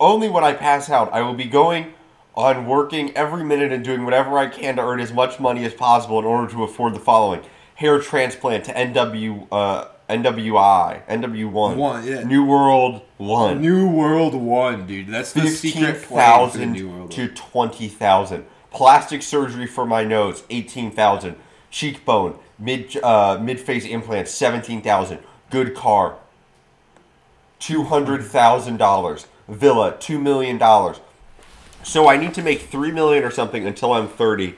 only 0.00 0.28
when 0.28 0.42
I 0.42 0.52
pass 0.52 0.90
out. 0.90 1.12
I 1.12 1.22
will 1.22 1.34
be 1.34 1.44
going 1.44 1.94
on 2.36 2.66
working 2.66 3.16
every 3.16 3.44
minute 3.44 3.72
and 3.72 3.84
doing 3.84 4.04
whatever 4.04 4.38
I 4.38 4.48
can 4.48 4.76
to 4.76 4.82
earn 4.82 5.00
as 5.00 5.12
much 5.12 5.38
money 5.38 5.64
as 5.64 5.74
possible 5.74 6.18
in 6.18 6.24
order 6.24 6.50
to 6.52 6.64
afford 6.64 6.94
the 6.94 7.00
following: 7.00 7.42
hair 7.76 8.00
transplant 8.00 8.64
to 8.64 8.72
NW 8.72 9.48
uh, 9.52 9.88
NWI 10.08 11.06
NW1 11.06 11.76
One, 11.76 12.06
yeah. 12.06 12.22
New 12.24 12.44
World 12.44 13.02
One 13.16 13.60
New 13.60 13.88
World 13.88 14.34
One, 14.34 14.86
dude. 14.86 15.08
That's 15.08 15.32
the 15.32 15.42
fifteen 15.42 15.72
secret 15.72 16.02
plan 16.02 16.50
for 16.50 16.58
New 16.58 16.90
World 16.90 17.10
to 17.12 17.26
One. 17.26 17.34
twenty 17.34 17.88
thousand. 17.88 18.44
Plastic 18.70 19.22
surgery 19.22 19.66
for 19.66 19.86
my 19.86 20.04
nose, 20.04 20.42
eighteen 20.50 20.90
thousand. 20.90 21.36
Cheekbone, 21.70 22.38
mid 22.58 22.96
uh, 23.02 23.38
mid 23.40 23.60
face 23.60 23.86
implants, 23.86 24.30
seventeen 24.32 24.82
thousand. 24.82 25.20
Good 25.50 25.74
car, 25.74 26.16
two 27.58 27.84
hundred 27.84 28.22
thousand 28.24 28.76
dollars. 28.76 29.26
Villa, 29.48 29.96
two 29.98 30.18
million 30.18 30.58
dollars. 30.58 31.00
So 31.84 32.08
I 32.08 32.16
need 32.16 32.34
to 32.34 32.42
make 32.42 32.62
three 32.62 32.90
million 32.90 33.24
or 33.24 33.30
something 33.30 33.66
until 33.66 33.92
I'm 33.92 34.08
thirty. 34.08 34.56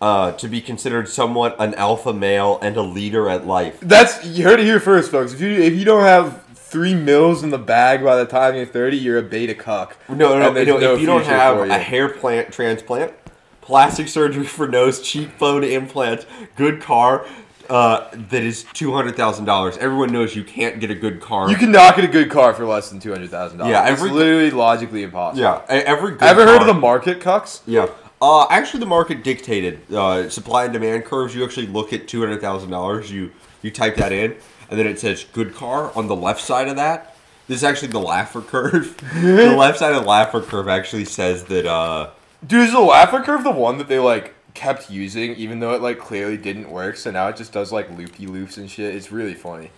Uh, 0.00 0.32
to 0.32 0.48
be 0.48 0.60
considered 0.60 1.08
somewhat 1.08 1.56
an 1.58 1.72
alpha 1.76 2.12
male 2.12 2.58
and 2.60 2.76
a 2.76 2.82
leader 2.82 3.30
at 3.30 3.46
life. 3.46 3.80
That's 3.80 4.22
you 4.26 4.44
heard 4.44 4.60
it 4.60 4.64
here 4.64 4.80
first, 4.80 5.10
folks. 5.10 5.32
If 5.32 5.40
you 5.40 5.50
if 5.50 5.74
you 5.74 5.84
don't 5.84 6.02
have 6.02 6.44
three 6.74 6.94
mils 6.94 7.44
in 7.44 7.50
the 7.50 7.58
bag 7.58 8.02
by 8.02 8.16
the 8.16 8.26
time 8.26 8.56
you're 8.56 8.66
30, 8.66 8.96
you're 8.96 9.18
a 9.18 9.22
beta 9.22 9.54
cuck. 9.54 9.96
No, 10.08 10.36
no, 10.36 10.52
no. 10.52 10.64
no 10.64 10.94
if 10.94 11.00
you 11.00 11.06
don't 11.06 11.24
have 11.24 11.58
for 11.58 11.64
a 11.66 11.78
hair 11.78 12.08
plant 12.08 12.52
transplant, 12.52 13.12
plastic 13.60 14.08
surgery 14.08 14.44
for 14.44 14.66
nose, 14.66 15.00
cheekbone 15.00 15.62
implant, 15.62 16.26
good 16.56 16.82
car, 16.82 17.26
uh, 17.70 18.08
that 18.12 18.42
is 18.42 18.64
two 18.72 18.92
hundred 18.92 19.16
thousand 19.16 19.44
dollars. 19.44 19.76
Everyone 19.78 20.12
knows 20.12 20.34
you 20.36 20.44
can't 20.44 20.80
get 20.80 20.90
a 20.90 20.94
good 20.94 21.20
car. 21.20 21.50
You 21.50 21.56
cannot 21.56 21.96
get 21.96 22.04
a 22.04 22.08
good 22.08 22.30
car 22.30 22.54
for 22.54 22.64
less 22.64 22.90
than 22.90 23.00
two 23.00 23.10
hundred 23.10 23.30
thousand 23.30 23.58
dollars. 23.58 23.72
Yeah, 23.72 23.92
it's 23.92 24.02
literally 24.02 24.50
logically 24.50 25.02
impossible. 25.02 25.42
yeah, 25.42 25.64
every. 25.68 26.12
Good 26.12 26.22
Ever 26.22 26.46
heard 26.46 26.60
of 26.60 26.66
the 26.66 26.74
market 26.74 27.20
cucks? 27.20 27.60
Yeah. 27.66 27.88
Uh, 28.22 28.46
actually, 28.48 28.80
the 28.80 28.86
market 28.86 29.22
dictated 29.22 29.80
uh, 29.92 30.28
supply 30.30 30.64
and 30.64 30.72
demand 30.72 31.04
curves. 31.04 31.34
You 31.34 31.44
actually 31.44 31.66
look 31.66 31.92
at 31.92 32.08
two 32.08 32.20
hundred 32.20 32.40
thousand 32.40 32.70
dollars. 32.70 33.10
You 33.10 33.32
you 33.62 33.70
type 33.70 33.96
that 33.96 34.12
in, 34.12 34.36
and 34.70 34.78
then 34.78 34.86
it 34.86 34.98
says 34.98 35.24
good 35.32 35.54
car 35.54 35.92
on 35.96 36.06
the 36.06 36.16
left 36.16 36.40
side 36.40 36.68
of 36.68 36.76
that. 36.76 37.16
This 37.46 37.58
is 37.58 37.64
actually 37.64 37.88
the 37.88 38.00
Laffer 38.00 38.46
curve. 38.46 38.96
the 39.14 39.54
left 39.54 39.78
side 39.78 39.92
of 39.92 40.02
the 40.02 40.08
Laffer 40.08 40.42
curve 40.42 40.68
actually 40.68 41.04
says 41.04 41.44
that. 41.44 41.66
Uh, 41.66 42.10
Dude, 42.46 42.66
is 42.66 42.72
the 42.72 42.78
Laffer 42.78 43.24
curve 43.24 43.42
the 43.42 43.50
one 43.50 43.78
that 43.78 43.88
they 43.88 43.98
like 43.98 44.33
kept 44.54 44.90
using, 44.90 45.34
even 45.34 45.60
though 45.60 45.74
it 45.74 45.82
like 45.82 45.98
clearly 45.98 46.36
didn't 46.36 46.70
work? 46.70 46.96
So 46.96 47.10
now 47.10 47.28
it 47.28 47.36
just 47.36 47.52
does 47.52 47.72
like 47.72 47.90
loopy 47.90 48.26
loops 48.26 48.56
and 48.56 48.70
shit. 48.70 48.94
It's 48.94 49.12
really 49.12 49.34
funny. 49.34 49.70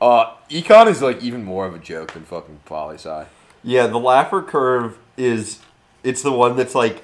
Uh, 0.00 0.34
econ 0.48 0.86
is 0.86 1.02
like 1.02 1.22
even 1.22 1.44
more 1.44 1.66
of 1.66 1.74
a 1.74 1.78
joke 1.78 2.12
than 2.12 2.24
fucking 2.24 2.60
poli 2.64 2.94
sci. 2.94 3.26
Yeah, 3.62 3.86
the 3.86 3.98
Laffer 3.98 4.46
curve 4.46 4.98
is 5.16 5.60
it's 6.02 6.22
the 6.22 6.32
one 6.32 6.56
that's 6.56 6.74
like 6.74 7.02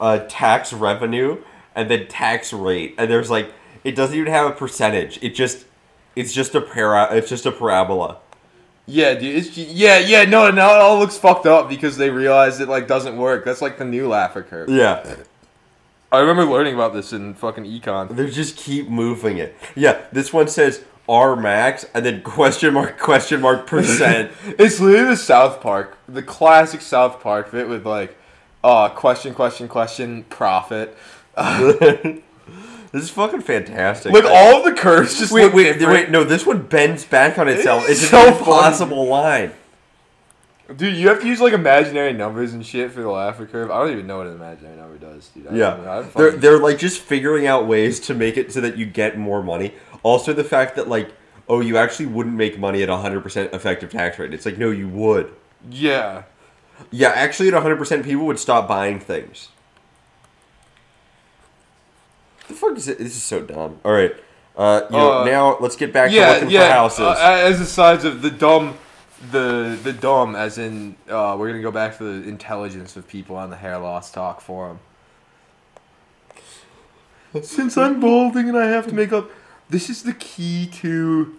uh, 0.00 0.20
tax 0.28 0.72
revenue 0.72 1.42
and 1.74 1.90
then 1.90 2.08
tax 2.08 2.52
rate, 2.52 2.94
and 2.98 3.10
there's 3.10 3.30
like 3.30 3.52
it 3.84 3.94
doesn't 3.94 4.16
even 4.16 4.32
have 4.32 4.50
a 4.50 4.54
percentage. 4.54 5.18
It 5.22 5.34
just 5.34 5.66
it's 6.16 6.32
just 6.32 6.54
a 6.54 6.60
para 6.60 7.14
it's 7.14 7.28
just 7.28 7.46
a 7.46 7.52
parabola. 7.52 8.18
Yeah, 8.86 9.14
dude. 9.14 9.36
It's 9.36 9.56
yeah, 9.56 9.98
yeah. 9.98 10.24
No, 10.24 10.50
now 10.50 10.74
it 10.74 10.80
all 10.80 10.98
looks 10.98 11.16
fucked 11.16 11.46
up 11.46 11.68
because 11.68 11.96
they 11.96 12.10
realized 12.10 12.60
it 12.60 12.68
like 12.68 12.88
doesn't 12.88 13.16
work. 13.16 13.44
That's 13.44 13.62
like 13.62 13.78
the 13.78 13.84
new 13.84 14.08
Laffer 14.08 14.46
curve. 14.46 14.68
Yeah, 14.68 15.16
I 16.12 16.18
remember 16.20 16.44
learning 16.44 16.74
about 16.74 16.92
this 16.92 17.14
in 17.14 17.32
fucking 17.32 17.64
econ. 17.64 18.14
they 18.14 18.28
just 18.28 18.56
keep 18.58 18.86
moving 18.88 19.38
it. 19.38 19.56
Yeah, 19.74 20.02
this 20.12 20.30
one 20.30 20.46
says 20.46 20.84
R 21.08 21.34
max 21.34 21.86
and 21.94 22.04
then 22.04 22.22
question 22.22 22.74
mark 22.74 22.98
question 22.98 23.40
mark 23.40 23.66
percent. 23.66 24.30
It's 24.58 24.78
literally 24.78 25.10
the 25.10 25.16
South 25.16 25.62
Park, 25.62 25.96
the 26.06 26.22
classic 26.22 26.82
South 26.82 27.20
Park 27.22 27.50
bit 27.50 27.66
with 27.66 27.86
like, 27.86 28.14
uh, 28.62 28.90
question, 28.90 29.34
question, 29.34 29.68
question, 29.68 30.24
profit. 30.24 30.96
this 31.36 32.20
is 32.92 33.08
fucking 33.08 33.40
fantastic. 33.40 34.12
Like 34.12 34.26
all 34.26 34.58
of 34.58 34.64
the 34.64 34.78
curves 34.78 35.18
just 35.18 35.32
wait, 35.32 35.44
look 35.44 35.54
wait, 35.54 35.72
different. 35.78 35.92
wait, 35.92 36.10
no, 36.10 36.24
this 36.24 36.44
one 36.44 36.60
bends 36.60 37.06
back 37.06 37.38
on 37.38 37.48
itself. 37.48 37.84
It's 37.88 38.02
It's 38.02 38.10
so 38.10 38.28
an 38.28 38.34
impossible 38.34 39.06
line. 39.06 39.52
Dude, 40.76 40.96
you 40.96 41.08
have 41.08 41.20
to 41.20 41.26
use 41.26 41.40
like 41.40 41.52
imaginary 41.52 42.12
numbers 42.12 42.54
and 42.54 42.64
shit 42.64 42.92
for 42.92 43.00
the 43.02 43.08
Laffer 43.08 43.50
curve. 43.50 43.70
I 43.70 43.78
don't 43.80 43.90
even 43.92 44.06
know 44.06 44.18
what 44.18 44.26
an 44.26 44.34
imaginary 44.34 44.76
number 44.76 44.96
does, 44.96 45.28
dude. 45.28 45.46
I 45.48 45.54
Yeah, 45.54 45.76
know. 45.76 46.02
They're 46.14 46.30
they're 46.32 46.58
like 46.58 46.78
just 46.78 47.00
figuring 47.00 47.46
out 47.46 47.66
ways 47.66 48.00
to 48.00 48.14
make 48.14 48.36
it 48.36 48.52
so 48.52 48.60
that 48.62 48.78
you 48.78 48.86
get 48.86 49.18
more 49.18 49.42
money. 49.42 49.74
Also, 50.02 50.32
the 50.32 50.44
fact 50.44 50.76
that 50.76 50.88
like, 50.88 51.12
oh, 51.48 51.60
you 51.60 51.76
actually 51.76 52.06
wouldn't 52.06 52.36
make 52.36 52.58
money 52.58 52.82
at 52.82 52.88
a 52.88 52.96
hundred 52.96 53.22
percent 53.22 53.52
effective 53.52 53.90
tax 53.90 54.18
rate. 54.18 54.32
It's 54.32 54.46
like, 54.46 54.56
no, 54.56 54.70
you 54.70 54.88
would. 54.88 55.32
yeah. 55.68 56.22
Yeah, 56.90 57.10
actually, 57.10 57.48
at 57.48 57.54
hundred 57.54 57.76
percent, 57.76 58.04
people 58.04 58.24
would 58.26 58.38
stop 58.40 58.66
buying 58.66 58.98
things. 58.98 59.48
The 62.48 62.54
fuck 62.54 62.76
is 62.76 62.88
it? 62.88 62.98
This 62.98 63.14
is 63.16 63.22
so 63.22 63.40
dumb. 63.40 63.78
All 63.84 63.92
right, 63.92 64.14
uh, 64.56 64.82
you 64.90 64.96
know, 64.96 65.20
Uh, 65.20 65.24
now 65.24 65.56
let's 65.60 65.76
get 65.76 65.92
back 65.92 66.10
to 66.10 66.16
looking 66.34 66.50
yeah. 66.50 66.66
for 66.68 66.72
houses. 66.72 67.00
Uh, 67.00 67.16
as 67.44 67.58
the 67.58 67.66
sides 67.66 68.04
of 68.04 68.20
the 68.22 68.30
dumb, 68.30 68.76
the 69.30 69.78
the 69.82 69.92
dumb, 69.92 70.34
as 70.34 70.58
in 70.58 70.96
uh, 71.08 71.36
we're 71.38 71.48
gonna 71.48 71.62
go 71.62 71.70
back 71.70 71.96
to 71.98 72.04
the 72.22 72.28
intelligence 72.28 72.96
of 72.96 73.06
people 73.06 73.36
on 73.36 73.50
the 73.50 73.56
hair 73.56 73.78
loss 73.78 74.10
talk 74.10 74.40
forum. 74.40 74.80
Since 77.42 77.78
I'm 77.78 77.98
balding 78.00 78.48
and 78.48 78.58
I 78.58 78.66
have 78.66 78.86
to 78.88 78.94
make 78.94 79.12
up, 79.12 79.30
this 79.70 79.88
is 79.88 80.02
the 80.02 80.12
key 80.12 80.66
to 80.74 81.34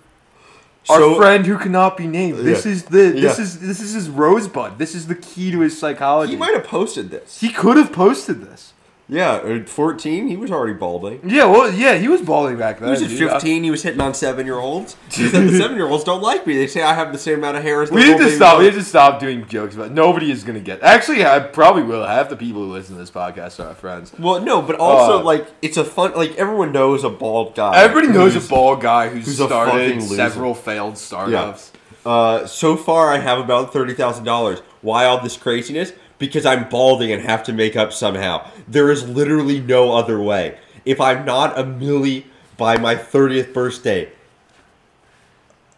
our 0.90 1.00
So- 1.00 1.16
friend 1.16 1.46
who 1.46 1.58
cannot 1.58 1.98
be 1.98 2.08
named. 2.08 2.40
This 2.40 2.66
Yeah. 2.66 2.72
is 2.72 2.84
the 2.86 2.98
this 3.12 3.38
Yeah. 3.38 3.44
is 3.44 3.60
this 3.60 3.80
is 3.80 3.94
his 3.94 4.10
rosebud. 4.10 4.80
This 4.80 4.96
is 4.96 5.08
the 5.08 5.16
key 5.16 5.52
to 5.52 5.60
his 5.60 5.78
psychology. 5.78 6.32
he 6.34 6.38
might 6.38 6.54
have 6.54 6.64
posted 6.66 7.12
this. 7.12 7.40
He 7.40 7.50
could 7.50 7.78
have 7.78 7.92
posted 7.92 8.42
this. 8.44 8.73
Yeah, 9.10 9.36
at 9.36 9.68
fourteen, 9.68 10.28
he 10.30 10.38
was 10.38 10.50
already 10.50 10.74
balding. 10.74 11.20
Yeah, 11.30 11.46
well, 11.46 11.72
yeah, 11.72 11.96
he 11.96 12.08
was 12.08 12.22
balding 12.22 12.58
back 12.58 12.80
then. 12.80 12.88
He 12.88 12.92
was 12.92 13.02
at 13.02 13.10
dude. 13.10 13.32
15, 13.32 13.64
he 13.64 13.70
was 13.70 13.84
hitting 13.84 14.00
on 14.00 14.14
seven 14.14 14.46
year 14.46 14.58
olds. 14.60 14.96
He 15.12 15.28
said 15.28 15.50
the 15.50 15.58
seven 15.60 15.76
year 15.76 15.88
olds 15.88 16.06
don't 16.06 16.22
like 16.22 16.48
me. 16.48 16.56
They 16.58 16.68
say 16.68 16.82
I 16.82 16.94
have 16.94 17.12
the 17.12 17.20
same 17.20 17.40
amount 17.40 17.58
of 17.58 17.64
hair 17.64 17.82
as 17.82 17.90
the 17.90 17.96
We 17.96 18.06
need 18.06 18.18
to 18.18 18.32
stop. 18.32 18.60
We 18.60 18.66
need 18.66 18.76
to 18.76 18.84
stop 18.84 19.20
doing 19.20 19.46
jokes 19.48 19.76
about. 19.76 19.92
Nobody 19.92 20.32
is 20.32 20.46
gonna 20.46 20.62
get. 20.62 20.82
Actually, 20.82 21.26
I 21.26 21.40
probably 21.40 21.84
will. 21.84 22.06
Half 22.06 22.30
the 22.30 22.38
people 22.38 22.62
who 22.64 22.72
listen 22.72 22.96
to 22.96 23.02
this 23.02 23.12
podcast 23.12 23.60
are 23.64 23.68
our 23.68 23.76
friends. 23.76 24.14
Well, 24.18 24.42
no, 24.42 24.62
but 24.62 24.78
also 24.78 25.20
Uh, 25.20 25.24
like 25.24 25.48
it's 25.62 25.76
a 25.76 25.84
fun. 25.84 26.14
Like 26.16 26.36
everyone 26.36 26.72
knows 26.72 27.04
a 27.04 27.10
bald 27.10 27.56
guy. 27.56 27.76
Everybody 27.84 28.14
knows 28.14 28.38
a 28.38 28.50
bald 28.50 28.82
guy 28.82 29.10
who's, 29.10 29.26
who's 29.26 29.36
started 29.36 30.02
several 30.02 30.56
failed 30.56 30.98
startups. 30.98 31.72
Uh, 32.06 32.46
so 32.46 32.76
far, 32.76 33.10
I 33.12 33.18
have 33.20 33.40
about 33.40 33.74
thirty 33.74 33.94
thousand 33.94 34.24
dollars. 34.24 34.60
Why 34.82 35.06
all 35.06 35.20
this 35.22 35.38
craziness? 35.38 35.94
Because 36.20 36.46
I'm 36.46 36.70
balding 36.70 37.12
and 37.12 37.22
have 37.24 37.44
to 37.44 37.54
make 37.54 37.76
up 37.76 37.92
somehow. 37.92 38.50
There 38.68 38.90
is 38.92 39.08
literally 39.10 39.60
no 39.60 39.94
other 39.94 40.20
way. 40.22 40.58
If 40.86 41.02
I'm 41.02 41.26
not 41.26 41.58
a 41.58 41.66
millie 41.66 42.28
by 42.58 42.78
my 42.78 42.96
thirtieth 42.96 43.54
birthday, 43.54 44.10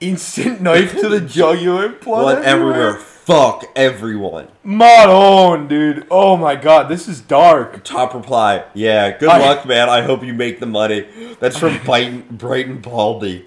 Instant 0.02 0.62
knife 0.62 1.00
to 1.00 1.08
the 1.08 1.22
jugular. 1.22 1.90
Blood 2.04 2.04
blood 2.04 2.44
everywhere. 2.44 2.96
Fuck 2.96 3.66
everyone. 3.76 4.50
Mod 4.62 5.10
on, 5.10 5.68
dude. 5.68 6.06
Oh 6.12 6.36
my 6.38 6.56
god, 6.56 6.90
this 6.90 7.08
is 7.08 7.22
dark. 7.22 7.84
Top 7.84 8.14
reply. 8.14 8.66
Yeah, 8.74 9.18
good 9.18 9.30
I- 9.30 9.40
luck, 9.40 9.66
man. 9.66 9.90
I 9.90 10.02
hope 10.02 10.22
you 10.24 10.34
make 10.34 10.60
the 10.60 10.66
money. 10.66 11.08
That's 11.40 11.58
from 11.58 11.78
Brighton, 11.86 12.26
Brighton 12.30 12.82
Baldy. 12.82 13.46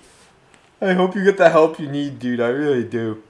I 0.81 0.95
hope 0.95 1.15
you 1.15 1.23
get 1.25 1.37
the 1.37 1.51
help 1.51 1.79
you 1.79 1.89
need, 1.89 2.19
dude. 2.19 2.41
I 2.41 2.49
really 2.49 2.85
do. 2.85 3.23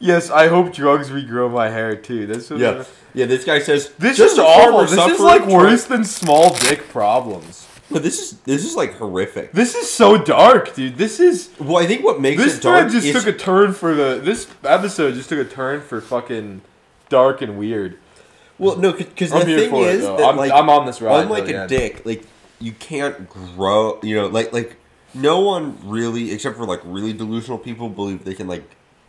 Yes, 0.00 0.30
I 0.30 0.48
hope 0.48 0.72
drugs 0.72 1.10
regrow 1.10 1.52
my 1.52 1.68
hair 1.68 1.94
too. 1.94 2.26
This 2.26 2.50
is 2.50 2.58
Yeah, 2.60 2.84
yeah. 3.14 3.26
This 3.26 3.44
guy 3.44 3.58
says 3.60 3.90
This 3.98 4.16
"Just 4.16 4.32
is 4.34 4.38
awful. 4.38 4.80
This 4.86 4.92
is 4.92 5.20
like 5.20 5.42
from-" 5.42 5.52
worse 5.52 5.84
than 5.84 6.04
small 6.04 6.54
dick 6.54 6.88
problems. 6.88 7.66
But 7.90 8.02
this 8.02 8.18
is 8.20 8.38
this 8.40 8.64
is 8.64 8.74
like 8.76 8.94
horrific. 8.94 9.52
This 9.52 9.74
is 9.74 9.90
so 9.90 10.16
dark, 10.16 10.74
dude. 10.74 10.96
This 10.96 11.20
is 11.20 11.50
Well, 11.60 11.76
I 11.78 11.86
think 11.86 12.02
what 12.04 12.20
makes 12.20 12.42
this 12.42 12.56
it 12.58 12.62
dark 12.62 12.90
just 12.90 13.06
is 13.06 13.12
took 13.12 13.26
a 13.26 13.36
turn 13.36 13.72
for 13.74 13.94
the 13.94 14.20
this 14.24 14.46
episode 14.64 15.14
just 15.14 15.28
took 15.28 15.44
a 15.46 15.50
turn 15.50 15.80
for 15.82 16.00
fucking 16.00 16.62
dark 17.10 17.42
and 17.42 17.58
weird. 17.58 17.98
well, 18.58 18.76
no, 18.76 18.92
because 18.92 19.30
the 19.30 19.36
I'm 19.38 19.44
thing 19.46 19.74
is 19.74 20.02
that 20.02 20.20
I'm- 20.20 20.36
like 20.36 20.52
I'm 20.52 20.70
on 20.70 20.86
this 20.86 21.02
ride 21.02 21.24
Unlike 21.24 21.44
till 21.46 21.58
the 21.58 21.64
a 21.64 21.68
dick, 21.68 22.06
like 22.06 22.22
you 22.60 22.72
can't 22.72 23.28
grow. 23.28 23.98
You 24.02 24.16
know, 24.16 24.26
like 24.28 24.52
like 24.52 24.76
no 25.12 25.40
one 25.40 25.76
really, 25.84 26.30
except 26.32 26.56
for 26.56 26.64
like 26.64 26.80
really 26.84 27.12
delusional 27.12 27.58
people, 27.58 27.88
believe 27.88 28.24
they 28.24 28.34
can 28.34 28.46
like 28.46 28.62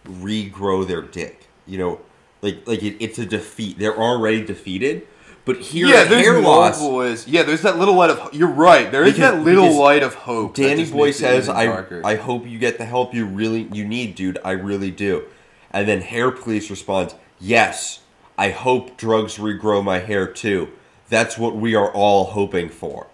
regrow 0.05 0.87
their 0.87 1.01
dick. 1.01 1.47
You 1.65 1.77
know, 1.77 2.01
like 2.41 2.67
like 2.67 2.83
it, 2.83 2.97
it's 2.99 3.19
a 3.19 3.25
defeat. 3.25 3.77
They're 3.79 3.97
already 3.97 4.43
defeated. 4.45 5.07
But 5.43 5.57
here, 5.57 5.87
yeah, 5.87 6.03
there's 6.03 6.23
hair 6.23 6.39
loss. 6.39 7.25
Yeah, 7.27 7.41
there's 7.41 7.63
that 7.63 7.79
little 7.79 7.95
light 7.95 8.11
of. 8.11 8.31
You're 8.33 8.47
right. 8.47 8.91
There 8.91 9.03
is 9.03 9.15
Because- 9.15 9.37
that 9.37 9.43
little 9.43 9.75
light 9.75 10.03
of 10.03 10.13
hope. 10.13 10.53
Danny 10.53 10.85
Boy 10.85 11.11
says, 11.11 11.49
"I 11.49 11.65
darker. 11.65 12.01
I 12.05 12.15
hope 12.15 12.47
you 12.47 12.59
get 12.59 12.77
the 12.77 12.85
help 12.85 13.13
you 13.15 13.25
really 13.25 13.67
you 13.73 13.83
need, 13.83 14.13
dude. 14.15 14.37
I 14.45 14.51
really 14.51 14.91
do." 14.91 15.23
And 15.71 15.87
then 15.87 16.01
Hair 16.01 16.31
Police 16.31 16.69
responds, 16.69 17.15
"Yes, 17.39 18.01
I 18.37 18.49
hope 18.49 18.97
drugs 18.97 19.37
regrow 19.37 19.83
my 19.83 19.97
hair 19.99 20.27
too. 20.27 20.69
That's 21.09 21.37
what 21.39 21.55
we 21.55 21.73
are 21.73 21.91
all 21.91 22.25
hoping 22.25 22.69
for." 22.69 23.07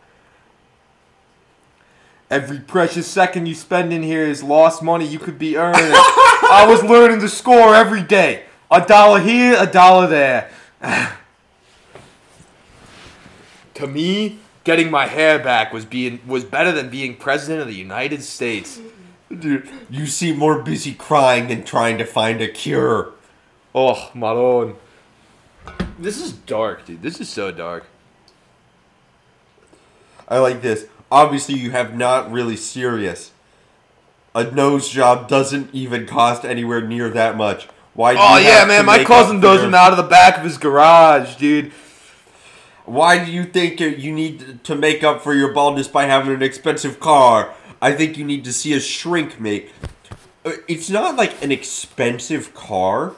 Every 2.30 2.60
precious 2.60 3.08
second 3.08 3.46
you 3.46 3.56
spend 3.56 3.94
in 3.94 4.04
here 4.04 4.24
is 4.24 4.44
lost 4.44 4.84
money 4.84 5.08
you 5.08 5.18
could 5.18 5.40
be 5.40 5.56
earning. 5.58 5.80
I 6.44 6.66
was 6.68 6.84
learning 6.84 7.20
to 7.22 7.30
score 7.30 7.76
every 7.76 8.04
day. 8.04 8.44
A 8.70 8.86
dollar 8.86 9.20
here, 9.20 9.56
a 9.60 9.66
dollar 9.66 10.08
there. 10.08 10.52
to 13.74 13.88
me, 13.88 14.40
getting 14.64 14.92
my 14.92 15.08
hair 15.08 15.40
back 15.40 15.72
was 15.72 15.86
being 15.86 16.20
was 16.28 16.44
better 16.44 16.72
than 16.72 16.90
being 16.90 17.16
president 17.16 17.62
of 17.62 17.68
the 17.68 17.76
United 17.76 18.22
States. 18.22 18.80
Dude, 19.30 19.70
you 19.90 20.06
seem 20.06 20.38
more 20.38 20.62
busy 20.62 20.94
crying 20.94 21.48
than 21.48 21.64
trying 21.64 21.98
to 21.98 22.06
find 22.06 22.42
a 22.42 22.48
cure. 22.48 23.14
Oh, 23.74 24.10
Maron. 24.14 24.76
This 26.00 26.22
is 26.22 26.32
dark, 26.32 26.86
dude. 26.86 27.02
This 27.02 27.20
is 27.20 27.30
so 27.30 27.52
dark. 27.52 27.88
I 30.28 30.40
like 30.40 30.62
this. 30.62 30.88
Obviously, 31.12 31.56
you 31.56 31.72
have 31.72 31.96
not 31.98 32.32
really 32.32 32.58
serious. 32.58 33.32
A 34.38 34.52
nose 34.52 34.88
job 34.88 35.28
doesn't 35.28 35.74
even 35.74 36.06
cost 36.06 36.46
anywhere 36.46 36.80
near 36.80 37.10
that 37.10 37.36
much. 37.36 37.68
Why? 37.96 38.14
do 38.14 38.20
Oh 38.22 38.38
yeah, 38.38 38.66
man, 38.66 38.86
my 38.86 39.04
cousin 39.04 39.40
does 39.40 39.62
them 39.62 39.74
out 39.74 39.90
of 39.90 39.98
the 39.98 40.04
back 40.04 40.38
of 40.38 40.44
his 40.44 40.60
garage, 40.60 41.38
dude. 41.38 41.72
Why 42.86 43.26
do 43.26 43.32
you 43.32 43.46
think 43.46 43.80
you 43.80 44.14
need 44.14 44.64
to 44.64 44.76
make 44.76 45.04
up 45.04 45.24
for 45.24 45.34
your 45.34 45.54
baldness 45.54 45.88
by 45.88 46.06
having 46.06 46.36
an 46.36 46.44
expensive 46.44 47.00
car? 47.00 47.56
I 47.82 47.94
think 47.94 48.16
you 48.16 48.24
need 48.24 48.44
to 48.44 48.54
see 48.54 48.74
a 48.74 48.80
shrink 48.80 49.40
make. 49.40 49.74
Uh, 50.46 50.52
It's 50.68 50.88
not 50.88 51.16
like 51.16 51.42
an 51.44 51.52
expensive 51.52 52.54
car. 52.54 53.16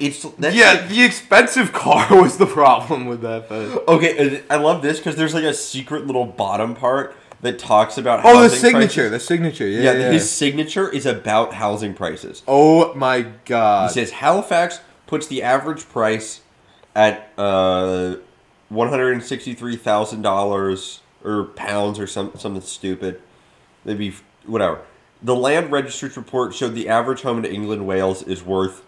It's 0.00 0.24
that's 0.36 0.56
yeah, 0.56 0.72
like- 0.72 0.88
the 0.88 1.04
expensive 1.04 1.72
car 1.72 2.08
was 2.20 2.38
the 2.38 2.46
problem 2.46 3.06
with 3.06 3.20
that. 3.20 3.48
But... 3.48 3.86
okay. 3.86 4.42
I 4.50 4.56
love 4.56 4.82
this 4.82 4.98
because 4.98 5.14
there's 5.14 5.32
like 5.32 5.44
a 5.44 5.54
secret 5.54 6.08
little 6.08 6.26
bottom 6.26 6.74
part 6.74 7.14
that 7.44 7.58
talks 7.58 7.98
about. 7.98 8.22
Oh, 8.24 8.42
the 8.42 8.48
signature, 8.48 9.08
prices. 9.08 9.10
the 9.10 9.20
signature. 9.20 9.66
Yeah, 9.68 9.82
Yeah, 9.82 9.92
yeah. 9.92 10.10
his 10.12 10.28
signature 10.30 10.88
is 10.88 11.04
about 11.04 11.52
housing 11.54 11.92
prices. 11.94 12.42
Oh 12.48 12.92
my 12.94 13.26
god. 13.44 13.90
He 13.90 13.94
says 13.94 14.10
Halifax 14.12 14.80
puts 15.06 15.26
the 15.26 15.42
average 15.42 15.86
price 15.88 16.40
at 16.94 17.30
uh, 17.36 18.16
one 18.70 18.88
hundred 18.88 19.12
and 19.12 19.22
sixty-three 19.22 19.76
thousand 19.76 20.22
dollars 20.22 21.02
or 21.22 21.44
pounds 21.44 21.98
or 21.98 22.06
some 22.06 22.32
something 22.36 22.62
stupid, 22.62 23.20
maybe 23.84 24.14
whatever. 24.46 24.80
The 25.22 25.36
land 25.36 25.70
registry's 25.70 26.16
report 26.16 26.54
showed 26.54 26.74
the 26.74 26.88
average 26.88 27.22
home 27.22 27.38
in 27.38 27.44
England, 27.44 27.86
Wales 27.86 28.22
is 28.22 28.42
worth 28.42 28.82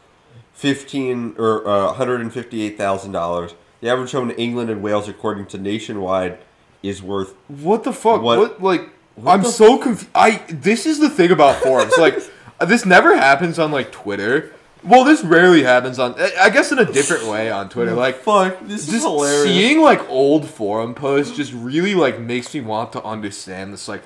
fifteen 0.55 1.35
or 1.37 1.67
uh, 1.69 1.87
one 1.89 1.95
hundred 1.97 2.23
and 2.23 2.33
fifty-eight 2.33 2.79
thousand 2.79 3.13
dollars. 3.13 3.55
The 3.83 3.91
average 3.91 4.13
home 4.13 4.31
in 4.31 4.37
England 4.37 4.71
and 4.71 4.83
Wales, 4.83 5.09
according 5.09 5.47
to 5.49 5.59
Nationwide, 5.59 6.39
is 6.83 7.03
worth 7.03 7.35
What 7.49 7.85
the 7.85 7.93
fuck? 7.93 8.23
What- 8.23 8.39
What, 8.39 8.63
like? 8.63 8.91
what 9.17 9.33
I'm 9.33 9.45
so 9.45 9.79
confused. 9.79 10.11
I 10.15 10.43
this 10.49 10.85
is 10.87 10.99
the 10.99 11.09
thing 11.11 11.31
about 11.31 11.63
forums. 11.63 11.95
like, 11.99 12.19
this 12.67 12.85
never 12.85 13.17
happens 13.17 13.59
on 13.59 13.71
like 13.73 13.91
Twitter. 13.93 14.53
Well, 14.85 15.03
this 15.05 15.25
rarely 15.25 15.63
happens 15.65 15.99
on. 15.99 16.15
I 16.39 16.49
guess 16.51 16.71
in 16.71 16.79
a 16.79 16.85
different 16.85 17.25
way 17.27 17.51
on 17.51 17.69
Twitter. 17.69 17.93
Like, 17.95 18.17
fuck. 18.17 18.61
This 18.63 18.87
is 18.93 19.03
hilarious. 19.03 19.43
seeing 19.45 19.81
like 19.81 20.07
old 20.09 20.49
forum 20.49 20.95
posts 20.95 21.35
just 21.37 21.53
really 21.55 21.95
like 21.95 22.21
makes 22.21 22.55
me 22.55 22.61
want 22.61 22.93
to 22.93 23.03
understand 23.03 23.73
the 23.73 23.79
psych 23.79 24.03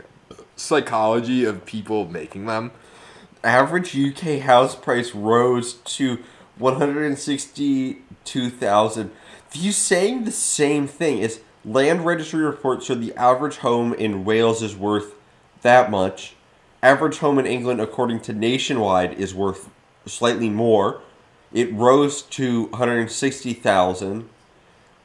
psychology 0.56 1.44
of 1.44 1.64
people 1.66 2.06
making 2.08 2.46
them. 2.46 2.70
average 3.42 3.96
UK 3.98 4.40
house 4.40 4.74
price 4.76 5.14
rose 5.14 5.74
to 5.74 6.18
one 6.56 6.76
hundred 6.76 7.04
and 7.06 7.18
sixty-two 7.18 8.50
thousand. 8.50 9.10
You 9.52 9.72
saying 9.72 10.24
the 10.24 10.30
same 10.32 10.86
thing? 10.86 11.18
Is 11.18 11.40
land 11.64 12.04
registry 12.04 12.40
reports 12.42 12.86
show 12.86 12.94
the 12.94 13.14
average 13.14 13.58
home 13.58 13.92
in 13.94 14.24
Wales 14.24 14.62
is 14.62 14.76
worth 14.76 15.14
that 15.62 15.90
much. 15.90 16.34
Average 16.82 17.18
home 17.18 17.38
in 17.38 17.46
England, 17.46 17.80
according 17.80 18.20
to 18.20 18.32
Nationwide, 18.32 19.14
is 19.14 19.34
worth 19.34 19.68
slightly 20.06 20.48
more. 20.48 21.02
It 21.52 21.72
rose 21.72 22.22
to 22.22 22.64
one 22.64 22.72
hundred 22.74 23.10
sixty 23.10 23.52
thousand 23.52 24.28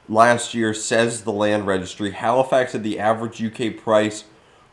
last 0.08 0.53
year, 0.53 0.74
says 0.74 1.24
the 1.24 1.32
land 1.32 1.68
registry. 1.68 2.12
Halifax 2.12 2.72
said 2.72 2.84
the 2.84 2.99
average 2.99 3.43
UK 3.43 3.76
price 3.76 4.24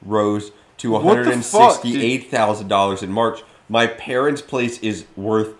rose 0.00 0.52
to 0.76 0.92
one 0.92 1.04
What 1.04 1.14
the 1.14 1.16
hundred 1.16 1.32
and 1.32 1.44
fuck, 1.44 1.82
dude? 1.82 1.92
sixty-eight 1.92 2.30
thousand 2.30 2.68
dollars 2.68 3.02
in 3.02 3.10
March. 3.10 3.42
My 3.68 3.86
parents' 3.86 4.42
place 4.42 4.78
is 4.80 5.06
worth 5.16 5.54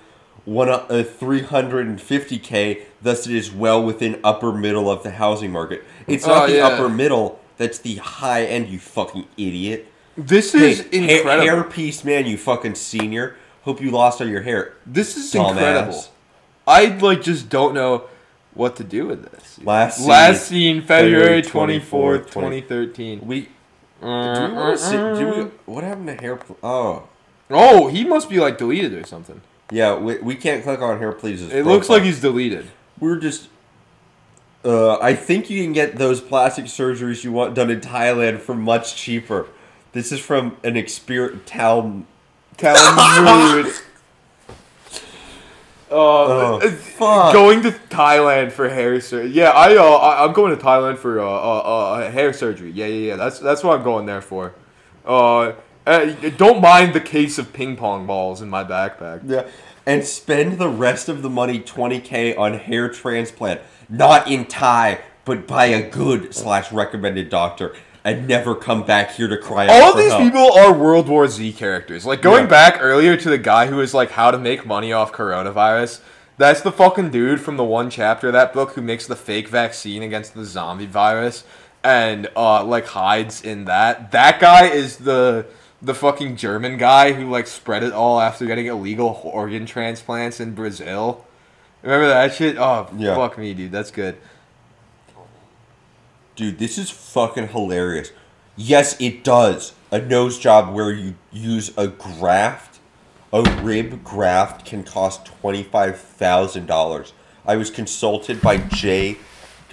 one 0.44 0.68
uh, 0.68 1.04
three 1.04 1.42
hundred 1.42 1.86
and 1.86 2.00
fifty 2.00 2.38
k. 2.38 2.82
Thus, 3.00 3.26
it 3.26 3.34
is 3.34 3.52
well 3.52 3.82
within 3.82 4.20
upper 4.24 4.52
middle 4.52 4.90
of 4.90 5.02
the 5.02 5.12
housing 5.12 5.50
market. 5.52 5.84
It's 6.06 6.26
not 6.26 6.44
Oh, 6.44 6.46
the 6.52 6.56
yeah. 6.58 6.66
upper 6.68 6.88
middle. 6.88 7.40
That's 7.58 7.78
the 7.78 7.96
high 7.96 8.44
end. 8.44 8.68
You 8.68 8.78
fucking 8.78 9.26
idiot. 9.36 9.86
This 10.16 10.54
is 10.54 10.80
incredible. 10.88 11.46
hairpiece 11.46 12.04
man, 12.04 12.26
you 12.26 12.36
fucking 12.36 12.74
senior. 12.74 13.36
Hope 13.62 13.80
you 13.80 13.90
lost 13.90 14.20
all 14.20 14.28
your 14.28 14.42
hair. 14.42 14.74
This 14.84 15.16
is 15.16 15.34
incredible. 15.34 16.04
I 16.66 16.86
like 16.86 17.22
just 17.22 17.48
don't 17.48 17.74
know 17.74 18.04
what 18.54 18.76
to 18.76 18.84
do 18.84 19.06
with 19.06 19.30
this. 19.30 19.58
Last 19.64 19.98
seen, 19.98 20.08
Last 20.08 20.46
seen 20.48 20.82
February 20.82 21.42
February 21.42 21.42
twenty 21.42 21.78
24th, 21.80 21.82
fourth, 21.84 22.30
twenty 22.30 22.60
thirteen. 22.60 23.20
We. 23.24 23.48
Do 24.00 24.08
we 24.08 24.08
want 24.08 24.78
to 24.78 24.84
see? 24.84 24.96
Do 24.96 25.28
we, 25.28 25.72
what 25.72 25.84
happened 25.84 26.08
to 26.08 26.14
hair? 26.14 26.40
Oh, 26.62 27.04
Oh, 27.48 27.86
he 27.88 28.04
must 28.04 28.28
be 28.28 28.40
like 28.40 28.58
deleted 28.58 28.94
or 28.94 29.06
something. 29.06 29.40
Yeah. 29.70 29.96
We, 29.96 30.18
we 30.18 30.34
can't 30.34 30.62
click 30.62 30.80
on 30.80 30.98
here, 30.98 31.12
please. 31.12 31.42
It 31.42 31.64
looks 31.66 31.88
like 31.88 32.02
he's 32.02 32.20
deleted. 32.20 32.70
We're 32.98 33.16
just. 33.18 33.48
Uh, 34.64 34.96
I 35.00 35.14
think 35.14 35.50
you 35.50 35.62
can 35.62 35.72
get 35.72 35.96
those 35.96 36.20
plastic 36.20 36.66
surgeries 36.66 37.24
you 37.24 37.32
want 37.32 37.54
done 37.54 37.68
in 37.70 37.80
Thailand 37.80 38.38
for 38.40 38.54
much 38.54 38.94
cheaper. 38.94 39.48
This 39.92 40.12
is 40.12 40.20
from 40.20 40.56
an 40.62 40.76
experience 40.76 41.42
town. 41.46 42.06
Talmud. 42.56 43.66
Uh, 45.90 45.94
Oh, 45.94 46.60
fuck. 46.70 47.34
going 47.34 47.60
to 47.64 47.70
Thailand 47.70 48.50
for 48.52 48.66
hair 48.66 48.98
surgery. 48.98 49.30
Yeah, 49.32 49.50
I 49.50 49.76
uh, 49.76 49.82
I- 49.84 50.24
I'm 50.24 50.32
going 50.32 50.56
to 50.56 50.62
Thailand 50.64 50.96
for 50.96 51.20
uh, 51.20 51.24
uh, 51.26 51.58
uh, 51.58 52.10
hair 52.10 52.32
surgery. 52.32 52.70
Yeah, 52.70 52.86
yeah, 52.86 53.08
yeah. 53.08 53.16
That's 53.16 53.38
that's 53.38 53.62
what 53.62 53.76
I'm 53.78 53.84
going 53.84 54.06
there 54.06 54.22
for. 54.22 54.54
Uh, 55.04 55.52
uh, 55.86 56.06
don't 56.36 56.60
mind 56.60 56.94
the 56.94 57.00
case 57.00 57.38
of 57.38 57.52
ping 57.52 57.76
pong 57.76 58.06
balls 58.06 58.40
in 58.42 58.48
my 58.48 58.64
backpack. 58.64 59.22
Yeah, 59.26 59.46
and 59.86 60.04
spend 60.04 60.58
the 60.58 60.68
rest 60.68 61.08
of 61.08 61.22
the 61.22 61.30
money, 61.30 61.58
twenty 61.60 62.00
k, 62.00 62.34
on 62.34 62.54
hair 62.54 62.88
transplant, 62.88 63.60
not 63.88 64.30
in 64.30 64.46
Thai, 64.46 65.00
but 65.24 65.46
by 65.46 65.66
a 65.66 65.88
good 65.88 66.34
slash 66.34 66.70
recommended 66.72 67.28
doctor, 67.28 67.74
and 68.04 68.26
never 68.28 68.54
come 68.54 68.84
back 68.84 69.12
here 69.12 69.28
to 69.28 69.36
cry 69.36 69.66
out 69.66 69.70
All 69.70 69.90
of 69.92 69.96
these 69.96 70.10
help. 70.12 70.22
people 70.22 70.52
are 70.52 70.72
World 70.72 71.08
War 71.08 71.26
Z 71.28 71.52
characters. 71.52 72.06
Like 72.06 72.22
going 72.22 72.44
Yeah. 72.44 72.50
back 72.50 72.78
earlier 72.80 73.16
to 73.16 73.30
the 73.30 73.38
guy 73.38 73.66
who 73.66 73.76
was 73.76 73.92
like 73.94 74.10
how 74.12 74.30
to 74.30 74.38
make 74.38 74.66
money 74.66 74.92
off 74.92 75.12
coronavirus. 75.12 76.00
That's 76.38 76.62
the 76.62 76.72
fucking 76.72 77.10
dude 77.10 77.40
from 77.40 77.56
the 77.56 77.64
one 77.64 77.90
chapter 77.90 78.28
of 78.28 78.32
that 78.32 78.52
book 78.52 78.72
who 78.72 78.80
makes 78.82 79.06
the 79.06 79.14
fake 79.14 79.48
vaccine 79.48 80.02
against 80.02 80.34
the 80.34 80.44
zombie 80.44 80.86
virus 80.86 81.44
and 81.84 82.28
uh 82.36 82.64
like 82.64 82.86
hides 82.86 83.42
in 83.42 83.66
that. 83.66 84.10
That 84.12 84.40
guy 84.40 84.66
is 84.66 84.96
the 84.98 85.46
the 85.82 85.94
fucking 85.94 86.36
German 86.36 86.78
guy 86.78 87.12
who 87.12 87.28
like 87.28 87.46
spread 87.48 87.82
it 87.82 87.92
all 87.92 88.20
after 88.20 88.46
getting 88.46 88.66
illegal 88.66 89.20
organ 89.24 89.66
transplants 89.66 90.38
in 90.40 90.54
Brazil. 90.54 91.24
Remember 91.82 92.06
that 92.08 92.32
shit? 92.34 92.56
Oh, 92.56 92.88
Yeah. 92.96 93.16
fuck 93.16 93.36
me, 93.36 93.52
dude. 93.52 93.72
That's 93.72 93.90
good. 93.90 94.16
Dude, 96.36 96.58
this 96.58 96.78
is 96.78 96.90
fucking 96.90 97.48
hilarious. 97.48 98.12
Yes, 98.56 98.96
it 99.00 99.24
does. 99.24 99.72
A 99.90 99.98
nose 100.00 100.38
job 100.38 100.72
where 100.72 100.90
you 100.92 101.14
use 101.32 101.72
a 101.76 101.88
graft, 101.88 102.78
a 103.32 103.42
rib 103.62 104.02
graft, 104.04 104.64
can 104.64 104.84
cost 104.84 105.26
$25,000. 105.42 107.12
I 107.44 107.56
was 107.56 107.70
consulted 107.70 108.40
by 108.40 108.56
Jay, 108.58 109.16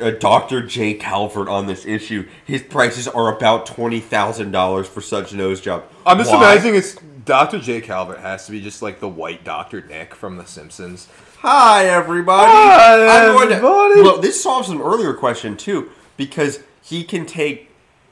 uh, 0.01 0.11
Dr. 0.11 0.61
Jay 0.65 0.93
Calvert 0.93 1.47
on 1.47 1.67
this 1.67 1.85
issue. 1.85 2.27
His 2.45 2.61
prices 2.63 3.07
are 3.07 3.35
about 3.35 3.65
$20,000 3.65 4.85
for 4.85 5.01
such 5.01 5.33
nose 5.33 5.61
job. 5.61 5.83
I'm 6.05 6.17
just 6.17 6.31
Why? 6.31 6.53
imagining 6.53 6.75
it's 6.75 6.95
Dr. 7.25 7.59
J. 7.59 7.81
Calvert 7.81 8.19
has 8.19 8.45
to 8.47 8.51
be 8.51 8.61
just 8.61 8.81
like 8.81 8.99
the 8.99 9.07
white 9.07 9.43
Dr. 9.43 9.81
Nick 9.85 10.15
from 10.15 10.37
The 10.37 10.45
Simpsons. 10.45 11.07
Hi, 11.39 11.85
everybody. 11.85 12.51
Hi, 12.51 13.27
I'm 13.27 13.35
going 13.35 13.49
to- 13.49 13.55
everybody. 13.55 14.01
well, 14.01 14.17
this 14.19 14.41
solves 14.41 14.69
an 14.69 14.81
earlier 14.81 15.13
question 15.13 15.55
too, 15.55 15.89
because 16.17 16.59
he 16.81 17.03
can 17.03 17.25
take, 17.25 17.69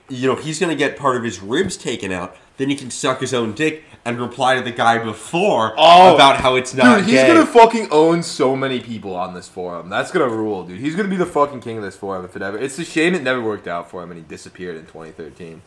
you 0.07 0.27
know, 0.27 0.35
he's 0.35 0.59
going 0.59 0.69
to 0.69 0.75
get 0.75 0.97
part 0.97 1.15
of 1.17 1.23
his 1.23 1.41
ribs 1.41 1.77
taken 1.77 2.11
out. 2.11 2.35
Then 2.57 2.69
he 2.69 2.75
can 2.75 2.89
suck 2.89 3.21
his 3.21 3.33
own 3.33 3.53
dick 3.53 3.83
and 4.03 4.19
reply 4.19 4.55
to 4.55 4.61
the 4.61 4.71
guy 4.71 4.97
before 4.97 5.73
Oh. 5.77 6.15
about 6.15 6.37
how 6.37 6.55
it's 6.55 6.73
not 6.73 6.97
Dude, 6.97 7.05
he's 7.05 7.13
gay. 7.15 7.27
gonna 7.27 7.45
fucking 7.45 7.87
own 7.91 8.23
so 8.23 8.55
many 8.55 8.79
people 8.79 9.15
on 9.15 9.33
this 9.35 9.47
forum. 9.47 9.89
That's 9.89 10.09
gonna 10.11 10.27
rule, 10.29 10.63
dude. 10.63 10.79
He's 10.79 10.95
gonna 10.95 11.07
be 11.09 11.17
the 11.17 11.25
fucking 11.25 11.61
king 11.61 11.77
of 11.77 11.83
this 11.83 11.95
forum 11.95 12.25
if 12.25 12.35
it 12.35 12.41
ever. 12.41 12.57
It's 12.57 12.79
a 12.79 12.85
shame 12.85 13.13
it 13.13 13.21
never 13.21 13.41
worked 13.41 13.67
out 13.67 13.89
for 13.91 14.01
him 14.01 14.09
and 14.11 14.19
he 14.19 14.25
disappeared 14.27 14.75
in 14.75 14.85
2013. 14.87 15.61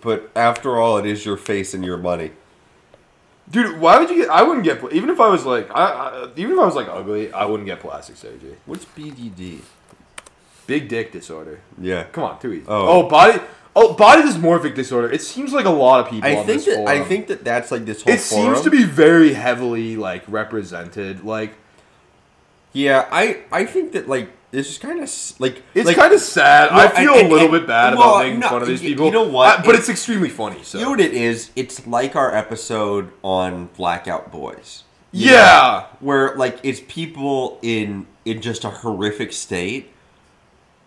But 0.00 0.30
after 0.36 0.78
all, 0.78 0.98
it 0.98 1.04
is 1.06 1.26
your 1.26 1.36
face 1.36 1.74
and 1.74 1.84
your 1.84 1.96
money. 1.98 2.30
Dude, 3.50 3.80
why 3.80 3.98
would 3.98 4.08
you 4.08 4.16
get? 4.16 4.30
I 4.30 4.42
wouldn't 4.44 4.64
get. 4.64 4.80
Even 4.92 5.10
if 5.10 5.18
I 5.20 5.28
was 5.28 5.44
like, 5.44 5.68
I, 5.74 5.84
I 5.84 6.28
even 6.36 6.52
if 6.52 6.58
I 6.60 6.64
was 6.64 6.76
like 6.76 6.88
ugly, 6.88 7.32
I 7.32 7.44
wouldn't 7.44 7.66
get 7.66 7.80
plastic 7.80 8.16
surgery. 8.16 8.54
What's 8.66 8.84
BDD? 8.84 9.58
Big 10.68 10.88
dick 10.88 11.10
disorder. 11.10 11.60
Yeah. 11.80 12.04
Come 12.04 12.22
on, 12.24 12.38
too 12.40 12.52
easy. 12.52 12.66
Oh. 12.68 13.02
Oh, 13.04 13.08
body. 13.08 13.40
Oh, 13.76 13.94
body 13.94 14.22
dysmorphic 14.22 14.74
disorder. 14.74 15.10
It 15.12 15.22
seems 15.22 15.52
like 15.52 15.64
a 15.64 15.70
lot 15.70 16.00
of 16.04 16.10
people. 16.10 16.28
I 16.28 16.34
think 16.36 16.46
this 16.46 16.64
that 16.66 16.88
I 16.88 17.04
think 17.04 17.28
that 17.28 17.44
that's 17.44 17.70
like 17.70 17.84
this 17.84 18.02
whole. 18.02 18.12
it 18.12 18.18
seems 18.20 18.60
to 18.62 18.70
be 18.70 18.84
very 18.84 19.32
heavily 19.34 19.96
like 19.96 20.24
represented. 20.26 21.24
Like 21.24 21.54
Yeah, 22.72 23.06
I 23.10 23.42
I 23.52 23.64
think 23.66 23.92
that 23.92 24.08
like 24.08 24.30
this 24.50 24.68
is 24.68 24.78
kind 24.78 25.00
of 25.00 25.08
like 25.40 25.62
it's 25.74 25.86
like, 25.86 25.96
kind 25.96 26.12
of 26.12 26.20
sad. 26.20 26.70
Well, 26.72 26.80
I 26.80 26.88
feel 26.90 27.14
and- 27.14 27.26
a 27.28 27.30
little 27.30 27.54
and- 27.54 27.60
bit 27.60 27.66
bad 27.68 27.96
well, 27.96 28.16
about 28.16 28.24
making 28.24 28.40
no, 28.40 28.48
fun 28.48 28.62
of 28.62 28.68
these 28.68 28.80
people. 28.80 29.06
you 29.06 29.12
know 29.12 29.28
what? 29.28 29.60
Uh, 29.60 29.62
but 29.64 29.74
It- 29.74 29.78
it's 29.78 29.88
extremely 29.88 30.28
funny. 30.30 30.62
So 30.64 30.78
You 30.78 30.84
know 30.84 30.90
what 30.90 31.00
it 31.00 31.14
is? 31.14 31.50
It's 31.54 31.86
like 31.86 32.16
our 32.16 32.34
episode 32.34 33.10
on 33.22 33.68
Blackout 33.76 34.32
Boys. 34.32 34.82
Yeah. 35.12 35.84
know, 35.92 35.96
where 36.00 36.34
like 36.36 36.58
it's 36.64 36.80
people 36.88 37.58
in 37.62 38.06
in 38.24 38.40
just 38.40 38.64
a 38.64 38.70
horrific 38.70 39.32
state 39.32 39.90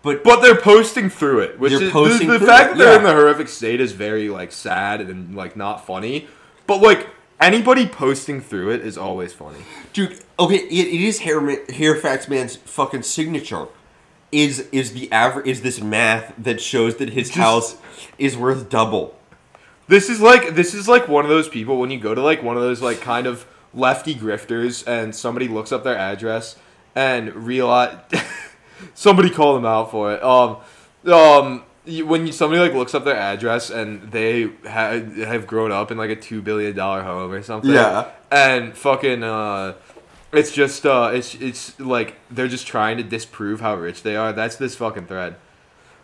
But 0.03 0.23
But 0.23 0.41
they're 0.41 0.59
posting 0.59 1.09
through 1.09 1.39
it, 1.39 1.59
which 1.59 1.71
They're 1.71 1.83
is 1.83 1.91
posting 1.91 2.27
the, 2.27 2.33
the 2.33 2.39
through 2.39 2.47
fact 2.47 2.75
it, 2.75 2.77
that 2.77 2.83
they're 2.83 2.99
in 2.99 3.01
yeah. 3.05 3.13
the 3.13 3.15
horrific 3.15 3.47
state 3.47 3.81
is 3.81 3.93
very 3.93 4.29
like 4.29 4.51
sad 4.51 5.01
and 5.01 5.35
like 5.35 5.55
not 5.55 5.87
funny. 5.87 6.27
But 6.67 6.81
like 6.81 7.09
anybody 7.39 7.87
posting 7.87 8.41
through 8.41 8.71
it 8.71 8.85
is 8.85 8.97
always 8.97 9.33
funny. 9.33 9.59
dude, 9.93 10.19
okay, 10.37 10.57
it, 10.57 10.87
it 10.87 11.01
is 11.01 11.19
hair 11.19 11.95
facts 11.95 12.27
man's 12.27 12.57
fucking 12.57 13.03
signature. 13.03 13.67
Is 14.31 14.67
is 14.71 14.93
the 14.93 15.11
average 15.11 15.47
is 15.47 15.61
this 15.61 15.79
math 15.79 16.33
that 16.37 16.59
shows 16.59 16.97
that 16.97 17.11
his 17.11 17.31
house 17.35 17.77
is 18.17 18.35
worth 18.35 18.69
double? 18.69 19.17
This 19.87 20.09
is 20.09 20.19
like 20.19 20.55
this 20.55 20.73
is 20.73 20.87
like 20.87 21.07
one 21.07 21.23
of 21.23 21.29
those 21.29 21.47
people 21.47 21.79
when 21.79 21.91
you 21.91 21.99
go 21.99 22.13
to 22.13 22.21
like 22.21 22.41
one 22.43 22.57
of 22.57 22.63
those 22.63 22.81
like 22.81 22.99
kind 22.99 23.27
of 23.27 23.45
lefty 23.73 24.15
grifters 24.15 24.85
and 24.87 25.15
somebody 25.15 25.47
looks 25.47 25.71
up 25.71 25.83
their 25.83 25.97
address 25.97 26.57
and 26.95 27.33
realize 27.35 27.97
somebody 28.93 29.29
call 29.29 29.55
them 29.55 29.65
out 29.65 29.91
for 29.91 30.13
it. 30.13 30.23
Um, 30.23 30.57
um, 31.11 31.63
when 31.85 32.27
you, 32.27 32.33
somebody 32.33 32.61
like 32.61 32.73
looks 32.73 32.93
up 32.95 33.03
their 33.03 33.17
address 33.17 33.69
and 33.69 34.11
they 34.11 34.45
ha- 34.65 35.01
have 35.25 35.45
grown 35.47 35.71
up 35.71 35.91
in 35.91 35.97
like 35.97 36.09
a 36.09 36.15
two 36.15 36.41
billion 36.41 36.75
dollar 36.75 37.03
home 37.03 37.31
or 37.31 37.41
something. 37.43 37.71
Yeah. 37.71 38.11
and 38.31 38.75
fucking 38.75 39.23
uh. 39.23 39.73
It's 40.31 40.51
just 40.51 40.83
uh, 40.83 41.11
it's 41.13 41.35
it's 41.35 41.79
like 41.79 42.15
they're 42.31 42.47
just 42.47 42.65
trying 42.65 42.97
to 42.97 43.03
disprove 43.03 43.61
how 43.61 43.75
rich 43.75 44.01
they 44.01 44.15
are. 44.15 44.33
That's 44.33 44.55
this 44.55 44.75
fucking 44.75 45.05
thread. 45.05 45.35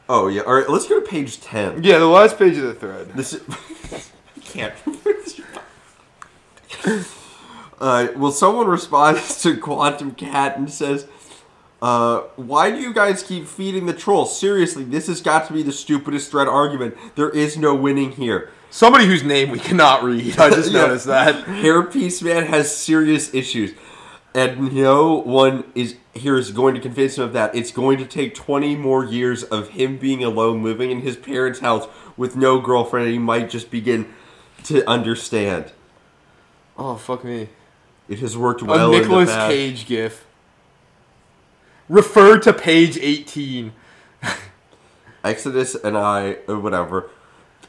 Oh 0.07 0.27
yeah. 0.27 0.41
All 0.41 0.53
right, 0.53 0.69
let's 0.69 0.87
go 0.87 0.99
to 0.99 1.05
page 1.05 1.41
ten. 1.41 1.83
Yeah, 1.83 1.97
the 1.97 2.05
last 2.05 2.37
page 2.37 2.55
of 2.57 2.63
the 2.63 2.75
thread. 2.75 3.13
This 3.13 3.33
is, 3.33 3.41
I 4.37 4.39
can't. 4.41 4.73
uh, 7.79 8.07
well, 8.15 8.31
someone 8.31 8.67
responds 8.67 9.41
to 9.43 9.57
Quantum 9.57 10.11
Cat 10.11 10.57
and 10.57 10.71
says, 10.71 11.07
uh, 11.81 12.21
"Why 12.35 12.71
do 12.71 12.77
you 12.77 12.93
guys 12.93 13.23
keep 13.23 13.47
feeding 13.47 13.85
the 13.85 13.93
troll? 13.93 14.25
Seriously, 14.25 14.83
this 14.83 15.07
has 15.07 15.21
got 15.21 15.47
to 15.47 15.53
be 15.53 15.63
the 15.63 15.71
stupidest 15.71 16.31
thread 16.31 16.47
argument. 16.47 16.95
There 17.15 17.29
is 17.29 17.57
no 17.57 17.73
winning 17.75 18.11
here. 18.11 18.49
Somebody 18.71 19.05
whose 19.05 19.23
name 19.23 19.49
we 19.49 19.59
cannot 19.59 20.03
read. 20.03 20.37
I 20.39 20.49
just 20.49 20.71
Yeah. 20.73 20.81
noticed 20.81 21.05
that. 21.07 21.45
Hairpiece 21.45 22.21
Man 22.21 22.45
has 22.45 22.75
serious 22.75 23.33
issues." 23.33 23.73
And 24.35 24.71
no 24.73 25.15
one 25.15 25.63
is 25.73 25.95
here 26.13 26.37
is 26.37 26.51
going 26.51 26.75
to 26.75 26.79
convince 26.81 27.17
him 27.17 27.23
of 27.23 27.33
that. 27.33 27.55
It's 27.55 27.71
going 27.71 27.97
to 27.97 28.05
take 28.05 28.35
20 28.35 28.75
more 28.75 29.03
years 29.03 29.41
of 29.43 29.69
him 29.69 29.97
being 29.97 30.23
alone, 30.23 30.61
living 30.63 30.91
in 30.91 31.01
his 31.01 31.15
parents' 31.15 31.61
house 31.61 31.87
with 32.15 32.35
no 32.35 32.59
girlfriend, 32.59 33.05
and 33.07 33.13
he 33.13 33.19
might 33.19 33.49
just 33.49 33.71
begin 33.71 34.13
to 34.65 34.87
understand. 34.87 35.71
Oh 36.77 36.95
fuck 36.95 37.23
me. 37.23 37.49
It 38.07 38.19
has 38.19 38.37
worked 38.37 38.61
well. 38.61 38.91
a 38.91 38.95
in 38.97 39.01
the 39.01 39.07
Nicolas. 39.07 39.33
Cage 39.47 39.87
gif. 39.87 40.25
Refer 41.89 42.37
to 42.39 42.53
page 42.53 42.99
18. 43.01 43.73
Exodus 45.23 45.75
and 45.75 45.97
I, 45.97 46.37
or 46.47 46.59
whatever. 46.59 47.09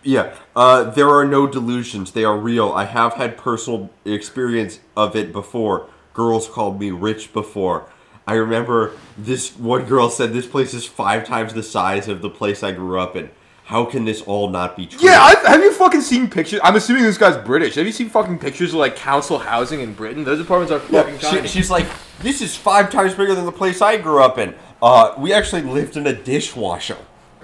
Yeah, 0.02 0.34
uh, 0.54 0.84
there 0.84 1.08
are 1.08 1.24
no 1.24 1.46
delusions. 1.46 2.12
They 2.12 2.24
are 2.24 2.36
real. 2.36 2.70
I 2.72 2.84
have 2.84 3.14
had 3.14 3.38
personal 3.38 3.90
experience 4.04 4.80
of 4.96 5.16
it 5.16 5.32
before. 5.32 5.88
Girls 6.12 6.48
called 6.48 6.78
me 6.78 6.90
rich 6.90 7.32
before. 7.32 7.86
I 8.26 8.34
remember 8.34 8.92
this 9.16 9.56
one 9.56 9.86
girl 9.86 10.10
said 10.10 10.32
this 10.32 10.46
place 10.46 10.74
is 10.74 10.86
five 10.86 11.26
times 11.26 11.54
the 11.54 11.62
size 11.62 12.06
of 12.06 12.20
the 12.20 12.30
place 12.30 12.62
I 12.62 12.72
grew 12.72 13.00
up 13.00 13.16
in. 13.16 13.30
How 13.70 13.84
can 13.84 14.04
this 14.04 14.20
all 14.22 14.48
not 14.50 14.76
be 14.76 14.84
true? 14.84 14.98
Yeah, 15.00 15.20
I, 15.22 15.48
have 15.48 15.62
you 15.62 15.72
fucking 15.72 16.00
seen 16.00 16.28
pictures? 16.28 16.58
I'm 16.64 16.74
assuming 16.74 17.04
this 17.04 17.16
guy's 17.16 17.36
British. 17.36 17.76
Have 17.76 17.86
you 17.86 17.92
seen 17.92 18.08
fucking 18.08 18.40
pictures 18.40 18.70
of 18.70 18.80
like 18.80 18.96
council 18.96 19.38
housing 19.38 19.78
in 19.78 19.94
Britain? 19.94 20.24
Those 20.24 20.40
apartments 20.40 20.72
are 20.72 20.82
Yeah, 20.92 21.02
fucking 21.04 21.18
she, 21.20 21.36
tiny. 21.36 21.46
she's 21.46 21.70
like, 21.70 21.86
this 22.18 22.42
is 22.42 22.56
five 22.56 22.90
times 22.90 23.14
bigger 23.14 23.32
than 23.32 23.44
the 23.46 23.52
place 23.52 23.80
I 23.80 23.96
grew 23.96 24.24
up 24.24 24.38
in. 24.38 24.56
Uh, 24.82 25.14
we 25.18 25.32
actually 25.32 25.62
lived 25.62 25.96
in 25.96 26.04
a 26.08 26.12
dishwasher. 26.12 26.96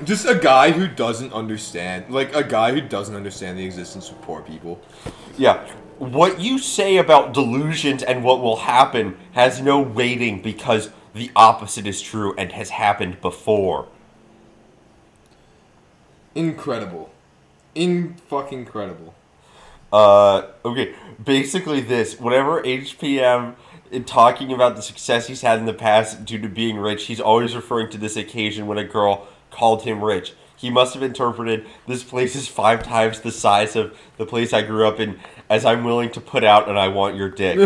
Just 0.02 0.26
a 0.26 0.34
guy 0.34 0.72
who 0.72 0.88
doesn't 0.88 1.32
understand, 1.32 2.12
like 2.12 2.34
a 2.34 2.42
guy 2.42 2.72
who 2.72 2.80
doesn't 2.80 3.14
understand 3.14 3.56
the 3.56 3.64
existence 3.64 4.10
of 4.10 4.20
poor 4.22 4.42
people. 4.42 4.80
Yeah. 5.38 5.64
What 5.98 6.40
you 6.40 6.58
say 6.58 6.96
about 6.96 7.34
delusions 7.34 8.02
and 8.02 8.24
what 8.24 8.40
will 8.40 8.56
happen 8.56 9.16
has 9.34 9.62
no 9.62 9.80
weighting 9.80 10.42
because 10.42 10.90
the 11.14 11.30
opposite 11.36 11.86
is 11.86 12.02
true 12.02 12.34
and 12.36 12.50
has 12.50 12.70
happened 12.70 13.20
before. 13.20 13.86
Incredible, 16.36 17.10
in 17.74 18.14
fucking 18.28 18.60
incredible. 18.60 19.14
Uh, 19.92 20.42
okay, 20.64 20.94
basically 21.22 21.80
this. 21.80 22.20
whatever 22.20 22.62
HPM 22.62 23.54
in 23.90 24.04
talking 24.04 24.52
about 24.52 24.76
the 24.76 24.82
success 24.82 25.28
he's 25.28 25.42
had 25.42 25.58
in 25.58 25.64
the 25.64 25.72
past 25.72 26.24
due 26.24 26.38
to 26.38 26.48
being 26.48 26.76
rich, 26.76 27.04
he's 27.04 27.20
always 27.20 27.56
referring 27.56 27.88
to 27.90 27.98
this 27.98 28.16
occasion 28.16 28.66
when 28.66 28.78
a 28.78 28.84
girl 28.84 29.26
called 29.50 29.82
him 29.82 30.04
rich. 30.04 30.34
He 30.56 30.70
must 30.70 30.94
have 30.94 31.02
interpreted 31.02 31.66
this 31.86 32.02
place 32.02 32.34
is 32.34 32.48
five 32.48 32.82
times 32.82 33.20
the 33.20 33.30
size 33.30 33.76
of 33.76 33.96
the 34.16 34.26
place 34.26 34.52
I 34.52 34.62
grew 34.62 34.86
up 34.86 34.98
in, 35.00 35.18
as 35.48 35.64
I'm 35.64 35.84
willing 35.84 36.10
to 36.12 36.20
put 36.20 36.44
out 36.44 36.68
and 36.68 36.78
I 36.78 36.88
want 36.88 37.16
your 37.16 37.30
dick. 37.30 37.58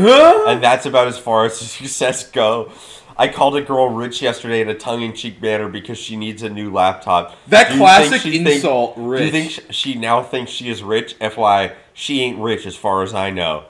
and 0.49 0.63
that's 0.63 0.87
about 0.87 1.09
as 1.09 1.19
far 1.19 1.47
as 1.47 1.59
success 1.59 2.29
go. 2.29 2.73
I 3.21 3.29
called 3.29 3.55
a 3.55 3.61
girl 3.61 3.91
rich 3.91 4.23
yesterday 4.23 4.63
in 4.63 4.71
a 4.71 4.75
tongue-in-cheek 4.75 5.43
manner 5.43 5.69
because 5.69 5.99
she 5.99 6.17
needs 6.17 6.43
a 6.43 6.49
new 6.49 6.73
laptop. 6.73 7.37
That 7.49 7.71
Do 7.71 7.77
classic 7.77 8.23
think 8.23 8.35
she 8.35 8.55
insult, 8.55 8.97
Do 8.97 9.23
you 9.23 9.31
think 9.31 9.67
she 9.69 9.95
now 9.95 10.23
thinks 10.23 10.51
she 10.51 10.71
is 10.71 10.83
rich? 10.83 11.17
FY, 11.21 11.75
she 11.93 12.23
ain't 12.23 12.39
rich 12.39 12.65
as 12.65 12.77
far 12.77 13.03
as 13.03 13.13
I 13.13 13.29
know. 13.29 13.65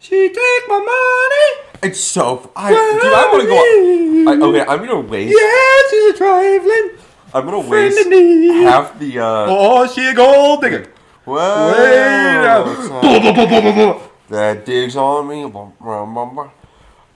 She 0.00 0.28
take 0.28 0.68
my 0.68 0.78
money. 0.80 1.88
It's 1.88 2.00
so. 2.00 2.50
I, 2.56 2.70
dude, 2.70 3.12
I 3.14 3.28
want 3.30 3.42
to 3.42 3.48
go. 3.48 4.32
I, 4.32 4.48
okay, 4.48 4.68
I'm 4.68 4.84
gonna 4.84 5.08
waste. 5.08 5.38
Yeah, 5.38 5.90
she's 5.90 6.14
a 6.14 6.18
trifling 6.18 6.98
I'm 7.32 7.44
gonna 7.44 7.68
waste 7.68 8.08
half 8.64 8.98
the. 8.98 9.20
uh 9.20 9.46
Oh, 9.48 9.86
she 9.86 10.04
a 10.08 10.14
gold 10.14 10.62
digger. 10.62 10.90
Whoa! 11.24 11.72
Wait 13.02 13.22
blah, 13.22 13.72
blah. 13.72 14.00
That 14.30 14.66
digs 14.66 14.96
on 14.96 15.28
me. 15.28 15.44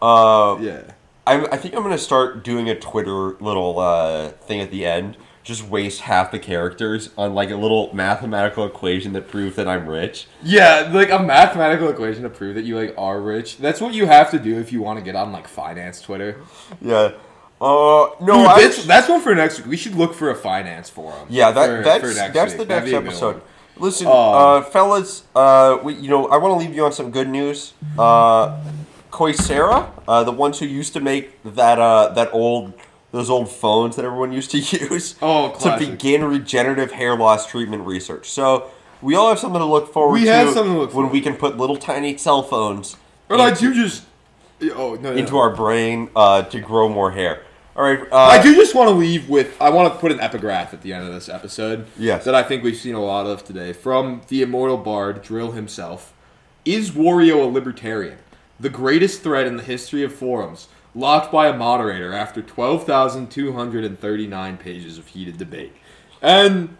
Uh, 0.01 0.59
Yeah. 0.61 0.93
I, 1.37 1.45
I 1.53 1.57
think 1.57 1.74
I'm 1.74 1.83
gonna 1.83 1.99
start 1.99 2.43
doing 2.45 2.68
a 2.68 2.79
Twitter 2.79 3.37
little 3.41 3.79
uh 3.79 4.31
thing 4.31 4.61
at 4.61 4.70
the 4.70 4.85
end. 4.87 5.16
Just 5.45 5.62
waste 5.66 6.03
half 6.03 6.31
the 6.31 6.39
characters 6.39 7.09
on 7.16 7.35
like 7.35 7.51
a 7.51 7.57
little 7.57 7.91
mathematical 7.95 8.66
equation 8.66 9.14
that 9.14 9.29
proves 9.29 9.57
that 9.57 9.66
I'm 9.66 9.89
rich. 9.89 10.26
Yeah, 10.43 10.91
like 10.93 11.11
a 11.11 11.18
mathematical 11.18 11.89
equation 11.89 12.22
to 12.24 12.29
prove 12.29 12.55
that 12.57 12.64
you 12.64 12.76
like 12.79 12.95
are 12.99 13.18
rich. 13.20 13.57
That's 13.57 13.81
what 13.81 13.95
you 13.95 14.07
have 14.07 14.31
to 14.33 14.39
do 14.39 14.59
if 14.59 14.72
you 14.72 14.83
want 14.83 14.99
to 14.99 15.05
get 15.05 15.16
on 15.16 15.33
like 15.33 15.49
finance 15.49 16.03
Twitter. 16.03 16.41
Yeah. 16.83 17.12
Uh, 17.61 18.11
no, 18.20 18.37
Dude, 18.37 18.47
I 18.47 18.62
that's, 18.62 18.85
that's 18.87 19.09
one 19.09 19.20
for 19.22 19.35
next 19.35 19.59
week. 19.59 19.66
We 19.68 19.76
should 19.79 19.95
look 19.95 20.14
for 20.14 20.31
a 20.31 20.35
finance 20.37 20.91
forum. 20.91 21.26
Yeah, 21.31 21.51
that 21.51 21.66
for- 21.66 21.83
that's 21.83 22.01
for 22.03 22.11
that's 22.33 22.53
week. 22.53 22.59
the 22.61 22.66
next 22.66 22.85
be 22.85 22.95
a 22.95 23.01
good 23.01 23.07
episode. 23.09 23.43
Listen, 23.79 24.07
Um, 24.07 24.12
uh, 24.14 24.62
fellas, 24.62 25.22
uh, 25.35 25.79
we, 25.83 25.95
you 25.95 26.09
know, 26.11 26.26
I 26.29 26.37
want 26.37 26.53
to 26.61 26.66
leave 26.66 26.76
you 26.76 26.85
on 26.85 26.93
some 26.93 27.11
good 27.11 27.29
news. 27.29 27.72
Uh, 27.99 28.61
Kyocera, 29.11 29.91
uh, 30.07 30.25
the 30.25 30.33
ones 30.33 30.59
who 30.59 30.67
used 30.67 30.93
to 30.95 31.01
make 31.01 31.41
that 31.43 31.79
uh, 31.79 32.09
that 32.15 32.33
old 32.33 32.73
those 33.11 33.31
old 33.31 33.51
phones 33.51 33.97
that 33.97 34.05
everyone 34.05 34.33
used 34.41 34.51
to 34.51 34.59
use 34.59 35.15
Oh, 35.23 35.55
to 35.61 35.77
begin 35.79 36.25
regenerative 36.25 36.93
hair 36.93 37.17
loss 37.17 37.47
treatment 37.47 37.87
research. 37.87 38.29
So 38.31 38.71
we 39.01 39.15
all 39.15 39.29
have 39.29 39.39
something 39.39 39.61
to 39.61 39.65
look 39.65 39.93
forward 39.93 40.15
We 40.21 40.25
to 40.27 40.33
have 40.33 40.53
something 40.53 40.75
to 40.75 40.79
look 40.81 40.89
when 40.91 41.05
forward 41.07 41.13
we 41.13 41.21
can 41.21 41.37
put 41.37 41.57
little 41.57 41.77
tiny 41.77 42.17
cell 42.19 42.43
phones 42.43 42.97
But 43.29 43.41
I 43.41 43.51
into- 43.51 43.61
do 43.73 43.75
just. 43.75 44.05
Oh 44.61 44.95
no, 44.97 44.97
no. 44.97 45.13
into 45.13 45.39
our 45.39 45.55
brain 45.55 46.11
uh, 46.17 46.43
to 46.43 46.61
grow 46.61 46.89
more 46.89 47.13
hair. 47.13 47.43
All 47.77 47.85
right, 47.85 48.01
uh, 48.11 48.17
I 48.17 48.43
do 48.43 48.57
just 48.57 48.75
want 48.75 48.89
to 48.89 48.95
leave 48.95 49.29
with. 49.29 49.55
I 49.63 49.71
want 49.71 49.93
to 49.95 50.01
put 50.01 50.11
an 50.11 50.19
epigraph 50.19 50.75
at 50.75 50.83
the 50.83 50.93
end 50.93 51.07
of 51.07 51.15
this 51.15 51.29
episode. 51.29 51.87
Yes. 51.97 52.25
That 52.25 52.35
I 52.35 52.43
think 52.43 52.65
we've 52.65 52.77
seen 52.77 52.97
a 52.97 53.01
lot 53.05 53.27
of 53.27 53.45
today 53.45 53.73
from 53.73 54.21
the 54.27 54.43
immortal 54.43 54.77
bard 54.77 55.23
dril 55.23 55.55
himself. 55.55 56.13
Is 56.65 56.91
Wario 56.91 57.41
a 57.45 57.47
libertarian? 57.47 58.19
The 58.61 58.69
greatest 58.69 59.23
thread 59.23 59.47
in 59.47 59.57
the 59.57 59.63
history 59.63 60.03
of 60.03 60.13
forums, 60.15 60.69
locked 60.95 61.31
by 61.31 61.49
a 61.49 61.57
moderator 61.57 62.13
after 62.13 62.43
12,239 62.43 64.57
pages 64.57 64.99
of 64.99 65.07
heated 65.09 65.39
debate. 65.39 65.73
And, 66.21 66.77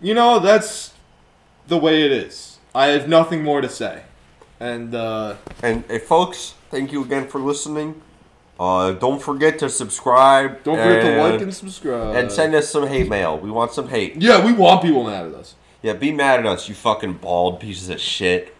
you 0.00 0.14
know, 0.14 0.38
that's 0.38 0.92
the 1.66 1.78
way 1.78 2.04
it 2.04 2.12
is. 2.12 2.58
I 2.74 2.88
have 2.88 3.08
nothing 3.08 3.42
more 3.42 3.60
to 3.60 3.68
say. 3.68 4.02
And, 4.60 4.94
uh, 4.94 5.34
And 5.62 5.84
hey, 5.88 5.98
folks, 5.98 6.54
thank 6.70 6.92
you 6.92 7.02
again 7.04 7.26
for 7.28 7.40
listening. 7.40 8.00
Uh, 8.58 8.92
don't 8.92 9.22
forget 9.22 9.58
to 9.60 9.70
subscribe. 9.70 10.64
don't 10.64 10.78
forget 10.78 11.02
to 11.02 11.22
like 11.22 11.40
and 11.40 11.54
subscribe. 11.54 12.16
and 12.16 12.32
send 12.32 12.54
us 12.54 12.68
some 12.68 12.88
hate 12.88 13.08
mail. 13.08 13.38
We 13.38 13.50
want 13.52 13.72
some 13.72 13.88
hate. 13.88 14.16
Yeah, 14.16 14.44
we 14.44 14.52
want 14.52 14.82
people 14.82 15.04
mad 15.04 15.26
at 15.26 15.34
us. 15.34 15.54
Yeah, 15.80 15.92
be 15.92 16.10
mad 16.10 16.40
at 16.40 16.46
us, 16.46 16.68
you 16.68 16.74
fucking 16.74 17.14
bald 17.14 17.60
pieces 17.60 17.88
of 17.88 18.00
shit. 18.00 18.56